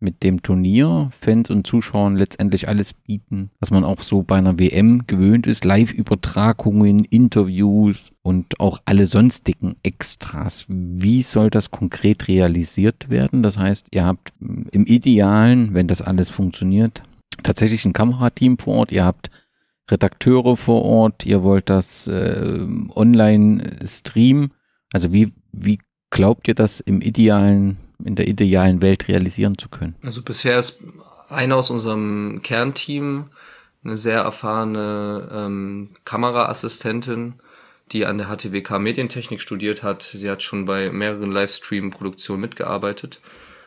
mit 0.00 0.24
dem 0.24 0.42
Turnier 0.42 1.06
Fans 1.20 1.48
und 1.50 1.64
Zuschauern 1.64 2.16
letztendlich 2.16 2.66
alles 2.66 2.92
bieten, 2.92 3.52
was 3.60 3.70
man 3.70 3.84
auch 3.84 4.02
so 4.02 4.24
bei 4.24 4.36
einer 4.36 4.58
WM 4.58 5.06
gewöhnt 5.06 5.46
ist. 5.46 5.64
Live-Übertragungen, 5.64 7.04
Interviews 7.04 8.10
und 8.22 8.58
auch 8.58 8.80
alle 8.84 9.06
sonstigen 9.06 9.76
Extras. 9.84 10.66
Wie 10.68 11.22
soll 11.22 11.50
das 11.50 11.70
konkret 11.70 12.26
realisiert 12.26 13.08
werden? 13.08 13.44
Das 13.44 13.56
heißt, 13.56 13.86
ihr 13.92 14.04
habt 14.04 14.32
im 14.40 14.84
Idealen, 14.86 15.72
wenn 15.72 15.86
das 15.86 16.02
alles 16.02 16.28
funktioniert, 16.28 17.04
tatsächlich 17.44 17.84
ein 17.84 17.92
Kamerateam 17.92 18.58
vor 18.58 18.74
Ort. 18.78 18.90
Ihr 18.90 19.04
habt 19.04 19.30
Redakteure 19.88 20.56
vor 20.56 20.82
Ort. 20.82 21.24
Ihr 21.24 21.44
wollt 21.44 21.70
das 21.70 22.08
äh, 22.08 22.66
online 22.96 23.78
streamen. 23.84 24.52
Also 24.92 25.12
wie, 25.12 25.32
wie 25.52 25.78
glaubt 26.10 26.48
ihr 26.48 26.56
das 26.56 26.80
im 26.80 27.00
idealen 27.00 27.78
in 28.04 28.14
der 28.14 28.28
idealen 28.28 28.82
Welt 28.82 29.08
realisieren 29.08 29.58
zu 29.58 29.68
können? 29.68 29.94
Also 30.02 30.22
bisher 30.22 30.58
ist 30.58 30.78
einer 31.28 31.56
aus 31.56 31.70
unserem 31.70 32.40
Kernteam 32.42 33.26
eine 33.84 33.96
sehr 33.96 34.20
erfahrene 34.20 35.28
ähm, 35.32 35.90
Kameraassistentin, 36.04 37.34
die 37.90 38.06
an 38.06 38.18
der 38.18 38.28
HTWK 38.28 38.78
Medientechnik 38.78 39.40
studiert 39.40 39.82
hat. 39.82 40.02
Sie 40.02 40.30
hat 40.30 40.42
schon 40.42 40.66
bei 40.66 40.90
mehreren 40.90 41.32
Livestream-Produktionen 41.32 42.40
mitgearbeitet 42.40 43.20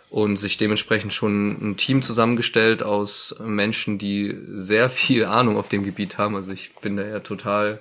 und 0.09 0.37
sich 0.37 0.57
dementsprechend 0.57 1.13
schon 1.13 1.71
ein 1.71 1.77
Team 1.77 2.01
zusammengestellt 2.01 2.83
aus 2.83 3.35
Menschen, 3.43 3.97
die 3.97 4.35
sehr 4.55 4.89
viel 4.89 5.25
Ahnung 5.25 5.57
auf 5.57 5.69
dem 5.69 5.83
Gebiet 5.83 6.17
haben. 6.17 6.35
Also 6.35 6.51
ich 6.51 6.73
bin 6.75 6.95
da 6.95 7.05
ja 7.05 7.19
total 7.19 7.79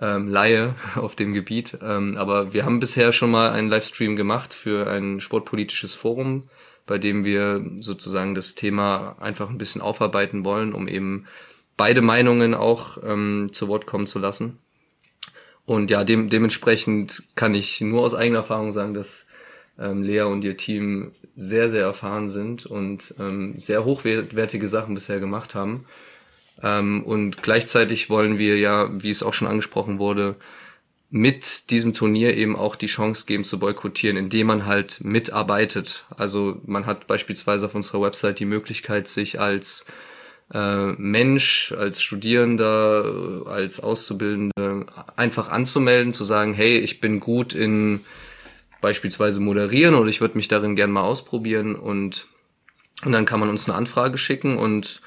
ähm, 0.00 0.28
Laie 0.28 0.74
auf 0.96 1.16
dem 1.16 1.34
Gebiet. 1.34 1.78
Ähm, 1.82 2.16
aber 2.16 2.52
wir 2.52 2.64
haben 2.64 2.80
bisher 2.80 3.12
schon 3.12 3.30
mal 3.30 3.50
einen 3.50 3.68
Livestream 3.68 4.16
gemacht 4.16 4.54
für 4.54 4.88
ein 4.88 5.20
sportpolitisches 5.20 5.94
Forum, 5.94 6.44
bei 6.86 6.98
dem 6.98 7.24
wir 7.24 7.64
sozusagen 7.80 8.34
das 8.34 8.54
Thema 8.54 9.16
einfach 9.20 9.50
ein 9.50 9.58
bisschen 9.58 9.82
aufarbeiten 9.82 10.44
wollen, 10.44 10.72
um 10.72 10.88
eben 10.88 11.26
beide 11.76 12.02
Meinungen 12.02 12.54
auch 12.54 12.98
ähm, 13.04 13.48
zu 13.52 13.68
Wort 13.68 13.86
kommen 13.86 14.06
zu 14.06 14.18
lassen. 14.18 14.58
Und 15.64 15.90
ja, 15.90 16.02
dem, 16.02 16.30
dementsprechend 16.30 17.22
kann 17.34 17.54
ich 17.54 17.80
nur 17.80 18.02
aus 18.02 18.14
eigener 18.14 18.38
Erfahrung 18.38 18.72
sagen, 18.72 18.94
dass 18.94 19.26
ähm, 19.78 20.02
Lea 20.02 20.22
und 20.22 20.42
ihr 20.44 20.56
Team 20.56 21.12
sehr, 21.36 21.70
sehr 21.70 21.82
erfahren 21.82 22.28
sind 22.28 22.66
und 22.66 23.14
ähm, 23.20 23.54
sehr 23.58 23.84
hochwertige 23.84 24.66
Sachen 24.66 24.94
bisher 24.94 25.20
gemacht 25.20 25.54
haben. 25.54 25.84
Ähm, 26.62 27.02
und 27.04 27.42
gleichzeitig 27.42 28.10
wollen 28.10 28.38
wir 28.38 28.58
ja, 28.58 28.88
wie 29.02 29.10
es 29.10 29.22
auch 29.22 29.34
schon 29.34 29.48
angesprochen 29.48 29.98
wurde, 29.98 30.36
mit 31.10 31.70
diesem 31.70 31.94
Turnier 31.94 32.36
eben 32.36 32.54
auch 32.54 32.76
die 32.76 32.86
Chance 32.86 33.24
geben 33.26 33.44
zu 33.44 33.58
boykottieren, 33.58 34.18
indem 34.18 34.48
man 34.48 34.66
halt 34.66 35.02
mitarbeitet. 35.02 36.04
Also 36.16 36.60
man 36.66 36.84
hat 36.84 37.06
beispielsweise 37.06 37.66
auf 37.66 37.74
unserer 37.74 38.02
Website 38.02 38.40
die 38.40 38.44
Möglichkeit, 38.44 39.08
sich 39.08 39.40
als 39.40 39.86
äh, 40.52 40.86
Mensch, 40.92 41.72
als 41.72 42.02
Studierender, 42.02 43.44
als 43.46 43.80
Auszubildende 43.80 44.86
einfach 45.16 45.48
anzumelden, 45.48 46.12
zu 46.12 46.24
sagen, 46.24 46.52
hey, 46.52 46.78
ich 46.78 47.00
bin 47.00 47.20
gut 47.20 47.54
in 47.54 48.00
beispielsweise 48.80 49.40
moderieren 49.40 49.94
oder 49.94 50.10
ich 50.10 50.20
würde 50.20 50.36
mich 50.36 50.48
darin 50.48 50.76
gern 50.76 50.90
mal 50.90 51.02
ausprobieren 51.02 51.74
und, 51.74 52.26
und 53.04 53.12
dann 53.12 53.24
kann 53.24 53.40
man 53.40 53.48
uns 53.48 53.68
eine 53.68 53.76
Anfrage 53.76 54.18
schicken 54.18 54.58
und 54.58 55.00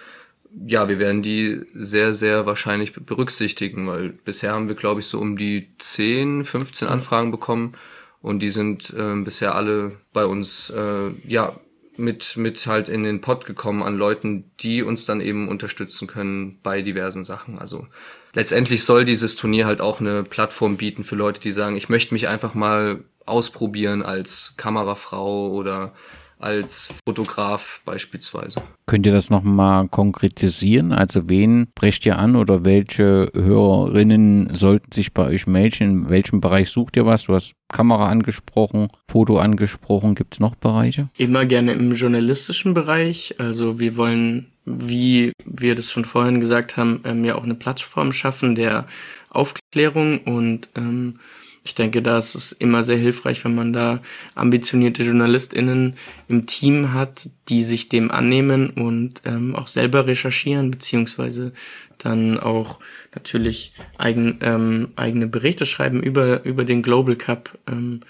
ja, 0.66 0.90
wir 0.90 1.00
werden 1.00 1.22
die 1.22 1.62
sehr, 1.74 2.14
sehr 2.14 2.46
wahrscheinlich 2.46 2.94
berücksichtigen, 2.94 3.88
weil 3.88 4.10
bisher 4.10 4.52
haben 4.54 4.68
wir, 4.68 4.76
glaube 4.76 5.00
ich, 5.00 5.08
so 5.08 5.20
um 5.20 5.38
die 5.38 5.70
10, 5.78 6.44
15 6.44 6.88
Anfragen 6.88 7.32
bekommen 7.32 7.74
und 8.22 8.40
die 8.40 8.50
sind 8.50 8.94
äh, 8.98 9.16
bisher 9.24 9.56
alle 9.56 9.98
bei 10.14 10.26
uns, 10.26 10.70
äh, 10.70 11.12
ja, 11.28 11.56
mit, 11.98 12.38
mit 12.38 12.66
halt 12.68 12.90
in 12.90 13.04
den 13.04 13.22
Pod 13.22 13.46
gekommen 13.46 13.84
an 13.84 13.98
Leuten, 13.98 14.52
die 14.60 14.82
uns 14.82 15.06
dann 15.06 15.22
eben 15.22 15.48
unterstützen 15.48 16.08
können 16.08 16.60
bei 16.64 16.82
diversen 16.82 17.26
Sachen. 17.26 17.60
Also 17.60 17.88
letztendlich 18.34 18.84
soll 18.84 19.06
dieses 19.06 19.36
Turnier 19.36 19.66
halt 19.66 19.82
auch 19.82 20.00
eine 20.00 20.24
Plattform 20.24 20.78
bieten 20.78 21.04
für 21.04 21.16
Leute, 21.16 21.42
die 21.42 21.52
sagen, 21.52 21.76
ich 21.76 21.90
möchte 21.90 22.14
mich 22.14 22.28
einfach 22.28 22.54
mal 22.54 23.04
ausprobieren 23.26 24.02
als 24.04 24.56
Kamerafrau 24.58 25.50
oder 25.50 25.94
als 26.42 26.90
Fotograf 27.08 27.82
beispielsweise. 27.86 28.62
Könnt 28.86 29.06
ihr 29.06 29.12
das 29.12 29.30
nochmal 29.30 29.88
konkretisieren? 29.88 30.92
Also 30.92 31.30
wen 31.30 31.68
brecht 31.76 32.06
ihr 32.06 32.18
an 32.18 32.36
oder 32.36 32.66
welche 32.66 33.32
Hörerinnen 33.34 34.56
sollten 34.56 34.92
sich 34.92 35.14
bei 35.14 35.28
euch 35.28 35.48
melden? 35.48 35.84
In 35.84 36.10
welchem 36.10 36.42
Bereich 36.42 36.70
sucht 36.70 36.98
ihr 36.98 37.06
was? 37.06 37.24
Du 37.24 37.34
hast 37.34 37.54
Kamera 37.70 38.10
angesprochen, 38.10 38.88
Foto 39.08 39.38
angesprochen. 39.38 40.16
Gibt 40.16 40.34
es 40.34 40.40
noch 40.40 40.56
Bereiche? 40.56 41.10
Immer 41.18 41.46
gerne 41.46 41.74
im 41.74 41.94
journalistischen 41.94 42.74
Bereich. 42.74 43.36
Also 43.40 43.80
wir 43.80 43.96
wollen, 43.96 44.52
wie 44.66 45.32
wir 45.46 45.76
das 45.76 45.92
schon 45.92 46.06
vorhin 46.06 46.40
gesagt 46.40 46.78
haben, 46.78 47.02
ähm, 47.06 47.24
ja 47.24 47.36
auch 47.36 47.44
eine 47.44 47.56
Plattform 47.56 48.12
schaffen 48.12 48.56
der 48.56 48.88
Aufklärung 49.30 50.20
und 50.26 50.70
ähm, 50.76 51.20
ich 51.64 51.76
denke, 51.76 52.02
da 52.02 52.18
ist 52.18 52.34
es 52.34 52.52
immer 52.52 52.82
sehr 52.82 52.98
hilfreich, 52.98 53.46
wenn 53.46 53.54
man 53.54 53.72
da 53.72 54.02
ambitionierte 54.34 55.04
JournalistInnen 55.04 55.96
im 56.28 56.46
Team 56.48 56.92
hat, 56.94 57.30
die 57.50 57.64
sich 57.64 57.88
dem 57.88 58.10
annehmen 58.10 58.72
und 58.72 59.22
ähm, 59.26 59.56
auch 59.56 59.68
selber 59.68 60.08
recherchieren, 60.08 60.72
beziehungsweise 60.72 61.54
dann 62.00 62.40
auch 62.40 62.80
natürlich 63.14 63.74
eigen, 64.00 64.40
ähm, 64.42 64.90
eigene 64.96 65.28
Berichte 65.28 65.68
schreiben 65.68 66.02
über, 66.02 66.44
über 66.46 66.66
den 66.66 66.82
Global 66.82 67.16
Cup. 67.16 67.60
Ähm, 67.68 68.02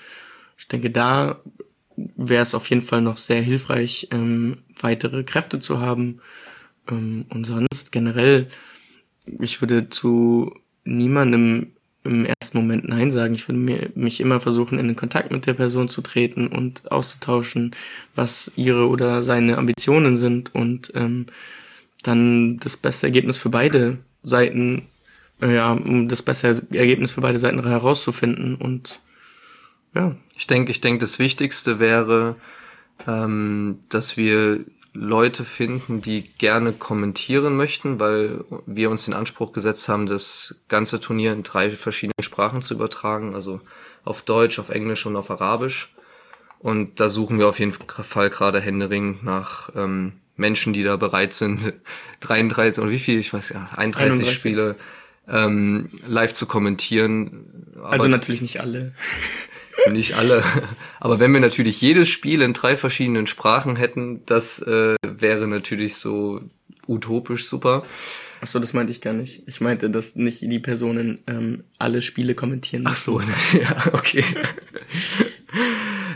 ich 0.58 0.70
denke, 0.70 0.90
da 0.90 1.42
wäre 2.16 2.44
es 2.44 2.56
auf 2.56 2.70
jeden 2.70 2.82
Fall 2.82 3.02
noch 3.02 3.18
sehr 3.18 3.42
hilfreich, 3.42 4.08
ähm, 4.12 4.60
weitere 4.80 5.24
Kräfte 5.24 5.60
zu 5.60 5.82
haben. 5.82 6.22
Ähm, 6.90 7.26
und 7.30 7.44
sonst 7.44 7.92
generell, 7.92 8.48
ich 9.26 9.60
würde 9.60 9.90
zu 9.90 10.56
niemandem 10.86 11.74
im 12.04 12.26
ersten 12.26 12.58
Moment 12.58 12.88
Nein 12.88 13.12
sagen. 13.12 13.34
Ich 13.36 13.48
würde 13.48 13.60
mir, 13.60 13.90
mich 13.96 14.20
immer 14.20 14.40
versuchen, 14.40 14.80
in 14.80 14.88
den 14.88 14.96
Kontakt 14.96 15.32
mit 15.32 15.46
der 15.46 15.54
Person 15.54 15.90
zu 15.90 16.02
treten 16.02 16.48
und 16.48 16.92
auszutauschen, 16.92 17.76
was 18.16 18.52
ihre 18.56 18.88
oder 18.88 19.24
seine 19.24 19.58
Ambitionen 19.58 20.16
sind 20.16 20.54
und 20.56 20.92
ähm, 20.96 21.28
dann 22.04 22.58
das 22.60 22.78
beste 22.78 23.08
Ergebnis 23.08 23.38
für 23.38 23.50
beide 23.50 24.00
Seiten, 24.24 24.88
äh, 25.42 25.54
ja, 25.54 25.74
um 25.74 26.08
das 26.08 26.22
bessere 26.22 26.60
Ergebnis 26.72 27.12
für 27.12 27.22
beide 27.22 27.40
Seiten 27.40 27.64
herauszufinden 27.64 28.56
und 28.56 29.02
ja. 29.94 30.16
Ich 30.36 30.48
denke, 30.48 30.72
ich 30.72 30.82
denke, 30.82 31.00
das 31.00 31.20
Wichtigste 31.20 31.78
wäre, 31.80 32.36
ähm, 33.08 33.80
dass 33.90 34.18
wir 34.18 34.62
Leute 34.94 35.46
finden, 35.46 36.02
die 36.02 36.24
gerne 36.24 36.74
kommentieren 36.74 37.56
möchten, 37.56 38.00
weil 38.00 38.44
wir 38.66 38.90
uns 38.90 39.06
den 39.06 39.14
Anspruch 39.14 39.54
gesetzt 39.54 39.88
haben, 39.88 40.06
das 40.06 40.56
ganze 40.68 41.00
Turnier 41.00 41.32
in 41.32 41.44
drei 41.44 41.70
verschiedenen 41.70 42.22
Sprachen 42.22 42.62
zu 42.62 42.74
übertragen, 42.74 43.34
also 43.34 43.62
auf 44.04 44.22
Deutsch, 44.22 44.60
auf 44.60 44.70
Englisch 44.70 45.06
und 45.06 45.16
auf 45.16 45.32
Arabisch. 45.32 45.94
Und 46.60 47.00
da 47.00 47.10
suchen 47.10 47.40
wir 47.40 47.48
auf 47.48 47.60
jeden 47.60 47.72
Fall 47.72 48.30
gerade 48.30 48.60
händeringend 48.60 49.24
nach 49.24 49.70
ähm, 49.76 50.14
Menschen, 50.36 50.74
die 50.74 50.84
da 50.84 50.98
bereit 50.98 51.34
sind, 51.34 51.74
33 52.20 52.84
oder 52.84 52.92
wie 52.92 53.00
viel, 53.00 53.20
ich 53.20 53.34
weiß 53.34 53.50
ja, 53.50 53.70
31, 53.76 54.22
31. 54.22 54.40
Spiele 54.40 54.76
ähm, 55.28 55.90
live 56.06 56.34
zu 56.34 56.46
kommentieren. 56.46 57.74
Aber 57.78 57.92
also 57.92 58.08
natürlich 58.08 58.42
nicht 58.42 58.60
alle. 58.60 58.94
Nicht 59.90 60.16
alle. 60.16 60.44
Aber 61.00 61.20
wenn 61.20 61.34
wir 61.34 61.40
natürlich 61.40 61.82
jedes 61.82 62.10
Spiel 62.10 62.42
in 62.42 62.54
drei 62.54 62.78
verschiedenen 62.78 63.28
Sprachen 63.28 63.76
hätten, 63.76 64.26
das 64.26 64.60
äh, 64.60 64.96
wäre 65.04 65.48
natürlich 65.48 65.96
so 65.96 66.42
utopisch 66.88 67.48
super. 67.48 67.84
Ach 68.42 68.48
so, 68.48 68.60
das 68.60 68.74
meinte 68.74 68.92
ich 68.92 69.02
gar 69.02 69.14
nicht. 69.14 69.44
Ich 69.48 69.62
meinte, 69.62 69.90
dass 69.90 70.16
nicht 70.16 70.42
die 70.42 70.60
Personen 70.60 71.22
ähm, 71.28 71.64
alle 71.78 72.02
Spiele 72.02 72.34
kommentieren 72.34 72.84
müssen. 72.84 72.94
Ach 72.94 72.98
so, 72.98 73.22
ja, 73.58 73.94
okay. 73.94 74.24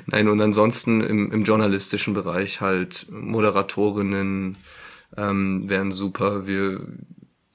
Nein, 0.07 0.27
und 0.27 0.41
ansonsten 0.41 1.01
im, 1.01 1.31
im 1.31 1.43
journalistischen 1.43 2.13
Bereich 2.13 2.61
halt 2.61 3.07
Moderatorinnen 3.09 4.57
ähm, 5.17 5.69
wären 5.69 5.91
super. 5.91 6.47
Wir 6.47 6.81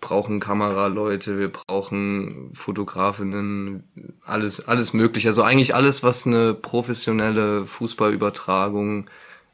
brauchen 0.01 0.40
Kameraleute, 0.40 1.38
wir 1.38 1.51
brauchen 1.51 2.51
Fotografinnen, 2.55 3.84
alles, 4.24 4.66
alles 4.66 4.92
mögliche. 4.92 5.28
Also 5.28 5.42
eigentlich 5.42 5.74
alles, 5.74 6.03
was 6.03 6.26
eine 6.26 6.55
professionelle 6.55 7.66
Fußballübertragung 7.66 9.07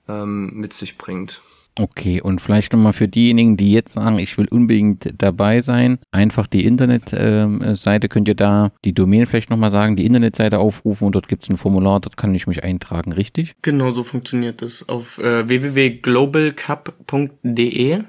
ähm, 0.09 0.53
mit 0.55 0.73
sich 0.73 0.99
bringt. 0.99 1.41
Okay, 1.79 2.23
und 2.23 2.41
vielleicht 2.41 2.73
nochmal 2.73 2.95
für 2.95 3.07
diejenigen, 3.07 3.59
die 3.59 3.73
jetzt 3.73 3.93
sagen, 3.93 4.19
ich 4.19 4.39
will 4.39 4.49
unbedingt 4.49 5.13
dabei 5.19 5.61
sein, 5.61 5.99
einfach 6.11 6.47
die 6.47 6.65
Internetseite, 6.65 8.09
könnt 8.09 8.29
ihr 8.29 8.35
da 8.35 8.73
die 8.83 8.95
Domain 8.95 9.27
vielleicht 9.27 9.51
nochmal 9.51 9.71
sagen, 9.71 9.95
die 9.95 10.07
Internetseite 10.07 10.59
aufrufen 10.59 11.05
und 11.05 11.15
dort 11.15 11.29
gibt 11.29 11.45
es 11.45 11.51
ein 11.51 11.59
Formular, 11.59 12.01
dort 12.01 12.17
kann 12.17 12.35
ich 12.35 12.47
mich 12.47 12.65
eintragen, 12.65 13.13
richtig? 13.13 13.57
Genau, 13.61 13.91
so 13.91 14.05
funktioniert 14.05 14.63
es. 14.63 14.89
Auf 14.89 15.19
äh, 15.19 15.47
www.globalcup.de 15.47 18.05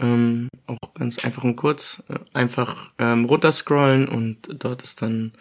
ähm, 0.00 0.48
auch 0.66 0.94
ganz 0.94 1.24
einfach 1.24 1.44
und 1.44 1.56
kurz. 1.56 2.02
Äh, 2.08 2.18
einfach 2.32 2.90
ähm, 2.98 3.24
runterscrollen 3.24 4.08
und 4.08 4.48
dort 4.62 4.82
ist 4.82 5.02
dann 5.02 5.32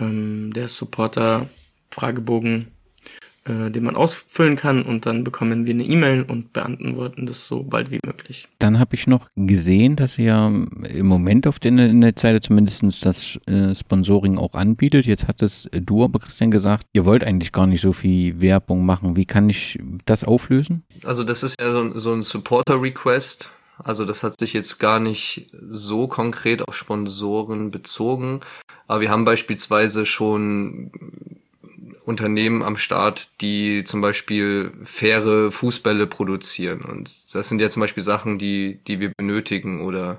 ähm, 0.00 0.52
der 0.54 0.68
Supporter-Fragebogen, 0.68 2.68
äh, 3.44 3.70
den 3.70 3.84
man 3.84 3.96
ausfüllen 3.96 4.56
kann 4.56 4.82
und 4.82 5.04
dann 5.04 5.24
bekommen 5.24 5.66
wir 5.66 5.74
eine 5.74 5.84
E-Mail 5.84 6.22
und 6.22 6.54
beantworten 6.54 7.26
das 7.26 7.46
so 7.46 7.64
bald 7.64 7.90
wie 7.90 8.00
möglich. 8.04 8.48
Dann 8.58 8.78
habe 8.78 8.94
ich 8.94 9.06
noch 9.06 9.28
gesehen, 9.36 9.96
dass 9.96 10.18
ihr 10.18 10.66
im 10.88 11.06
Moment 11.06 11.46
auf 11.46 11.58
der 11.58 11.72
Internetseite 11.72 12.40
zumindest 12.40 13.04
das 13.04 13.38
äh, 13.46 13.74
Sponsoring 13.74 14.38
auch 14.38 14.54
anbietet. 14.54 15.04
Jetzt 15.06 15.28
hat 15.28 15.42
es 15.42 15.68
du 15.72 16.04
aber 16.04 16.18
Christian 16.18 16.50
gesagt, 16.50 16.86
ihr 16.94 17.04
wollt 17.04 17.24
eigentlich 17.24 17.52
gar 17.52 17.66
nicht 17.66 17.82
so 17.82 17.92
viel 17.92 18.40
Werbung 18.40 18.86
machen. 18.86 19.16
Wie 19.16 19.26
kann 19.26 19.50
ich 19.50 19.78
das 20.06 20.24
auflösen? 20.24 20.82
Also 21.04 21.24
das 21.24 21.42
ist 21.42 21.60
ja 21.60 21.72
so, 21.72 21.98
so 21.98 22.14
ein 22.14 22.22
Supporter-Request 22.22 23.50
also 23.82 24.04
das 24.04 24.22
hat 24.22 24.38
sich 24.38 24.52
jetzt 24.52 24.78
gar 24.78 24.98
nicht 24.98 25.50
so 25.52 26.08
konkret 26.08 26.66
auf 26.66 26.74
Sponsoren 26.74 27.70
bezogen. 27.70 28.40
Aber 28.86 29.00
wir 29.00 29.10
haben 29.10 29.24
beispielsweise 29.24 30.06
schon 30.06 30.90
Unternehmen 32.04 32.62
am 32.62 32.76
Start, 32.76 33.28
die 33.40 33.84
zum 33.84 34.00
Beispiel 34.00 34.72
faire 34.82 35.52
Fußbälle 35.52 36.06
produzieren. 36.06 36.80
Und 36.80 37.10
das 37.34 37.48
sind 37.48 37.60
ja 37.60 37.68
zum 37.68 37.80
Beispiel 37.80 38.02
Sachen, 38.02 38.38
die, 38.38 38.80
die 38.86 38.98
wir 38.98 39.12
benötigen 39.16 39.82
oder 39.82 40.18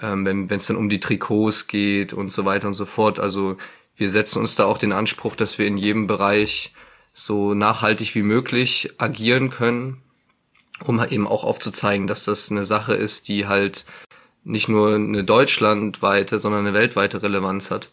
ähm, 0.00 0.24
wenn 0.26 0.50
es 0.50 0.66
dann 0.66 0.76
um 0.76 0.88
die 0.88 1.00
Trikots 1.00 1.66
geht 1.66 2.12
und 2.12 2.30
so 2.30 2.44
weiter 2.44 2.68
und 2.68 2.74
so 2.74 2.84
fort. 2.84 3.18
Also 3.18 3.56
wir 3.96 4.10
setzen 4.10 4.40
uns 4.40 4.54
da 4.54 4.66
auch 4.66 4.78
den 4.78 4.92
Anspruch, 4.92 5.34
dass 5.34 5.58
wir 5.58 5.66
in 5.66 5.78
jedem 5.78 6.06
Bereich 6.06 6.74
so 7.14 7.54
nachhaltig 7.54 8.14
wie 8.14 8.22
möglich 8.22 8.92
agieren 8.98 9.50
können 9.50 10.03
um 10.84 11.04
eben 11.08 11.26
auch 11.26 11.44
aufzuzeigen, 11.44 12.06
dass 12.06 12.24
das 12.24 12.50
eine 12.50 12.64
Sache 12.64 12.94
ist, 12.94 13.28
die 13.28 13.46
halt 13.46 13.84
nicht 14.42 14.68
nur 14.68 14.94
eine 14.94 15.24
deutschlandweite, 15.24 16.38
sondern 16.38 16.66
eine 16.66 16.74
weltweite 16.74 17.22
Relevanz 17.22 17.70
hat. 17.70 17.90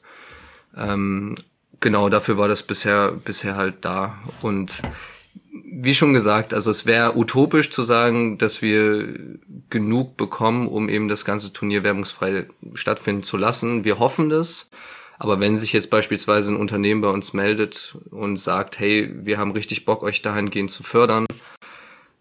Ähm, 0.75 1.35
genau 1.79 2.09
dafür 2.09 2.37
war 2.37 2.47
das 2.47 2.63
bisher 2.63 3.11
bisher 3.11 3.55
halt 3.55 3.75
da 3.81 4.15
und 4.41 4.81
wie 5.73 5.93
schon 5.93 6.13
gesagt, 6.13 6.53
also 6.53 6.69
es 6.69 6.85
wäre 6.85 7.17
utopisch 7.17 7.71
zu 7.71 7.83
sagen, 7.83 8.37
dass 8.37 8.61
wir 8.61 9.37
genug 9.69 10.17
bekommen, 10.17 10.67
um 10.67 10.89
eben 10.89 11.07
das 11.07 11.25
ganze 11.25 11.53
Turnier 11.53 11.83
werbungsfrei 11.83 12.45
stattfinden 12.73 13.23
zu 13.23 13.37
lassen. 13.37 13.83
Wir 13.85 13.97
hoffen 13.97 14.29
das. 14.29 14.69
Aber 15.17 15.39
wenn 15.39 15.55
sich 15.55 15.71
jetzt 15.71 15.89
beispielsweise 15.89 16.51
ein 16.51 16.57
Unternehmen 16.57 17.01
bei 17.01 17.09
uns 17.09 17.33
meldet 17.33 17.95
und 18.09 18.37
sagt, 18.37 18.79
hey, 18.79 19.11
wir 19.13 19.37
haben 19.37 19.51
richtig 19.51 19.85
Bock, 19.85 20.03
euch 20.03 20.21
dahingehend 20.21 20.71
zu 20.71 20.83
fördern, 20.83 21.25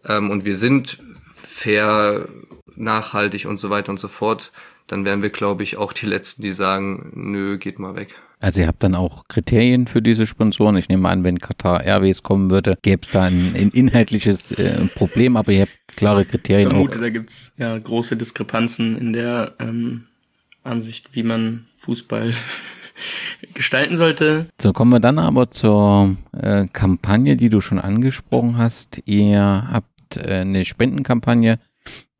ähm, 0.06 0.30
und 0.30 0.44
wir 0.44 0.56
sind 0.56 0.98
fair, 1.34 2.28
nachhaltig 2.76 3.46
und 3.46 3.58
so 3.58 3.70
weiter 3.70 3.90
und 3.90 4.00
so 4.00 4.08
fort, 4.08 4.52
dann 4.86 5.04
wären 5.04 5.22
wir, 5.22 5.30
glaube 5.30 5.62
ich, 5.62 5.76
auch 5.76 5.92
die 5.92 6.06
Letzten, 6.06 6.42
die 6.42 6.52
sagen, 6.52 7.12
nö, 7.14 7.58
geht 7.58 7.78
mal 7.78 7.94
weg. 7.94 8.16
Also 8.42 8.62
ihr 8.62 8.66
habt 8.66 8.82
dann 8.82 8.94
auch 8.94 9.24
Kriterien 9.28 9.86
für 9.86 10.00
diese 10.00 10.26
Sponsoren. 10.26 10.76
Ich 10.76 10.88
nehme 10.88 11.08
an, 11.08 11.24
wenn 11.24 11.38
Qatar 11.38 11.84
Airways 11.84 12.22
kommen 12.22 12.50
würde, 12.50 12.78
gäbe 12.82 13.02
es 13.02 13.10
da 13.10 13.24
ein, 13.24 13.54
ein 13.54 13.68
inhaltliches 13.68 14.52
äh, 14.52 14.86
Problem, 14.94 15.36
aber 15.36 15.52
ihr 15.52 15.62
habt 15.62 15.78
klare 15.88 16.24
Kriterien. 16.24 16.68
Ich 16.68 16.72
vermute, 16.72 16.96
auch. 16.96 17.02
da 17.02 17.10
gibt's 17.10 17.52
ja 17.58 17.76
große 17.78 18.16
Diskrepanzen 18.16 18.96
in 18.96 19.12
der 19.12 19.56
ähm, 19.58 20.06
Ansicht, 20.64 21.10
wie 21.12 21.22
man 21.22 21.66
Fußball 21.78 22.32
gestalten 23.54 23.96
sollte. 23.96 24.46
So 24.60 24.72
kommen 24.72 24.92
wir 24.92 25.00
dann 25.00 25.18
aber 25.18 25.50
zur 25.50 26.16
äh, 26.32 26.66
Kampagne, 26.72 27.36
die 27.36 27.50
du 27.50 27.60
schon 27.60 27.78
angesprochen 27.78 28.58
hast. 28.58 29.02
Ihr 29.06 29.68
habt 29.70 30.16
äh, 30.16 30.40
eine 30.40 30.64
Spendenkampagne, 30.64 31.58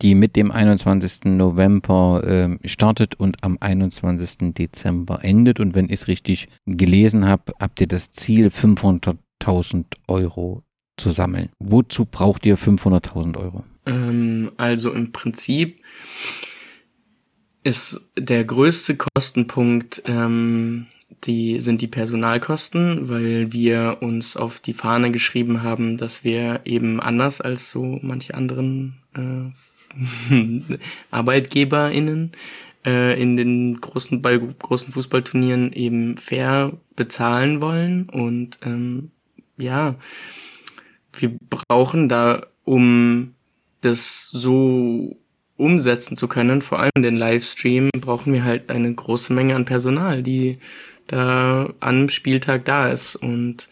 die 0.02 0.14
mit 0.14 0.36
dem 0.36 0.50
21. 0.50 1.36
November 1.36 2.22
äh, 2.24 2.68
startet 2.68 3.18
und 3.18 3.42
am 3.42 3.58
21. 3.60 4.54
Dezember 4.54 5.24
endet. 5.24 5.60
Und 5.60 5.74
wenn 5.74 5.86
ich 5.86 5.92
es 5.92 6.08
richtig 6.08 6.48
gelesen 6.66 7.26
habe, 7.26 7.52
habt 7.58 7.80
ihr 7.80 7.88
das 7.88 8.10
Ziel 8.10 8.48
500.000 8.48 9.84
Euro 10.08 10.62
zu 10.96 11.10
sammeln. 11.10 11.50
Wozu 11.58 12.04
braucht 12.04 12.46
ihr 12.46 12.58
500.000 12.58 13.36
Euro? 13.38 13.64
Ähm, 13.86 14.52
also 14.56 14.92
im 14.92 15.12
Prinzip 15.12 15.80
ist 17.62 18.10
der 18.16 18.44
größte 18.44 18.96
Kostenpunkt 18.96 20.02
ähm, 20.06 20.86
die 21.24 21.60
sind 21.60 21.80
die 21.80 21.86
Personalkosten, 21.86 23.08
weil 23.08 23.52
wir 23.52 23.98
uns 24.00 24.36
auf 24.36 24.60
die 24.60 24.72
Fahne 24.72 25.10
geschrieben 25.10 25.62
haben, 25.62 25.96
dass 25.96 26.24
wir 26.24 26.60
eben 26.64 27.00
anders 27.00 27.40
als 27.40 27.70
so 27.70 27.98
manche 28.02 28.34
anderen 28.34 28.94
äh, 29.14 30.78
ArbeitgeberInnen 31.10 32.32
äh, 32.86 33.20
in 33.20 33.36
den 33.36 33.80
großen 33.80 34.22
bei 34.22 34.38
großen 34.38 34.92
Fußballturnieren 34.92 35.72
eben 35.72 36.16
fair 36.16 36.72
bezahlen 36.96 37.60
wollen. 37.60 38.08
Und 38.08 38.58
ähm, 38.62 39.10
ja, 39.58 39.96
wir 41.12 41.36
brauchen 41.50 42.08
da, 42.08 42.46
um 42.64 43.34
das 43.82 44.28
so 44.30 45.16
umsetzen 45.60 46.16
zu 46.16 46.26
können, 46.26 46.62
vor 46.62 46.80
allem 46.80 47.02
den 47.02 47.16
Livestream, 47.16 47.90
brauchen 48.00 48.32
wir 48.32 48.44
halt 48.44 48.70
eine 48.70 48.92
große 48.92 49.32
Menge 49.32 49.54
an 49.54 49.64
Personal, 49.64 50.22
die 50.22 50.58
da 51.06 51.72
am 51.80 52.08
Spieltag 52.08 52.64
da 52.64 52.88
ist. 52.88 53.16
Und 53.16 53.68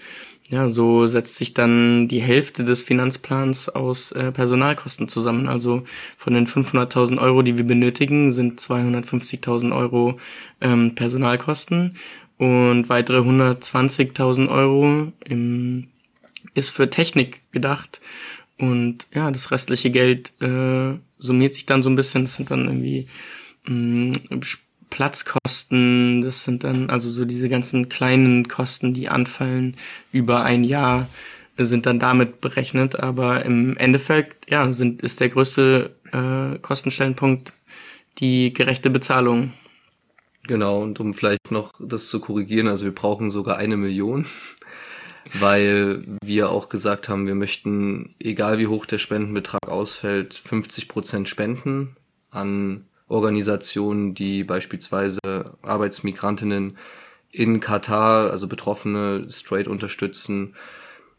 ja, 0.48 0.68
so 0.68 1.06
setzt 1.06 1.36
sich 1.36 1.54
dann 1.54 2.08
die 2.08 2.20
Hälfte 2.20 2.64
des 2.64 2.82
Finanzplans 2.82 3.68
aus 3.68 4.12
äh, 4.12 4.32
Personalkosten 4.32 5.08
zusammen. 5.08 5.48
Also 5.48 5.84
von 6.16 6.34
den 6.34 6.46
500.000 6.46 7.18
Euro, 7.18 7.42
die 7.42 7.56
wir 7.56 7.66
benötigen, 7.66 8.32
sind 8.32 8.60
250.000 8.60 9.76
Euro 9.76 10.18
ähm, 10.60 10.94
Personalkosten 10.94 11.96
und 12.38 12.88
weitere 12.88 13.18
120.000 13.18 14.48
Euro 14.48 15.12
im, 15.24 15.88
ist 16.54 16.70
für 16.70 16.88
Technik 16.88 17.42
gedacht. 17.52 18.00
Und 18.58 19.06
ja, 19.14 19.30
das 19.30 19.50
restliche 19.50 19.90
Geld 19.90 20.32
äh, 20.40 20.94
summiert 21.18 21.54
sich 21.54 21.66
dann 21.66 21.82
so 21.82 21.90
ein 21.90 21.96
bisschen. 21.96 22.24
Das 22.24 22.34
sind 22.34 22.50
dann 22.50 22.66
irgendwie 22.66 23.06
mh, 23.66 24.12
mm, 24.30 24.40
Platzkosten, 24.90 26.22
das 26.22 26.44
sind 26.44 26.64
dann 26.64 26.88
also 26.88 27.10
so 27.10 27.24
diese 27.24 27.48
ganzen 27.48 27.88
kleinen 27.88 28.48
Kosten, 28.48 28.94
die 28.94 29.08
anfallen 29.08 29.76
über 30.12 30.44
ein 30.44 30.64
Jahr, 30.64 31.08
sind 31.58 31.86
dann 31.86 31.98
damit 31.98 32.40
berechnet. 32.40 32.98
Aber 32.98 33.44
im 33.44 33.76
Endeffekt, 33.76 34.50
ja, 34.50 34.72
sind, 34.72 35.02
ist 35.02 35.20
der 35.20 35.28
größte 35.28 35.94
äh, 36.12 36.58
Kostenstellenpunkt 36.60 37.52
die 38.18 38.52
gerechte 38.52 38.90
Bezahlung. 38.90 39.52
Genau, 40.46 40.80
und 40.80 40.98
um 40.98 41.12
vielleicht 41.12 41.50
noch 41.50 41.72
das 41.78 42.08
zu 42.08 42.20
korrigieren, 42.20 42.68
also 42.68 42.86
wir 42.86 42.94
brauchen 42.94 43.28
sogar 43.28 43.58
eine 43.58 43.76
Million, 43.76 44.24
weil 45.34 46.04
wir 46.22 46.50
auch 46.50 46.68
gesagt 46.68 47.08
haben, 47.08 47.26
wir 47.26 47.34
möchten, 47.34 48.14
egal 48.20 48.58
wie 48.58 48.66
hoch 48.66 48.86
der 48.86 48.98
Spendenbetrag 48.98 49.68
ausfällt, 49.68 50.34
50 50.34 50.88
Prozent 50.88 51.28
spenden 51.28 51.96
an 52.30 52.86
Organisationen, 53.08 54.14
die 54.14 54.44
beispielsweise 54.44 55.18
Arbeitsmigrantinnen 55.62 56.76
in 57.30 57.60
Katar, 57.60 58.30
also 58.30 58.48
Betroffene, 58.48 59.26
straight 59.30 59.68
unterstützen, 59.68 60.54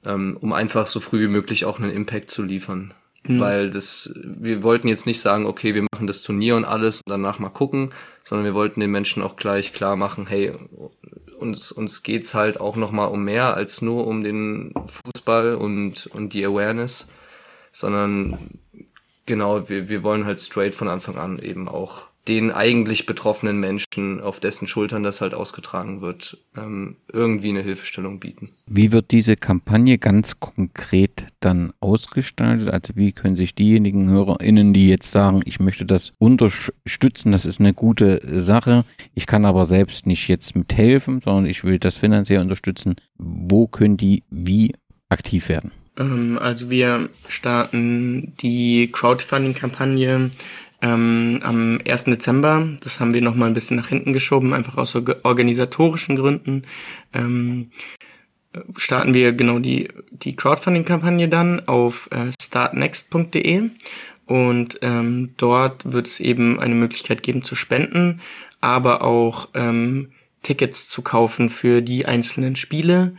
ähm, 0.06 0.38
um 0.40 0.54
einfach 0.54 0.88
so 0.88 1.00
früh 1.00 1.22
wie 1.22 1.32
möglich 1.32 1.66
auch 1.66 1.80
einen 1.80 1.92
Impact 1.92 2.32
zu 2.32 2.44
liefern. 2.44 2.94
Mhm. 3.28 3.40
Weil 3.40 3.70
das, 3.70 4.14
wir 4.16 4.64
wollten 4.64 4.88
jetzt 4.88 5.06
nicht 5.06 5.20
sagen, 5.20 5.46
okay, 5.46 5.76
wir 5.76 5.86
machen 5.92 6.08
das 6.08 6.24
Turnier 6.24 6.56
und 6.56 6.66
alles 6.66 6.98
und 6.98 7.10
danach 7.10 7.40
mal 7.40 7.50
gucken, 7.50 7.90
sondern 8.24 8.46
wir 8.46 8.54
wollten 8.54 8.80
den 8.80 8.92
Menschen 8.92 9.22
auch 9.22 9.36
gleich 9.36 9.74
klar 9.74 9.96
machen, 9.96 10.26
hey, 10.28 10.54
uns, 11.40 11.72
uns 11.72 12.04
geht's 12.04 12.34
halt 12.34 12.60
auch 12.60 12.76
nochmal 12.76 13.10
um 13.10 13.24
mehr 13.24 13.56
als 13.56 13.82
nur 13.82 14.08
um 14.08 14.24
den 14.24 14.74
Fußball 14.86 15.56
und, 15.56 16.08
und 16.08 16.34
die 16.34 16.46
Awareness, 16.46 17.08
sondern 17.72 18.60
genau, 19.26 19.70
wir, 19.70 19.90
wir 19.90 20.04
wollen 20.04 20.26
halt 20.26 20.40
straight 20.40 20.76
von 20.76 20.88
Anfang 20.88 21.18
an 21.18 21.40
eben 21.40 21.68
auch 21.68 22.08
den 22.30 22.52
eigentlich 22.52 23.08
betroffenen 23.08 23.60
Menschen, 23.60 24.22
auf 24.22 24.40
dessen 24.40 24.68
Schultern 24.68 25.02
das 25.02 25.20
halt 25.20 25.34
ausgetragen 25.34 26.02
wird, 26.02 26.38
ähm, 26.56 26.98
irgendwie 27.12 27.50
eine 27.50 27.64
Hilfestellung 27.64 28.20
bieten. 28.20 28.50
Wie 28.68 28.92
wird 28.92 29.10
diese 29.10 29.36
Kampagne 29.36 29.98
ganz 29.98 30.40
konkret 30.40 31.26
dann 31.40 31.74
ausgestaltet? 31.80 32.70
Also 32.70 32.96
wie 32.96 33.14
können 33.14 33.36
sich 33.36 33.56
diejenigen 33.56 34.10
HörerInnen, 34.10 34.74
die 34.74 34.88
jetzt 34.88 35.10
sagen, 35.10 35.42
ich 35.46 35.60
möchte 35.60 35.86
das 35.86 36.14
unterstützen, 36.20 37.32
das 37.32 37.48
ist 37.48 37.60
eine 37.60 37.74
gute 37.74 38.22
Sache, 38.40 38.86
ich 39.16 39.26
kann 39.26 39.46
aber 39.46 39.66
selbst 39.66 40.06
nicht 40.06 40.28
jetzt 40.28 40.56
mithelfen, 40.56 41.22
sondern 41.24 41.48
ich 41.48 41.64
will 41.64 41.80
das 41.80 41.98
finanziell 41.98 42.42
unterstützen, 42.42 42.96
wo 43.18 43.68
können 43.68 43.98
die 43.98 44.24
wie 44.30 44.74
aktiv 45.10 45.50
werden? 45.50 45.72
Ähm, 45.98 46.38
also 46.40 46.70
wir 46.70 47.10
starten 47.28 48.36
die 48.40 48.92
Crowdfunding-Kampagne 48.92 50.30
ähm, 50.82 51.40
am 51.44 51.80
1. 51.88 52.06
Dezember. 52.06 52.68
Das 52.82 53.00
haben 53.00 53.14
wir 53.14 53.22
nochmal 53.22 53.50
ein 53.50 53.54
bisschen 53.54 53.78
nach 53.78 53.88
hinten 53.88 54.14
geschoben, 54.14 54.54
einfach 54.54 54.78
aus 54.78 54.96
organisatorischen 54.96 56.16
Gründen. 56.16 56.64
Ähm, 57.14 57.72
starten 58.76 59.14
wir 59.14 59.34
genau 59.34 59.60
die, 59.60 59.90
die 60.12 60.36
Crowdfunding-Kampagne 60.36 61.30
dann 61.30 61.68
auf 61.68 62.10
äh, 62.12 62.32
startnext.de 62.42 63.70
und 64.26 64.80
ähm, 64.82 65.34
dort 65.38 65.92
wird 65.92 66.08
es 66.08 66.20
eben 66.20 66.60
eine 66.60 66.76
Möglichkeit 66.76 67.24
geben 67.24 67.44
zu 67.44 67.56
spenden, 67.56 68.22
aber 68.62 69.04
auch 69.04 69.50
ähm, 69.54 70.12
Tickets 70.44 70.88
zu 70.88 71.02
kaufen 71.02 71.50
für 71.50 71.82
die 71.82 72.06
einzelnen 72.06 72.56
Spiele, 72.56 73.16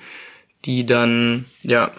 die 0.64 0.86
dann 0.86 1.46
ja 1.62 1.90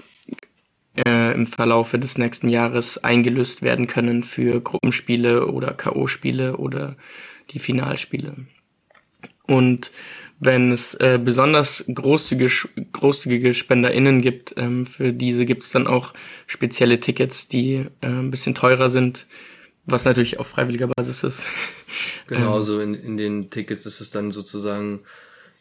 äh, 0.96 1.34
im 1.34 1.48
Verlaufe 1.48 1.98
des 2.00 2.18
nächsten 2.18 2.50
Jahres 2.50 2.98
eingelöst 3.04 3.62
werden 3.62 3.88
können 3.88 4.24
für 4.24 4.62
Gruppenspiele 4.62 5.48
oder 5.48 5.74
K.O.-Spiele 5.74 6.56
oder 6.56 6.96
die 7.52 7.60
Finalspiele. 7.60 8.36
Und 9.48 9.92
wenn 10.39 10.72
es 10.72 10.96
äh, 10.96 11.20
besonders 11.24 11.86
großzügige, 11.94 12.52
großzügige 12.94 13.54
SpenderInnen 13.54 14.22
gibt, 14.22 14.56
ähm, 14.58 14.86
für 14.86 15.14
diese 15.14 15.46
gibt 15.46 15.64
es 15.64 15.70
dann 15.70 15.86
auch 15.88 16.14
spezielle 16.48 17.00
Tickets, 17.00 17.48
die 17.48 17.86
äh, 18.02 18.08
ein 18.08 18.32
bisschen 18.32 18.56
teurer 18.56 18.89
sind, 18.89 19.28
was 19.86 20.06
natürlich 20.06 20.39
auf 20.39 20.48
freiwilliger 20.48 20.88
Basis 20.88 21.24
ist. 21.24 21.46
Genau, 22.28 22.58
ähm, 22.58 22.64
so 22.64 22.80
in, 22.80 22.96
in 22.96 23.18
den 23.18 23.50
Tickets 23.50 23.86
ist 23.86 24.02
es 24.02 24.10
dann 24.10 24.32
sozusagen 24.32 25.02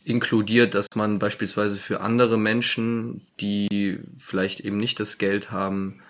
inkludiert, 0.05 0.75
dass 0.75 0.89
man 0.95 1.19
beispielsweise 1.19 1.77
für 1.77 2.01
andere 2.01 2.39
Menschen, 2.39 3.23
die 3.41 4.01
vielleicht 4.19 4.61
eben 4.61 4.79
nicht 4.79 4.99
das 5.01 5.19
Geld 5.19 5.51
haben, 5.51 6.01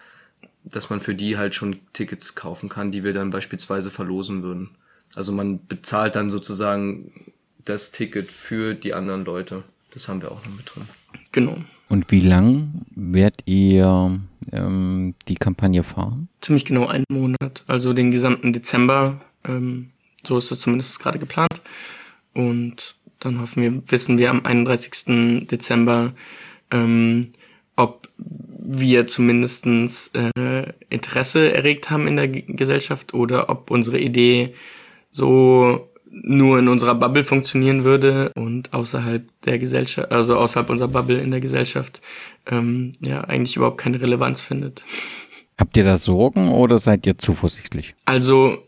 dass 0.64 0.90
man 0.90 1.00
für 1.00 1.14
die 1.14 1.36
halt 1.36 1.54
schon 1.54 1.80
Tickets 1.92 2.34
kaufen 2.34 2.68
kann, 2.68 2.92
die 2.92 3.04
wir 3.04 3.12
dann 3.12 3.30
beispielsweise 3.30 3.90
verlosen 3.90 4.42
würden. 4.42 4.70
Also 5.14 5.32
man 5.32 5.66
bezahlt 5.66 6.14
dann 6.14 6.30
sozusagen 6.30 7.32
das 7.64 7.90
Ticket 7.90 8.30
für 8.30 8.74
die 8.74 8.94
anderen 8.94 9.24
Leute. 9.24 9.64
Das 9.92 10.08
haben 10.08 10.22
wir 10.22 10.30
auch 10.30 10.44
noch 10.44 10.56
mit 10.56 10.72
drin. 10.72 10.84
Genau. 11.32 11.58
Und 11.88 12.10
wie 12.12 12.20
lang 12.20 12.86
werdet 12.94 13.42
ihr 13.46 14.20
ähm, 14.52 15.14
die 15.26 15.34
Kampagne 15.34 15.82
fahren? 15.82 16.28
Ziemlich 16.40 16.64
genau 16.64 16.86
einen 16.86 17.04
Monat, 17.10 17.64
also 17.66 17.92
den 17.92 18.12
gesamten 18.12 18.52
Dezember. 18.52 19.20
Ähm, 19.44 19.90
so 20.24 20.38
ist 20.38 20.52
es 20.52 20.60
zumindest 20.60 21.00
gerade 21.00 21.18
geplant. 21.18 21.60
Und 22.32 22.94
dann 23.20 23.40
hoffen 23.40 23.62
wir, 23.62 23.82
wissen 23.90 24.18
wir 24.18 24.30
am 24.30 24.44
31. 24.44 25.46
Dezember, 25.46 26.12
ähm, 26.70 27.32
ob 27.76 28.08
wir 28.18 29.06
zumindestens 29.06 30.10
äh, 30.14 30.72
Interesse 30.88 31.52
erregt 31.52 31.90
haben 31.90 32.06
in 32.06 32.16
der 32.16 32.28
G 32.28 32.42
Gesellschaft 32.42 33.14
oder 33.14 33.48
ob 33.48 33.70
unsere 33.70 33.98
Idee 33.98 34.54
so 35.12 35.88
nur 36.10 36.58
in 36.58 36.68
unserer 36.68 36.94
Bubble 36.94 37.24
funktionieren 37.24 37.84
würde 37.84 38.32
und 38.34 38.72
außerhalb 38.74 39.22
der 39.44 39.58
Gesellschaft, 39.58 40.10
also 40.10 40.36
außerhalb 40.36 40.68
unserer 40.70 40.88
Bubble 40.88 41.20
in 41.20 41.30
der 41.30 41.40
Gesellschaft, 41.40 42.00
ähm, 42.46 42.92
ja, 43.00 43.22
eigentlich 43.22 43.56
überhaupt 43.56 43.78
keine 43.78 44.00
Relevanz 44.00 44.42
findet. 44.42 44.82
Habt 45.58 45.76
ihr 45.76 45.84
da 45.84 45.98
Sorgen 45.98 46.50
oder 46.50 46.78
seid 46.78 47.06
ihr 47.06 47.18
zuversichtlich? 47.18 47.94
Also 48.06 48.58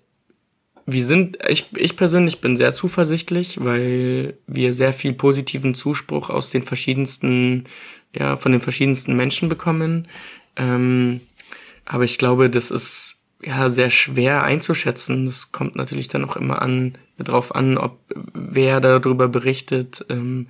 wir 0.87 1.05
sind, 1.05 1.39
ich, 1.49 1.67
ich 1.77 1.97
persönlich 1.97 2.41
bin 2.41 2.57
sehr 2.57 2.73
zuversichtlich, 2.73 3.65
weil 3.65 4.37
wir 4.47 4.73
sehr 4.73 4.93
viel 4.93 5.13
positiven 5.13 5.75
Zuspruch 5.75 6.31
aus 6.31 6.51
den 6.51 6.63
verschiedensten, 6.63 7.65
ja, 8.15 8.37
von 8.37 8.53
den 8.53 8.61
verschiedensten 8.61 9.17
Menschen 9.17 9.49
bekommen. 9.49 10.09
Ähm, 10.57 11.21
aber 11.85 12.05
ich 12.05 12.19
glaube, 12.19 12.51
das 12.51 12.71
ist 12.71 13.23
ja 13.45 13.69
sehr 13.69 13.91
schwer 13.91 14.45
einzuschätzen. 14.45 15.27
Das 15.27 15.53
kommt 15.53 15.77
natürlich 15.77 16.09
dann 16.09 16.25
auch 16.25 16.37
immer 16.37 16.63
an, 16.63 16.97
darauf 17.19 17.55
an, 17.55 17.79
ob 17.79 17.99
wer 18.35 18.81
darüber 18.81 19.29
berichtet, 19.29 20.05
ähm, 20.09 20.49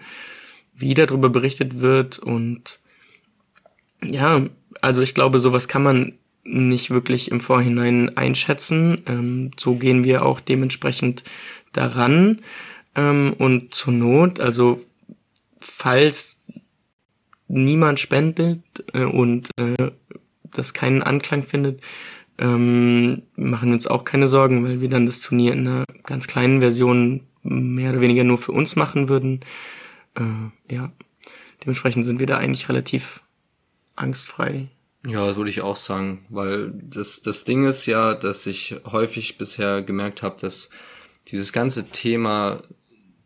wie 0.74 0.94
darüber 0.94 1.28
berichtet 1.28 1.80
wird 1.80 2.18
und 2.18 2.80
ja, 4.04 4.44
also 4.80 5.00
ich 5.00 5.14
glaube, 5.14 5.38
sowas 5.38 5.68
kann 5.68 5.82
man 5.82 6.18
nicht 6.44 6.90
wirklich 6.90 7.30
im 7.30 7.40
Vorhinein 7.40 8.16
einschätzen. 8.16 9.02
Ähm, 9.06 9.50
so 9.56 9.76
gehen 9.76 10.04
wir 10.04 10.24
auch 10.24 10.40
dementsprechend 10.40 11.24
daran. 11.72 12.40
Ähm, 12.94 13.34
und 13.38 13.74
zur 13.74 13.92
Not, 13.92 14.40
also 14.40 14.84
falls 15.60 16.42
niemand 17.48 18.00
spendet 18.00 18.62
äh, 18.92 19.04
und 19.04 19.50
äh, 19.56 19.92
das 20.52 20.74
keinen 20.74 21.02
Anklang 21.02 21.42
findet, 21.42 21.82
ähm, 22.38 23.22
machen 23.36 23.72
uns 23.72 23.86
auch 23.86 24.04
keine 24.04 24.26
Sorgen, 24.26 24.64
weil 24.64 24.80
wir 24.80 24.88
dann 24.88 25.06
das 25.06 25.20
Turnier 25.20 25.52
in 25.52 25.66
einer 25.66 25.84
ganz 26.02 26.26
kleinen 26.26 26.60
Version 26.60 27.22
mehr 27.42 27.90
oder 27.90 28.00
weniger 28.00 28.24
nur 28.24 28.38
für 28.38 28.52
uns 28.52 28.76
machen 28.76 29.08
würden. 29.08 29.40
Äh, 30.14 30.74
ja, 30.74 30.92
dementsprechend 31.62 32.04
sind 32.04 32.20
wir 32.20 32.26
da 32.26 32.38
eigentlich 32.38 32.68
relativ 32.68 33.22
angstfrei. 33.96 34.68
Ja, 35.04 35.26
das 35.26 35.36
würde 35.36 35.50
ich 35.50 35.62
auch 35.62 35.76
sagen, 35.76 36.24
weil 36.28 36.72
das, 36.74 37.22
das 37.22 37.42
Ding 37.44 37.66
ist 37.66 37.86
ja, 37.86 38.14
dass 38.14 38.46
ich 38.46 38.76
häufig 38.84 39.36
bisher 39.36 39.82
gemerkt 39.82 40.22
habe, 40.22 40.36
dass 40.40 40.70
dieses 41.28 41.52
ganze 41.52 41.88
Thema 41.90 42.62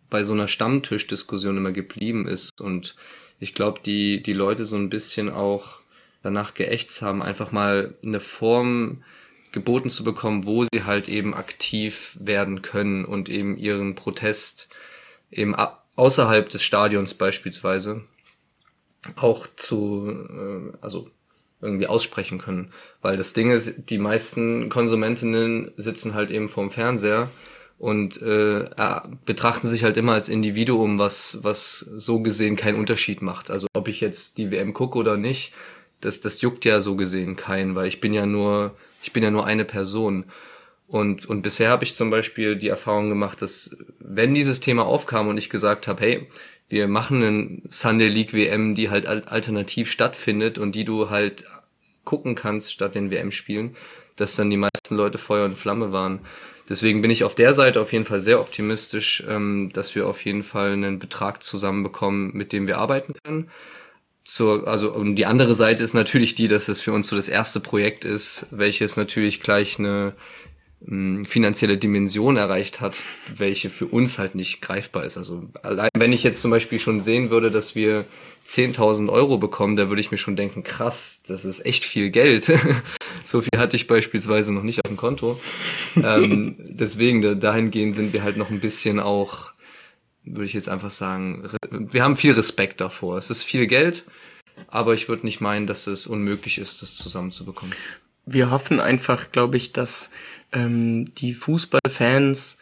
bei 0.09 0.24
so 0.24 0.33
einer 0.33 0.49
Stammtischdiskussion 0.49 1.57
immer 1.57 1.72
geblieben 1.72 2.27
ist. 2.27 2.61
Und 2.61 2.97
ich 3.39 3.55
glaube, 3.55 3.81
die, 3.85 4.22
die 4.22 4.33
Leute 4.33 4.64
so 4.64 4.77
ein 4.77 4.89
bisschen 4.89 5.29
auch 5.29 5.81
danach 6.22 6.55
geächtzt 6.55 7.03
haben, 7.03 7.22
einfach 7.22 7.53
mal 7.53 7.95
eine 8.05 8.20
Form 8.20 9.03
geboten 9.53 9.91
zu 9.91 10.03
bekommen, 10.03 10.47
wo 10.47 10.64
sie 10.64 10.85
halt 10.85 11.09
eben 11.09 11.35
aktiv 11.35 12.16
werden 12.18 12.62
können 12.62 13.05
und 13.05 13.29
eben 13.29 13.57
ihren 13.57 13.95
Protest 13.95 14.68
eben 15.31 15.55
außerhalb 15.97 16.49
des 16.49 16.62
Stadions 16.62 17.14
beispielsweise 17.14 18.03
auch 19.16 19.47
zu, 19.57 20.09
äh, 20.11 20.77
also 20.81 21.11
irgendwie 21.61 21.87
aussprechen 21.87 22.39
können. 22.39 22.71
Weil 23.03 23.17
das 23.17 23.33
Ding 23.33 23.51
ist, 23.51 23.91
die 23.91 23.99
meisten 23.99 24.69
Konsumentinnen 24.69 25.73
sitzen 25.77 26.15
halt 26.15 26.31
eben 26.31 26.49
vorm 26.49 26.71
Fernseher 26.71 27.31
und 27.79 28.21
äh, 28.23 28.65
betrachten 29.25 29.67
sich 29.67 29.85
halt 29.85 29.97
immer 29.97 30.13
als 30.13 30.29
Individuum, 30.29 30.99
was, 30.99 31.39
was 31.43 31.79
so 31.97 32.21
gesehen 32.21 32.57
keinen 32.57 32.79
Unterschied 32.79 33.23
macht. 33.23 33.51
Also 33.51 33.67
ob 33.75 33.89
ich 33.89 34.01
jetzt 34.01 34.39
die 34.39 34.51
WM 34.51 34.73
gucke 34.73 34.99
oder 34.99 35.17
nicht, 35.17 35.53
das, 36.01 36.21
das 36.21 36.41
juckt 36.41 36.65
ja 36.65 36.81
so 36.81 36.97
gesehen 36.97 37.37
keinen, 37.37 37.75
weil 37.75 37.89
ich 37.89 38.01
bin 38.01 38.15
ja 38.15 38.27
nur, 38.27 38.77
ich 39.03 39.13
bin 39.13 39.23
ja 39.23 39.31
nur 39.31 39.47
eine 39.47 39.65
Person. 39.65 40.25
Und, 40.89 41.27
und 41.27 41.43
bisher 41.43 41.69
habe 41.69 41.85
ich 41.85 41.97
zum 41.97 42.11
Beispiel 42.11 42.57
die 42.57 42.69
Erfahrung 42.69 43.09
gemacht, 43.09 43.43
dass 43.43 43.77
wenn 43.99 44.35
dieses 44.35 44.61
Thema 44.61 44.87
aufkam 44.87 45.29
und 45.29 45.37
ich 45.37 45.51
gesagt 45.51 45.89
habe, 45.89 46.03
hey, 46.03 46.29
wir 46.69 46.89
machen 46.89 47.23
einen 47.23 47.62
Sunday 47.69 48.09
League 48.09 48.33
WM, 48.33 48.75
die 48.75 48.91
halt 48.91 49.07
alternativ 49.07 49.91
stattfindet 49.91 50.59
und 50.59 50.75
die 50.75 50.85
du 50.85 51.11
halt 51.11 51.45
gucken 52.05 52.35
kannst 52.35 52.73
statt 52.73 52.95
den 52.95 53.11
WM-Spielen, 53.11 53.77
dass 54.17 54.37
dann 54.37 54.51
die 54.51 54.57
meisten 54.57 54.97
Leute 54.97 55.19
Feuer 55.19 55.45
und 55.45 55.57
Flamme 55.57 55.93
waren. 55.93 56.21
Deswegen 56.69 57.03
bin 57.03 57.11
ich 57.11 57.23
auf 57.23 57.35
der 57.35 57.55
Seite 57.55 57.81
auf 57.81 57.93
jeden 57.93 58.05
Fall 58.05 58.21
sehr 58.21 58.41
optimistisch, 58.41 59.23
ähm, 59.29 59.71
dass 59.73 59.95
wir 59.95 60.09
auf 60.09 60.25
jeden 60.25 60.43
Fall 60.43 60.73
einen 60.73 60.99
Betrag 60.99 61.43
zusammenbekommen, 61.43 62.33
mit 62.35 62.53
dem 62.53 62.67
wir 62.67 62.79
arbeiten 62.79 63.14
können. 63.23 63.51
Zur, 64.25 64.67
also 64.67 64.93
und 64.93 65.14
die 65.14 65.27
andere 65.27 65.55
Seite 65.55 65.85
ist 65.85 65.95
natürlich 65.95 66.35
die, 66.35 66.49
dass 66.49 66.67
es 66.67 66.81
für 66.81 66.93
uns 66.93 67.07
so 67.07 67.14
das 67.14 67.29
erste 67.29 67.61
Projekt 67.61 68.05
ist, 68.05 68.47
welches 68.51 68.97
natürlich 68.97 69.41
gleich 69.41 69.79
eine 69.79 70.14
finanzielle 70.89 71.78
Dimension 71.78 72.37
erreicht 72.37 72.80
hat, 72.80 72.97
welche 73.37 73.70
für 73.70 73.87
uns 73.87 74.18
halt 74.18 74.37
nicht 74.37 74.62
greifbar 74.62 75.05
ist. 75.05 75.18
Also 75.18 75.43
allein 75.62 75.91
wenn 75.99 76.12
ich 76.12 76.22
jetzt 76.22 76.41
zum 76.41 76.53
Beispiel 76.53 76.78
schon 76.78 77.01
sehen 77.01 77.30
würde, 77.30 77.51
dass 77.51 77.74
wir 77.74 78.05
10.000 78.47 79.09
Euro 79.09 79.39
bekommen, 79.39 79.74
da 79.74 79.89
würde 79.89 80.01
ich 80.01 80.12
mir 80.12 80.18
schon 80.18 80.37
denken, 80.37 80.62
krass, 80.62 81.22
das 81.26 81.45
ist 81.45 81.66
echt 81.66 81.84
viel 81.84 82.11
Geld. 82.11 82.45
so 83.24 83.43
viel 83.43 83.59
hatte 83.59 83.74
ich 83.74 83.89
beispielsweise 83.89 84.53
noch 84.53 84.62
nicht 84.62 84.78
auf 84.84 84.89
dem 84.89 84.97
Konto. 84.97 85.41
ähm, 85.97 86.55
deswegen, 86.59 87.41
dahingehend 87.41 87.97
sind 87.97 88.12
wir 88.12 88.22
halt 88.22 88.37
noch 88.37 88.51
ein 88.51 88.61
bisschen 88.61 89.01
auch, 89.01 89.53
würde 90.24 90.45
ich 90.45 90.53
jetzt 90.53 90.68
einfach 90.68 90.93
sagen, 90.93 91.51
wir 91.70 92.05
haben 92.05 92.16
viel 92.16 92.32
Respekt 92.32 92.80
davor. 92.80 93.18
Es 93.18 93.30
ist 93.30 93.43
viel 93.43 93.66
Geld, 93.66 94.05
aber 94.68 94.95
ich 94.95 95.09
würde 95.09 95.26
nicht 95.26 95.41
meinen, 95.41 95.66
dass 95.66 95.89
es 95.89 96.07
unmöglich 96.07 96.59
ist, 96.59 96.80
das 96.82 96.95
zusammenzubekommen. 96.95 97.74
Wir 98.24 98.51
hoffen 98.51 98.80
einfach, 98.80 99.30
glaube 99.30 99.57
ich, 99.57 99.72
dass 99.72 100.11
ähm, 100.57 101.15
die 101.15 101.35
Fußballfans 101.35 102.59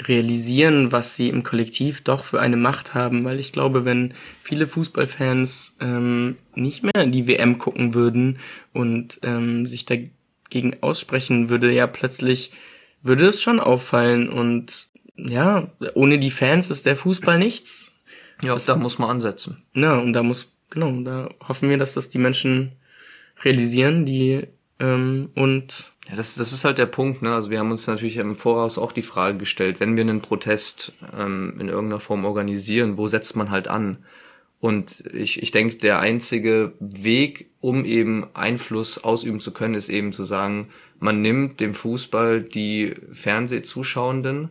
realisieren, 0.00 0.92
was 0.92 1.16
sie 1.16 1.28
im 1.28 1.42
Kollektiv 1.42 2.02
doch 2.02 2.24
für 2.24 2.40
eine 2.40 2.56
Macht 2.56 2.94
haben, 2.94 3.24
weil 3.24 3.40
ich 3.40 3.52
glaube, 3.52 3.84
wenn 3.84 4.14
viele 4.42 4.66
Fußballfans 4.66 5.78
ähm, 5.80 6.36
nicht 6.54 6.82
mehr 6.82 7.06
die 7.06 7.26
WM 7.26 7.58
gucken 7.58 7.94
würden 7.94 8.38
und 8.72 9.20
ähm, 9.22 9.66
sich 9.66 9.86
dagegen 9.86 10.76
aussprechen, 10.82 11.48
würde 11.48 11.72
ja 11.72 11.86
plötzlich, 11.86 12.52
würde 13.02 13.26
es 13.26 13.40
schon 13.40 13.60
auffallen 13.60 14.28
und 14.28 14.88
ja, 15.16 15.70
ohne 15.94 16.18
die 16.18 16.30
Fans 16.30 16.70
ist 16.70 16.84
der 16.84 16.96
Fußball 16.96 17.38
nichts. 17.38 17.92
Ja, 18.42 18.52
das, 18.52 18.66
da 18.66 18.76
muss 18.76 18.98
man 18.98 19.08
ansetzen. 19.08 19.62
Ja, 19.74 19.96
und 19.98 20.12
da 20.12 20.22
muss, 20.22 20.54
genau, 20.68 20.92
da 21.00 21.30
hoffen 21.48 21.70
wir, 21.70 21.78
dass 21.78 21.94
das 21.94 22.10
die 22.10 22.18
Menschen 22.18 22.72
realisieren, 23.42 24.04
die 24.04 24.46
ähm, 24.78 25.30
und 25.34 25.95
ja, 26.08 26.14
das, 26.14 26.36
das 26.36 26.52
ist 26.52 26.64
halt 26.64 26.78
der 26.78 26.86
Punkt. 26.86 27.22
Ne? 27.22 27.34
Also 27.34 27.50
wir 27.50 27.58
haben 27.58 27.70
uns 27.70 27.86
natürlich 27.86 28.16
im 28.16 28.36
Voraus 28.36 28.78
auch 28.78 28.92
die 28.92 29.02
Frage 29.02 29.38
gestellt, 29.38 29.80
wenn 29.80 29.96
wir 29.96 30.02
einen 30.02 30.20
Protest 30.20 30.92
ähm, 31.16 31.54
in 31.58 31.68
irgendeiner 31.68 32.00
Form 32.00 32.24
organisieren, 32.24 32.96
wo 32.96 33.08
setzt 33.08 33.36
man 33.36 33.50
halt 33.50 33.68
an? 33.68 33.98
Und 34.58 35.04
ich, 35.12 35.42
ich 35.42 35.50
denke, 35.50 35.76
der 35.76 35.98
einzige 35.98 36.72
Weg, 36.80 37.50
um 37.60 37.84
eben 37.84 38.26
Einfluss 38.34 39.02
ausüben 39.02 39.40
zu 39.40 39.52
können, 39.52 39.74
ist 39.74 39.90
eben 39.90 40.12
zu 40.12 40.24
sagen, 40.24 40.68
man 40.98 41.20
nimmt 41.20 41.60
dem 41.60 41.74
Fußball 41.74 42.42
die 42.42 42.94
Fernsehzuschauenden 43.12 44.50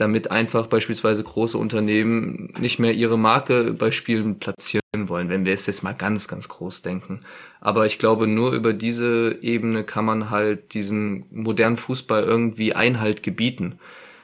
damit 0.00 0.30
einfach 0.30 0.66
beispielsweise 0.66 1.22
große 1.22 1.58
Unternehmen 1.58 2.54
nicht 2.58 2.78
mehr 2.78 2.94
ihre 2.94 3.18
Marke 3.18 3.74
bei 3.74 3.90
Spielen 3.90 4.38
platzieren 4.38 4.80
wollen, 4.94 5.28
wenn 5.28 5.44
wir 5.44 5.52
es 5.52 5.66
jetzt 5.66 5.82
mal 5.82 5.92
ganz, 5.92 6.26
ganz 6.26 6.48
groß 6.48 6.80
denken. 6.82 7.20
Aber 7.60 7.84
ich 7.84 7.98
glaube, 7.98 8.26
nur 8.26 8.52
über 8.52 8.72
diese 8.72 9.38
Ebene 9.42 9.84
kann 9.84 10.06
man 10.06 10.30
halt 10.30 10.72
diesem 10.72 11.26
modernen 11.30 11.76
Fußball 11.76 12.24
irgendwie 12.24 12.74
Einhalt 12.74 13.22
gebieten. 13.22 13.78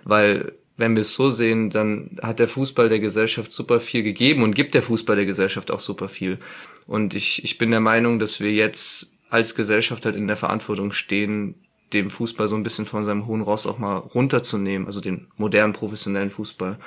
Weil 0.04 0.52
wenn 0.78 0.96
wir 0.96 1.02
es 1.02 1.12
so 1.12 1.30
sehen, 1.30 1.68
dann 1.68 2.18
hat 2.22 2.38
der 2.38 2.48
Fußball 2.48 2.88
der 2.88 3.00
Gesellschaft 3.00 3.52
super 3.52 3.78
viel 3.78 4.02
gegeben 4.02 4.42
und 4.42 4.54
gibt 4.54 4.74
der 4.74 4.82
Fußball 4.82 5.16
der 5.16 5.26
Gesellschaft 5.26 5.70
auch 5.70 5.80
super 5.80 6.08
viel. 6.08 6.38
Und 6.86 7.14
ich, 7.14 7.44
ich 7.44 7.58
bin 7.58 7.70
der 7.70 7.80
Meinung, 7.80 8.18
dass 8.18 8.40
wir 8.40 8.52
jetzt 8.52 9.12
als 9.28 9.54
Gesellschaft 9.54 10.06
halt 10.06 10.16
in 10.16 10.26
der 10.26 10.36
Verantwortung 10.36 10.92
stehen, 10.92 11.54
dem 11.92 12.10
Fußball 12.10 12.48
so 12.48 12.56
ein 12.56 12.62
bisschen 12.62 12.86
von 12.86 13.04
seinem 13.04 13.26
hohen 13.26 13.42
Ross 13.42 13.66
auch 13.66 13.78
mal 13.78 13.96
runterzunehmen, 13.96 14.86
also 14.86 15.00
den 15.00 15.28
modernen 15.36 15.72
professionellen 15.72 16.30
Fußball. 16.30 16.78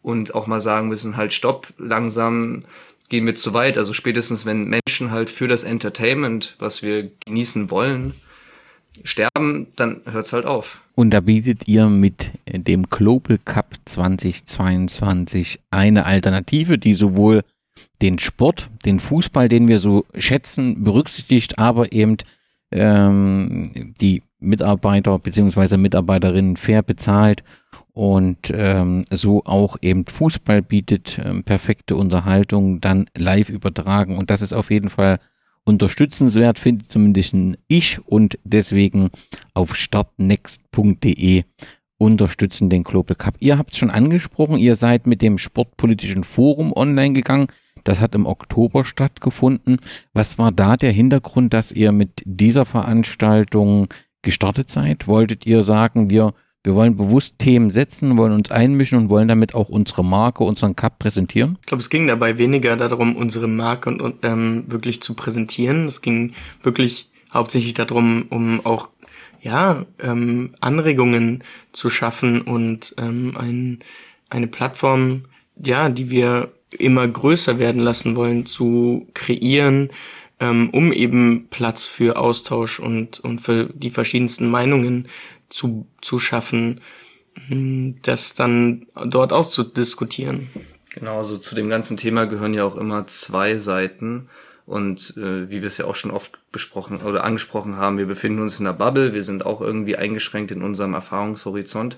Und 0.00 0.34
auch 0.34 0.46
mal 0.46 0.60
sagen 0.60 0.88
müssen, 0.88 1.16
halt 1.16 1.32
stopp, 1.32 1.72
langsam 1.76 2.64
gehen 3.08 3.26
wir 3.26 3.34
zu 3.34 3.52
weit. 3.54 3.78
Also 3.78 3.92
spätestens, 3.92 4.46
wenn 4.46 4.64
Menschen 4.64 5.10
halt 5.10 5.30
für 5.30 5.48
das 5.48 5.64
Entertainment, 5.64 6.56
was 6.58 6.82
wir 6.82 7.10
genießen 7.26 7.70
wollen, 7.70 8.14
sterben, 9.04 9.68
dann 9.76 10.02
hört's 10.04 10.32
halt 10.32 10.46
auf. 10.46 10.80
Und 10.94 11.10
da 11.10 11.20
bietet 11.20 11.68
ihr 11.68 11.86
mit 11.86 12.32
dem 12.46 12.84
Global 12.84 13.38
Cup 13.44 13.74
2022 13.84 15.60
eine 15.70 16.06
Alternative, 16.06 16.78
die 16.78 16.94
sowohl 16.94 17.42
den 18.02 18.18
Sport, 18.18 18.70
den 18.84 18.98
Fußball, 18.98 19.48
den 19.48 19.68
wir 19.68 19.78
so 19.78 20.04
schätzen, 20.16 20.82
berücksichtigt, 20.82 21.58
aber 21.58 21.92
eben 21.92 22.16
ähm, 22.72 23.94
die 24.00 24.22
Mitarbeiter 24.40 25.18
bzw. 25.18 25.76
Mitarbeiterinnen 25.76 26.56
fair 26.56 26.82
bezahlt 26.82 27.42
und 27.92 28.52
ähm, 28.54 29.04
so 29.10 29.42
auch 29.44 29.76
eben 29.82 30.06
Fußball 30.06 30.62
bietet, 30.62 31.20
ähm, 31.24 31.42
perfekte 31.42 31.96
Unterhaltung, 31.96 32.80
dann 32.80 33.06
live 33.16 33.48
übertragen 33.48 34.16
und 34.16 34.30
das 34.30 34.42
ist 34.42 34.52
auf 34.52 34.70
jeden 34.70 34.90
Fall 34.90 35.18
unterstützenswert, 35.64 36.58
finde 36.58 36.86
zumindest 36.86 37.34
ich 37.68 37.98
und 38.06 38.38
deswegen 38.44 39.10
auf 39.54 39.76
startnext.de 39.76 41.44
unterstützen 41.98 42.70
den 42.70 42.84
Global 42.84 43.16
Cup. 43.16 43.34
Ihr 43.40 43.58
habt 43.58 43.72
es 43.72 43.78
schon 43.78 43.90
angesprochen, 43.90 44.56
ihr 44.56 44.76
seid 44.76 45.06
mit 45.06 45.20
dem 45.20 45.36
Sportpolitischen 45.36 46.24
Forum 46.24 46.72
online 46.72 47.12
gegangen. 47.12 47.48
Das 47.84 48.00
hat 48.00 48.14
im 48.14 48.26
Oktober 48.26 48.84
stattgefunden. 48.84 49.78
Was 50.12 50.38
war 50.38 50.52
da 50.52 50.76
der 50.76 50.92
Hintergrund, 50.92 51.52
dass 51.52 51.72
ihr 51.72 51.92
mit 51.92 52.22
dieser 52.24 52.64
Veranstaltung 52.64 53.88
gestartet 54.22 54.70
seid? 54.70 55.06
Wolltet 55.06 55.46
ihr 55.46 55.62
sagen, 55.62 56.10
wir, 56.10 56.34
wir 56.64 56.74
wollen 56.74 56.96
bewusst 56.96 57.38
Themen 57.38 57.70
setzen, 57.70 58.16
wollen 58.16 58.32
uns 58.32 58.50
einmischen 58.50 58.98
und 58.98 59.10
wollen 59.10 59.28
damit 59.28 59.54
auch 59.54 59.68
unsere 59.68 60.04
Marke, 60.04 60.44
unseren 60.44 60.76
Cup 60.76 60.98
präsentieren? 60.98 61.58
Ich 61.60 61.66
glaube, 61.66 61.82
es 61.82 61.90
ging 61.90 62.06
dabei 62.06 62.38
weniger 62.38 62.76
darum, 62.76 63.16
unsere 63.16 63.48
Marke 63.48 63.90
und, 63.90 64.02
und 64.02 64.16
ähm, 64.22 64.64
wirklich 64.68 65.00
zu 65.02 65.14
präsentieren. 65.14 65.86
Es 65.86 66.02
ging 66.02 66.32
wirklich 66.62 67.10
hauptsächlich 67.32 67.74
darum, 67.74 68.26
um 68.30 68.64
auch 68.64 68.88
ja 69.40 69.84
ähm, 70.00 70.54
Anregungen 70.60 71.44
zu 71.72 71.90
schaffen 71.90 72.42
und 72.42 72.94
ähm, 72.98 73.36
ein, 73.36 73.78
eine 74.30 74.46
Plattform, 74.46 75.24
ja, 75.62 75.88
die 75.88 76.10
wir 76.10 76.52
immer 76.76 77.06
größer 77.06 77.58
werden 77.58 77.80
lassen 77.80 78.16
wollen, 78.16 78.46
zu 78.46 79.06
kreieren, 79.14 79.88
ähm, 80.40 80.70
um 80.70 80.92
eben 80.92 81.48
Platz 81.50 81.86
für 81.86 82.16
Austausch 82.16 82.80
und, 82.80 83.20
und 83.20 83.40
für 83.40 83.66
die 83.74 83.90
verschiedensten 83.90 84.48
Meinungen 84.48 85.08
zu, 85.48 85.86
zu 86.00 86.18
schaffen, 86.18 86.80
hm, 87.48 87.96
das 88.02 88.34
dann 88.34 88.86
dort 89.06 89.32
auszudiskutieren. 89.32 90.48
Genau, 90.94 91.18
also 91.18 91.38
zu 91.38 91.54
dem 91.54 91.68
ganzen 91.68 91.96
Thema 91.96 92.26
gehören 92.26 92.54
ja 92.54 92.64
auch 92.64 92.76
immer 92.76 93.06
zwei 93.06 93.56
Seiten. 93.56 94.28
Und 94.66 95.16
äh, 95.16 95.48
wie 95.48 95.62
wir 95.62 95.68
es 95.68 95.78
ja 95.78 95.86
auch 95.86 95.94
schon 95.94 96.10
oft 96.10 96.38
besprochen 96.52 96.98
oder 97.00 97.24
angesprochen 97.24 97.76
haben, 97.76 97.96
wir 97.96 98.04
befinden 98.04 98.42
uns 98.42 98.60
in 98.60 98.66
einer 98.66 98.76
Bubble, 98.76 99.14
wir 99.14 99.24
sind 99.24 99.46
auch 99.46 99.62
irgendwie 99.62 99.96
eingeschränkt 99.96 100.50
in 100.50 100.62
unserem 100.62 100.92
Erfahrungshorizont. 100.92 101.96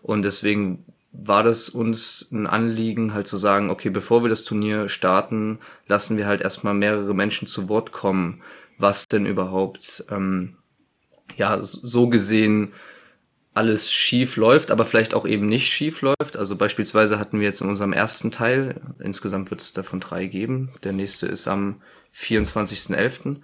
Und 0.00 0.22
deswegen 0.22 0.84
war 1.16 1.42
das 1.42 1.68
uns 1.68 2.28
ein 2.32 2.46
Anliegen, 2.46 3.14
halt 3.14 3.26
zu 3.26 3.36
sagen, 3.36 3.70
okay, 3.70 3.88
bevor 3.88 4.22
wir 4.22 4.28
das 4.28 4.44
Turnier 4.44 4.88
starten, 4.88 5.58
lassen 5.86 6.16
wir 6.16 6.26
halt 6.26 6.40
erstmal 6.40 6.74
mehrere 6.74 7.14
Menschen 7.14 7.46
zu 7.46 7.68
Wort 7.68 7.92
kommen, 7.92 8.42
was 8.78 9.06
denn 9.06 9.24
überhaupt, 9.24 10.04
ähm, 10.10 10.56
ja, 11.36 11.62
so 11.62 12.08
gesehen 12.08 12.72
alles 13.54 13.92
schief 13.92 14.36
läuft, 14.36 14.72
aber 14.72 14.84
vielleicht 14.84 15.14
auch 15.14 15.26
eben 15.26 15.46
nicht 15.46 15.72
schief 15.72 16.02
läuft. 16.02 16.36
Also 16.36 16.56
beispielsweise 16.56 17.20
hatten 17.20 17.38
wir 17.38 17.46
jetzt 17.46 17.60
in 17.60 17.68
unserem 17.68 17.92
ersten 17.92 18.32
Teil, 18.32 18.80
insgesamt 18.98 19.50
wird 19.50 19.60
es 19.60 19.72
davon 19.72 20.00
drei 20.00 20.26
geben, 20.26 20.70
der 20.82 20.92
nächste 20.92 21.26
ist 21.28 21.46
am 21.46 21.80
24.11., 22.12 23.40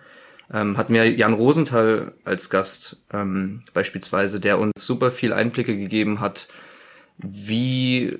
ähm, 0.52 0.76
hatten 0.76 0.94
wir 0.94 1.08
Jan 1.08 1.32
Rosenthal 1.32 2.12
als 2.24 2.50
Gast 2.50 2.96
ähm, 3.12 3.62
beispielsweise, 3.72 4.40
der 4.40 4.58
uns 4.58 4.72
super 4.84 5.12
viel 5.12 5.32
Einblicke 5.32 5.76
gegeben 5.76 6.18
hat, 6.18 6.48
wie 7.22 8.18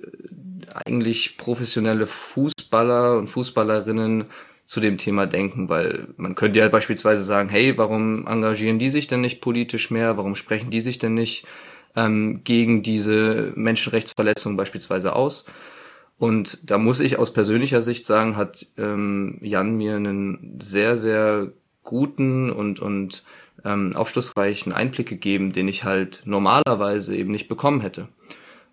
eigentlich 0.72 1.36
professionelle 1.36 2.06
Fußballer 2.06 3.18
und 3.18 3.28
Fußballerinnen 3.28 4.26
zu 4.66 4.80
dem 4.80 4.98
Thema 4.98 5.26
denken, 5.26 5.68
weil 5.68 6.08
man 6.16 6.36
könnte 6.36 6.60
ja 6.60 6.68
beispielsweise 6.68 7.22
sagen, 7.22 7.48
hey, 7.48 7.76
warum 7.76 8.26
engagieren 8.26 8.78
die 8.78 8.88
sich 8.88 9.08
denn 9.08 9.20
nicht 9.20 9.40
politisch 9.40 9.90
mehr? 9.90 10.16
Warum 10.16 10.36
sprechen 10.36 10.70
die 10.70 10.80
sich 10.80 10.98
denn 10.98 11.14
nicht 11.14 11.44
ähm, 11.96 12.42
gegen 12.44 12.82
diese 12.82 13.52
Menschenrechtsverletzungen 13.56 14.56
beispielsweise 14.56 15.16
aus? 15.16 15.44
Und 16.18 16.70
da 16.70 16.78
muss 16.78 17.00
ich 17.00 17.18
aus 17.18 17.32
persönlicher 17.32 17.82
Sicht 17.82 18.06
sagen, 18.06 18.36
hat 18.36 18.66
ähm, 18.78 19.38
Jan 19.40 19.76
mir 19.76 19.96
einen 19.96 20.58
sehr, 20.60 20.96
sehr 20.96 21.50
guten 21.82 22.50
und, 22.50 22.78
und 22.78 23.24
ähm, 23.64 23.96
aufschlussreichen 23.96 24.72
Einblick 24.72 25.08
gegeben, 25.08 25.52
den 25.52 25.66
ich 25.66 25.82
halt 25.84 26.22
normalerweise 26.24 27.16
eben 27.16 27.32
nicht 27.32 27.48
bekommen 27.48 27.80
hätte. 27.80 28.06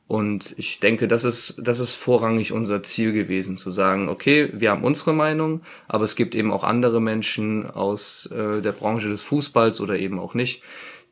Und 0.08 0.56
ich 0.58 0.80
denke, 0.80 1.10
das 1.10 1.26
ist, 1.26 1.56
das 1.62 1.80
ist 1.80 1.94
vorrangig 1.94 2.54
unser 2.54 2.82
Ziel 2.82 3.12
gewesen, 3.12 3.58
zu 3.58 3.70
sagen, 3.70 4.08
okay, 4.08 4.50
wir 4.54 4.72
haben 4.72 4.84
unsere 4.84 5.14
Meinung, 5.14 5.62
aber 5.88 6.06
es 6.06 6.16
gibt 6.16 6.34
eben 6.34 6.54
auch 6.54 6.64
andere 6.64 7.02
Menschen 7.02 7.70
aus 7.70 8.28
äh, 8.28 8.62
der 8.62 8.72
Branche 8.72 9.10
des 9.10 9.22
Fußballs 9.24 9.82
oder 9.82 10.00
eben 10.00 10.18
auch 10.20 10.34
nicht, 10.34 10.64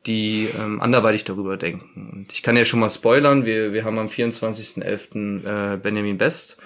die 0.05 0.47
ähm, 0.57 0.81
anderweitig 0.81 1.25
darüber 1.25 1.57
denken. 1.57 2.09
Und 2.13 2.31
ich 2.31 2.41
kann 2.41 2.55
ja 2.55 2.63
schon 2.63 2.79
mal 2.79 2.89
spoilern, 2.89 3.45
wir, 3.45 3.73
wir 3.73 3.83
haben 3.83 3.99
am 3.99 4.07
24.11. 4.07 5.73
Äh, 5.73 5.77
Benjamin 5.77 6.17
Best 6.17 6.57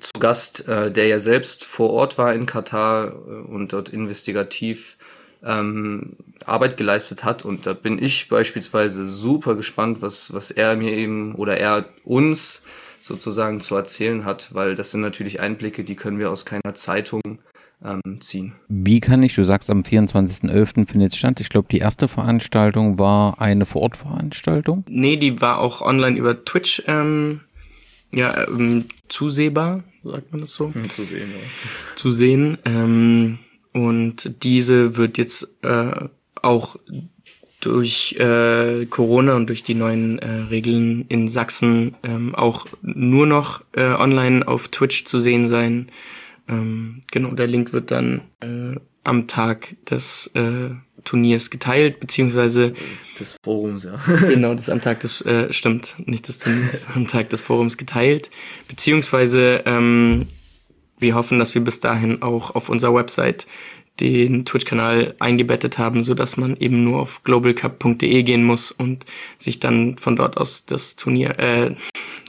zu 0.00 0.12
Gast, 0.20 0.68
äh, 0.68 0.92
der 0.92 1.08
ja 1.08 1.18
selbst 1.18 1.64
vor 1.64 1.90
Ort 1.90 2.18
war 2.18 2.34
in 2.34 2.46
Katar 2.46 3.08
äh, 3.08 3.50
und 3.50 3.72
dort 3.72 3.88
investigativ 3.88 4.96
ähm, 5.44 6.16
Arbeit 6.44 6.76
geleistet 6.76 7.24
hat. 7.24 7.44
Und 7.44 7.66
da 7.66 7.72
bin 7.72 8.02
ich 8.02 8.28
beispielsweise 8.28 9.06
super 9.06 9.54
gespannt, 9.54 10.02
was, 10.02 10.32
was 10.32 10.50
er 10.50 10.76
mir 10.76 10.92
eben 10.92 11.34
oder 11.34 11.56
er 11.56 11.86
uns 12.04 12.62
sozusagen 13.00 13.60
zu 13.60 13.74
erzählen 13.74 14.24
hat, 14.24 14.54
weil 14.54 14.76
das 14.76 14.92
sind 14.92 15.00
natürlich 15.00 15.40
Einblicke, 15.40 15.84
die 15.84 15.96
können 15.96 16.18
wir 16.18 16.30
aus 16.30 16.46
keiner 16.46 16.74
Zeitung 16.74 17.20
ähm, 17.84 18.20
ziehen. 18.20 18.52
Wie 18.68 19.00
kann 19.00 19.22
ich, 19.22 19.34
du 19.34 19.44
sagst 19.44 19.70
am 19.70 19.82
24.11. 19.82 20.88
findet 20.88 21.12
es 21.12 21.18
statt. 21.18 21.40
Ich 21.40 21.48
glaube, 21.48 21.68
die 21.70 21.78
erste 21.78 22.06
Veranstaltung 22.06 22.98
war 22.98 23.40
eine 23.40 23.66
Vorortveranstaltung. 23.66 24.84
Nee, 24.88 25.16
die 25.16 25.40
war 25.40 25.58
auch 25.58 25.82
online 25.82 26.16
über 26.16 26.44
Twitch 26.44 26.82
ähm, 26.86 27.40
ja, 28.14 28.46
ähm, 28.46 28.86
zusehbar, 29.08 29.82
sagt 30.04 30.32
man 30.32 30.42
das 30.42 30.52
so? 30.52 30.72
Hm, 30.72 30.88
zu 30.88 31.04
sehen, 31.04 31.30
ja. 31.30 31.96
Zu 31.96 32.10
sehen. 32.10 32.58
Ähm, 32.64 33.38
und 33.72 34.42
diese 34.42 34.96
wird 34.96 35.18
jetzt 35.18 35.48
äh, 35.62 36.08
auch 36.40 36.76
durch 37.60 38.16
äh, 38.18 38.86
Corona 38.86 39.36
und 39.36 39.48
durch 39.48 39.62
die 39.62 39.74
neuen 39.74 40.18
äh, 40.18 40.28
Regeln 40.28 41.06
in 41.08 41.28
Sachsen 41.28 41.96
ähm, 42.02 42.34
auch 42.34 42.66
nur 42.82 43.26
noch 43.26 43.62
äh, 43.76 43.84
online 43.84 44.46
auf 44.46 44.68
Twitch 44.68 45.04
zu 45.04 45.20
sehen 45.20 45.48
sein. 45.48 45.88
Ähm, 46.48 47.02
genau, 47.10 47.30
der 47.32 47.46
Link 47.46 47.72
wird 47.72 47.92
dann 47.92 48.22
äh, 48.40 48.78
am 49.04 49.28
Tag 49.28 49.76
des 49.88 50.28
äh, 50.34 50.70
Turniers 51.04 51.50
geteilt, 51.50 52.00
beziehungsweise 52.00 52.74
des 53.18 53.36
Forums, 53.42 53.84
ja. 53.84 54.00
genau, 54.28 54.54
das 54.54 54.68
am 54.68 54.80
Tag 54.80 55.00
des, 55.00 55.20
äh, 55.22 55.52
stimmt, 55.52 55.96
nicht 56.04 56.26
des 56.28 56.38
Turniers, 56.38 56.88
am 56.94 57.06
Tag 57.06 57.30
des 57.30 57.42
Forums 57.42 57.76
geteilt, 57.76 58.30
beziehungsweise 58.68 59.62
ähm, 59.66 60.26
wir 61.02 61.14
hoffen, 61.14 61.38
dass 61.38 61.54
wir 61.54 61.62
bis 61.62 61.80
dahin 61.80 62.22
auch 62.22 62.54
auf 62.54 62.68
unserer 62.68 62.94
Website 62.94 63.46
den 64.00 64.44
Twitch-Kanal 64.44 65.14
eingebettet 65.18 65.78
haben, 65.78 66.02
so 66.02 66.14
dass 66.14 66.36
man 66.36 66.56
eben 66.56 66.82
nur 66.82 67.00
auf 67.00 67.22
globalcup.de 67.24 68.22
gehen 68.22 68.42
muss 68.42 68.72
und 68.72 69.04
sich 69.36 69.60
dann 69.60 69.98
von 69.98 70.16
dort 70.16 70.38
aus 70.38 70.64
das 70.64 70.96
Turnier, 70.96 71.38
äh, 71.38 71.74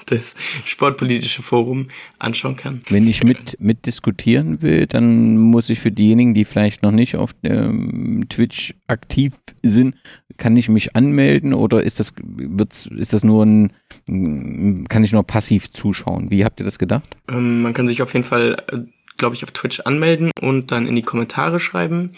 das 0.06 0.36
Sportpolitische 0.66 1.42
Forum 1.42 1.88
anschauen 2.20 2.56
kann. 2.56 2.82
Wenn 2.90 3.08
ich 3.08 3.24
mit, 3.24 3.58
mit 3.60 3.86
diskutieren 3.86 4.62
will, 4.62 4.88
dann 4.88 5.38
muss 5.38 5.70
ich 5.70 5.80
für 5.80 5.92
diejenigen, 5.92 6.34
die 6.34 6.46
vielleicht 6.46 6.84
noch 6.84 6.92
nicht 6.92 7.16
auf 7.16 7.32
ähm, 7.44 8.26
Twitch 8.30 8.74
aktiv 8.88 9.34
sind, 9.62 9.96
kann 10.38 10.58
ich 10.58 10.70
mich 10.70 10.96
anmelden 10.96 11.54
oder 11.54 11.84
ist 11.84 12.00
das, 12.00 12.14
wird's, 12.24 12.88
ist 12.88 13.14
das 13.14 13.24
nur 13.24 13.46
ein, 13.46 13.74
kann 14.90 15.04
ich 15.04 15.12
nur 15.12 15.24
passiv 15.24 15.72
zuschauen? 15.72 16.32
Wie 16.32 16.44
habt 16.44 16.60
ihr 16.60 16.66
das 16.66 16.80
gedacht? 16.80 17.18
Ähm, 17.30 17.62
man 17.62 17.74
kann 17.74 17.88
sich 17.88 18.02
auf 18.02 18.14
jeden 18.14 18.26
Fall 18.26 18.58
äh, 18.72 18.80
glaube 19.18 19.36
ich, 19.36 19.44
auf 19.44 19.52
Twitch 19.52 19.80
anmelden 19.82 20.32
und 20.42 20.72
dann 20.72 20.88
in 20.88 20.96
die 20.96 21.02
Kommentare 21.02 21.60
schreiben, 21.60 22.12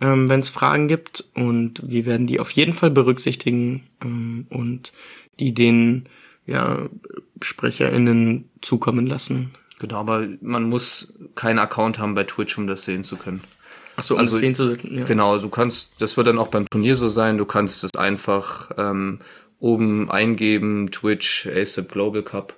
ähm, 0.00 0.28
wenn 0.28 0.40
es 0.40 0.48
Fragen 0.48 0.88
gibt. 0.88 1.24
Und 1.34 1.82
wir 1.84 2.06
werden 2.06 2.26
die 2.26 2.40
auf 2.40 2.50
jeden 2.50 2.72
Fall 2.72 2.90
berücksichtigen 2.90 3.84
ähm, 4.02 4.46
und 4.50 4.92
die 5.38 5.54
den 5.54 6.06
ja, 6.48 6.88
SprecherInnen 7.42 8.48
zukommen 8.60 9.06
lassen. 9.06 9.54
Genau, 9.78 9.96
aber 9.96 10.26
man 10.40 10.64
muss 10.64 11.14
keinen 11.36 11.58
Account 11.58 11.98
haben 11.98 12.14
bei 12.14 12.24
Twitch, 12.24 12.58
um 12.58 12.66
das 12.66 12.84
sehen 12.84 13.04
zu 13.04 13.16
können. 13.16 13.42
Ach 13.96 14.02
so, 14.02 14.14
um 14.14 14.20
also, 14.20 14.32
das 14.32 14.40
sehen 14.40 14.54
zu 14.54 14.74
können. 14.74 14.98
Ja. 14.98 15.04
Genau, 15.04 15.38
du 15.38 15.48
kannst, 15.48 15.92
das 16.00 16.16
wird 16.16 16.26
dann 16.26 16.38
auch 16.38 16.48
beim 16.48 16.68
Turnier 16.68 16.96
so 16.96 17.08
sein, 17.08 17.38
du 17.38 17.44
kannst 17.44 17.84
es 17.84 17.94
einfach 17.94 18.70
ähm, 18.76 19.20
oben 19.60 20.10
eingeben, 20.10 20.90
Twitch, 20.90 21.46
ASAP 21.46 21.92
Global 21.92 22.22
Cup 22.22 22.54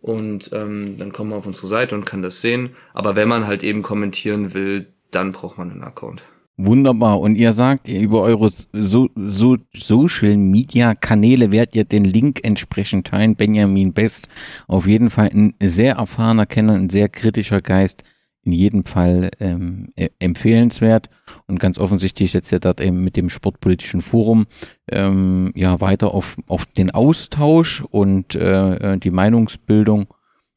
und 0.00 0.50
ähm, 0.52 0.96
dann 0.96 1.12
kommt 1.12 1.30
man 1.30 1.38
auf 1.38 1.46
unsere 1.46 1.66
Seite 1.66 1.94
und 1.94 2.06
kann 2.06 2.22
das 2.22 2.40
sehen. 2.40 2.70
Aber 2.94 3.16
wenn 3.16 3.28
man 3.28 3.46
halt 3.46 3.62
eben 3.62 3.82
kommentieren 3.82 4.54
will, 4.54 4.86
dann 5.10 5.32
braucht 5.32 5.58
man 5.58 5.70
einen 5.70 5.84
Account. 5.84 6.22
Wunderbar. 6.62 7.20
Und 7.20 7.36
ihr 7.36 7.52
sagt, 7.52 7.88
ihr 7.88 8.00
über 8.00 8.20
eure 8.20 8.50
so, 8.72 9.08
so 9.14 9.56
Social 9.74 10.36
Media 10.36 10.94
Kanäle 10.94 11.52
werdet 11.52 11.74
ihr 11.74 11.84
den 11.84 12.04
Link 12.04 12.40
entsprechend 12.42 13.06
teilen. 13.06 13.34
Benjamin 13.34 13.94
Best, 13.94 14.28
auf 14.68 14.86
jeden 14.86 15.08
Fall 15.08 15.30
ein 15.32 15.54
sehr 15.62 15.94
erfahrener 15.94 16.44
Kenner, 16.46 16.74
ein 16.74 16.90
sehr 16.90 17.08
kritischer 17.08 17.62
Geist 17.62 18.02
in 18.42 18.52
jedem 18.52 18.84
Fall 18.84 19.30
ähm, 19.40 19.88
e-, 19.96 20.08
empfehlenswert 20.18 21.08
und 21.46 21.60
ganz 21.60 21.78
offensichtlich 21.78 22.32
setzt 22.32 22.52
er 22.52 22.60
dort 22.60 22.80
eben 22.80 23.04
mit 23.04 23.16
dem 23.16 23.28
Sportpolitischen 23.28 24.00
Forum 24.00 24.46
ähm, 24.90 25.52
ja 25.54 25.80
weiter 25.80 26.14
auf, 26.14 26.36
auf 26.46 26.64
den 26.64 26.90
Austausch 26.90 27.82
und 27.90 28.34
äh, 28.34 28.94
äh 28.94 28.98
die 28.98 29.10
Meinungsbildung 29.10 30.06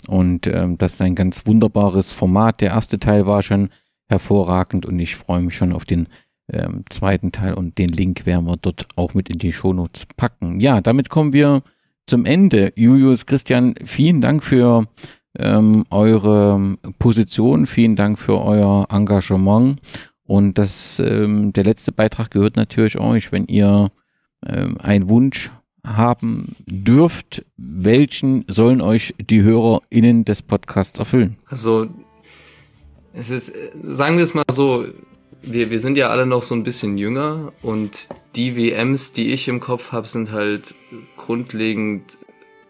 und 0.08 0.48
ähm, 0.48 0.78
das 0.78 0.94
ist 0.94 1.02
ein 1.02 1.16
ganz 1.16 1.46
wunderbares 1.46 2.12
Format. 2.12 2.62
Der 2.62 2.72
erste 2.72 3.00
Teil 3.00 3.26
war 3.26 3.42
schon 3.42 3.70
hervorragend 4.08 4.86
und 4.86 5.00
ich 5.00 5.16
freue 5.16 5.42
mich 5.42 5.56
schon 5.56 5.74
auf 5.74 5.86
den 5.86 6.08
ähm, 6.52 6.84
zweiten 6.90 7.32
Teil 7.32 7.54
und 7.54 7.78
den 7.78 7.90
Link 7.90 8.26
werden 8.26 8.46
wir 8.46 8.58
dort 8.58 8.86
auch 8.96 9.14
mit 9.14 9.30
in 9.30 9.40
die 9.40 9.54
Shownotes 9.54 10.06
packen. 10.18 10.60
Ja, 10.60 10.82
damit 10.82 11.10
kommen 11.10 11.34
wir 11.34 11.64
zum 12.06 12.26
Ende. 12.26 12.74
Julius 12.76 13.26
Christian, 13.26 13.76
vielen 13.86 14.22
Dank 14.22 14.44
für 14.44 14.86
ähm, 15.38 15.86
eure 15.90 16.78
Position. 17.00 17.66
Vielen 17.68 17.96
Dank 17.96 18.20
für 18.20 18.42
euer 18.42 18.88
Engagement. 18.90 19.80
Und 20.26 20.58
das, 20.58 21.00
ähm, 21.00 21.54
der 21.54 21.64
letzte 21.64 21.92
Beitrag 21.92 22.32
gehört 22.32 22.56
natürlich 22.56 22.98
euch, 23.00 23.32
wenn 23.32 23.46
ihr 23.46 23.90
ähm, 24.46 24.78
einen 24.80 25.10
Wunsch 25.10 25.52
haben 25.86 26.56
dürft, 26.66 27.44
welchen 27.58 28.46
sollen 28.48 28.82
euch 28.82 29.14
die 29.20 29.42
HörerInnen 29.42 30.24
des 30.24 30.42
Podcasts 30.42 30.98
erfüllen? 30.98 31.38
Also, 31.50 31.90
es 33.14 33.30
ist, 33.30 33.54
sagen 33.84 34.18
wir 34.18 34.24
es 34.24 34.34
mal 34.34 34.44
so, 34.52 34.86
wir, 35.42 35.70
wir 35.70 35.80
sind 35.80 35.98
ja 35.98 36.10
alle 36.10 36.26
noch 36.26 36.44
so 36.44 36.56
ein 36.56 36.64
bisschen 36.64 36.98
jünger 36.98 37.54
und 37.62 38.08
die 38.36 38.56
WMs, 38.56 39.12
die 39.12 39.34
ich 39.34 39.48
im 39.48 39.60
Kopf 39.60 39.92
habe, 39.92 40.08
sind 40.08 40.32
halt 40.32 40.74
grundlegend 41.18 42.18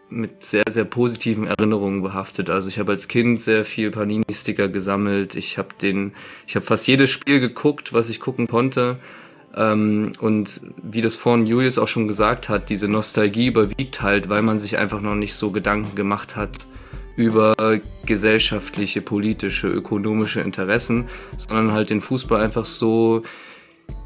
mit 0.10 0.44
sehr, 0.44 0.66
sehr 0.70 0.86
positiven 0.86 1.48
Erinnerungen 1.48 2.04
behaftet. 2.04 2.50
Also 2.50 2.70
ich 2.70 2.78
habe 2.78 2.92
als 2.92 3.08
Kind 3.08 3.40
sehr 3.40 3.66
viel 3.66 3.90
Panini-Sticker 3.90 4.68
gesammelt. 4.68 5.36
Ich 5.36 5.58
habe 5.58 5.70
den, 5.82 6.14
ich 6.46 6.56
habe 6.56 6.66
fast 6.66 6.88
jedes 6.88 7.10
Spiel 7.10 7.40
geguckt, 7.40 7.94
was 7.94 8.10
ich 8.10 8.20
gucken 8.20 8.48
konnte. 8.48 8.98
Ähm, 9.56 10.12
und 10.20 10.62
wie 10.84 11.02
das 11.02 11.16
vorhin 11.16 11.48
Julius 11.48 11.80
auch 11.80 11.88
schon 11.88 12.08
gesagt 12.08 12.50
hat, 12.50 12.70
diese 12.70 12.88
Nostalgie 12.88 13.48
überwiegt 13.48 14.02
halt, 14.02 14.30
weil 14.30 14.44
man 14.44 14.60
sich 14.60 14.78
einfach 14.78 15.02
noch 15.02 15.16
nicht 15.16 15.34
so 15.34 15.52
Gedanken 15.52 15.96
gemacht 15.96 16.36
hat 16.36 16.68
über 17.16 17.54
gesellschaftliche, 18.06 19.02
politische, 19.02 19.68
ökonomische 19.68 20.42
Interessen, 20.42 21.06
sondern 21.38 21.72
halt 21.72 21.90
den 21.90 22.02
Fußball 22.02 22.42
einfach 22.42 22.66
so 22.66 23.22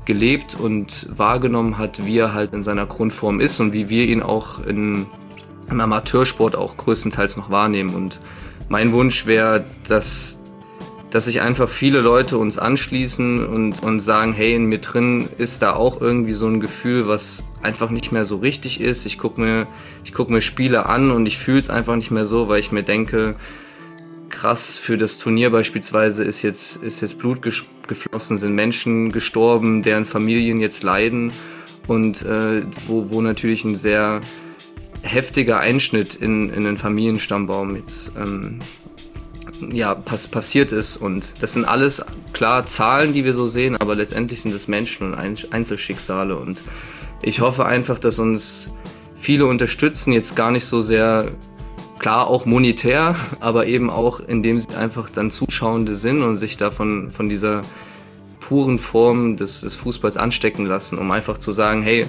gelebt 0.05 0.57
und 0.59 1.07
wahrgenommen 1.17 1.77
hat, 1.77 2.05
wie 2.05 2.17
er 2.17 2.33
halt 2.33 2.53
in 2.53 2.63
seiner 2.63 2.85
Grundform 2.85 3.39
ist 3.39 3.59
und 3.59 3.73
wie 3.73 3.89
wir 3.89 4.07
ihn 4.07 4.21
auch 4.21 4.65
in 4.65 5.07
im 5.69 5.81
Amateursport 5.81 6.55
auch 6.55 6.77
größtenteils 6.77 7.37
noch 7.37 7.49
wahrnehmen. 7.49 7.93
Und 7.93 8.19
mein 8.69 8.91
Wunsch 8.91 9.25
wäre, 9.25 9.65
dass, 9.87 10.36
dass 11.09 11.25
sich 11.25 11.41
einfach 11.41 11.69
viele 11.69 12.01
Leute 12.01 12.37
uns 12.37 12.57
anschließen 12.57 13.45
und, 13.45 13.81
und 13.81 13.99
sagen, 13.99 14.33
hey, 14.33 14.53
in 14.53 14.65
mir 14.65 14.79
drin 14.79 15.29
ist 15.37 15.61
da 15.61 15.73
auch 15.73 16.01
irgendwie 16.01 16.33
so 16.33 16.47
ein 16.47 16.59
Gefühl, 16.59 17.07
was 17.07 17.45
einfach 17.61 17.89
nicht 17.89 18.11
mehr 18.11 18.25
so 18.25 18.37
richtig 18.37 18.81
ist. 18.81 19.05
Ich 19.05 19.17
gucke 19.17 19.39
mir, 19.39 19.67
ich 20.03 20.13
guck 20.13 20.29
mir 20.29 20.41
Spiele 20.41 20.85
an 20.85 21.11
und 21.11 21.25
ich 21.25 21.37
fühle 21.37 21.59
es 21.59 21.69
einfach 21.69 21.95
nicht 21.95 22.11
mehr 22.11 22.25
so, 22.25 22.49
weil 22.49 22.59
ich 22.59 22.71
mir 22.71 22.83
denke, 22.83 23.35
krass, 24.29 24.77
für 24.77 24.97
das 24.97 25.17
Turnier 25.17 25.49
beispielsweise 25.49 26.23
ist 26.23 26.41
jetzt, 26.41 26.83
ist 26.83 27.01
jetzt 27.01 27.17
Blut 27.19 27.41
geflossen, 27.41 28.37
sind 28.37 28.53
Menschen 28.53 29.11
gestorben, 29.13 29.83
deren 29.83 30.05
Familien 30.05 30.59
jetzt 30.59 30.83
leiden 30.83 31.31
und 31.87 32.23
äh, 32.23 32.63
wo, 32.85 33.09
wo 33.09 33.21
natürlich 33.21 33.63
ein 33.63 33.75
sehr 33.75 34.21
heftiger 35.01 35.59
Einschnitt 35.59 36.15
in, 36.15 36.49
in 36.49 36.65
den 36.65 36.75
Familienstammbaum 36.75 37.77
jetzt 37.77 38.11
ähm, 38.17 38.59
ja, 39.71 39.95
pass 39.95 40.27
passiert 40.27 40.71
ist. 40.71 40.97
Und 40.97 41.33
das 41.41 41.53
sind 41.53 41.65
alles 41.65 42.03
klar 42.33 42.65
Zahlen, 42.65 43.13
die 43.13 43.25
wir 43.25 43.33
so 43.33 43.47
sehen, 43.47 43.77
aber 43.77 43.95
letztendlich 43.95 44.41
sind 44.41 44.53
es 44.53 44.67
Menschen 44.67 45.13
und 45.13 45.47
Einzelschicksale. 45.51 46.35
Und 46.35 46.63
ich 47.21 47.41
hoffe 47.41 47.65
einfach, 47.65 47.99
dass 47.99 48.19
uns 48.19 48.73
viele 49.15 49.45
unterstützen, 49.45 50.13
jetzt 50.13 50.35
gar 50.35 50.51
nicht 50.51 50.65
so 50.65 50.81
sehr 50.81 51.31
klar 51.99 52.27
auch 52.27 52.45
monetär, 52.45 53.15
aber 53.39 53.67
eben 53.67 53.89
auch 53.89 54.19
indem 54.19 54.59
sie 54.59 54.75
einfach 54.75 55.09
dann 55.09 55.31
Zuschauende 55.31 55.95
sind 55.95 56.21
und 56.21 56.37
sich 56.37 56.57
davon 56.57 57.11
von 57.11 57.29
dieser 57.29 57.61
puren 58.39 58.79
Form 58.79 59.35
des, 59.35 59.61
des 59.61 59.75
Fußballs 59.75 60.15
anstecken 60.15 60.65
lassen, 60.65 60.97
um 60.97 61.11
einfach 61.11 61.37
zu 61.37 61.51
sagen, 61.51 61.81
hey, 61.81 62.05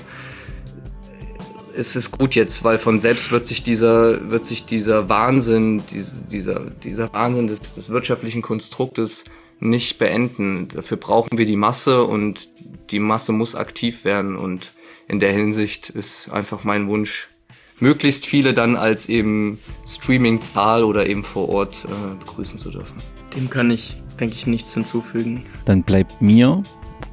es 1.78 1.94
ist 1.94 2.10
gut 2.10 2.34
jetzt, 2.34 2.64
weil 2.64 2.76
von 2.76 2.98
selbst 2.98 3.30
wird 3.30 3.46
sich 3.46 3.62
dieser, 3.62 4.30
wird 4.30 4.44
sich 4.44 4.66
dieser 4.66 5.08
Wahnsinn, 5.08 5.82
dieser, 6.30 6.60
dieser 6.82 7.12
Wahnsinn 7.12 7.46
des, 7.46 7.74
des 7.74 7.88
wirtschaftlichen 7.90 8.42
Konstruktes 8.42 9.24
nicht 9.60 9.98
beenden. 9.98 10.68
Dafür 10.68 10.96
brauchen 10.96 11.38
wir 11.38 11.46
die 11.46 11.56
Masse 11.56 12.02
und 12.02 12.48
die 12.90 12.98
Masse 12.98 13.32
muss 13.32 13.54
aktiv 13.54 14.04
werden 14.04 14.36
und 14.36 14.72
in 15.06 15.20
der 15.20 15.32
Hinsicht 15.32 15.88
ist 15.88 16.30
einfach 16.30 16.64
mein 16.64 16.88
Wunsch, 16.88 17.28
möglichst 17.78 18.26
viele 18.26 18.54
dann 18.54 18.76
als 18.76 19.08
eben 19.08 19.58
Streaming-Zahl 19.86 20.82
oder 20.82 21.06
eben 21.06 21.22
vor 21.22 21.48
Ort 21.48 21.86
äh, 21.86 22.18
begrüßen 22.18 22.58
zu 22.58 22.70
dürfen. 22.70 22.96
Dem 23.36 23.48
kann 23.48 23.70
ich, 23.70 23.96
denke 24.18 24.34
ich, 24.34 24.46
nichts 24.46 24.74
hinzufügen. 24.74 25.44
Dann 25.64 25.82
bleibt 25.84 26.20
mir 26.20 26.62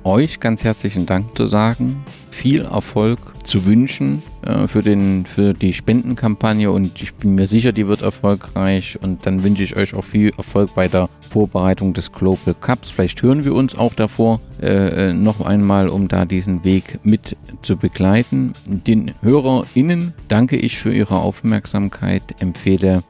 euch 0.03 0.39
ganz 0.39 0.63
herzlichen 0.63 1.05
Dank 1.05 1.35
zu 1.37 1.47
sagen, 1.47 2.03
viel 2.31 2.65
Erfolg 2.65 3.19
zu 3.43 3.65
wünschen 3.65 4.23
äh, 4.45 4.67
für, 4.67 4.81
den, 4.81 5.25
für 5.25 5.53
die 5.53 5.73
Spendenkampagne 5.73 6.71
und 6.71 7.01
ich 7.01 7.13
bin 7.15 7.35
mir 7.35 7.47
sicher, 7.47 7.71
die 7.71 7.87
wird 7.87 8.01
erfolgreich 8.01 8.97
und 9.01 9.25
dann 9.25 9.43
wünsche 9.43 9.63
ich 9.63 9.75
euch 9.75 9.93
auch 9.93 10.03
viel 10.03 10.31
Erfolg 10.37 10.73
bei 10.75 10.87
der 10.87 11.09
Vorbereitung 11.29 11.93
des 11.93 12.11
Global 12.11 12.53
Cups. 12.53 12.91
Vielleicht 12.91 13.21
hören 13.21 13.43
wir 13.43 13.53
uns 13.53 13.75
auch 13.75 13.93
davor 13.93 14.39
äh, 14.61 15.13
noch 15.13 15.41
einmal, 15.41 15.89
um 15.89 16.07
da 16.07 16.25
diesen 16.25 16.63
Weg 16.63 16.99
mit 17.03 17.35
zu 17.61 17.77
begleiten. 17.77 18.53
Den 18.67 19.13
HörerInnen 19.21 20.13
danke 20.27 20.57
ich 20.57 20.77
für 20.77 20.93
ihre 20.93 21.15
Aufmerksamkeit, 21.15 22.23
empfehle 22.39 23.03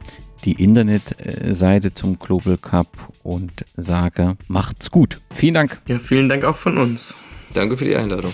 die 0.45 0.63
Internetseite 0.63 1.93
zum 1.93 2.19
Global 2.19 2.57
Cup 2.57 2.87
und 3.23 3.65
sage, 3.75 4.37
macht's 4.47 4.91
gut. 4.91 5.19
Vielen 5.33 5.55
Dank. 5.55 5.81
Ja, 5.87 5.99
vielen 5.99 6.29
Dank 6.29 6.45
auch 6.45 6.55
von 6.55 6.77
uns. 6.77 7.17
Danke 7.53 7.77
für 7.77 7.85
die 7.85 7.95
Einladung. 7.95 8.33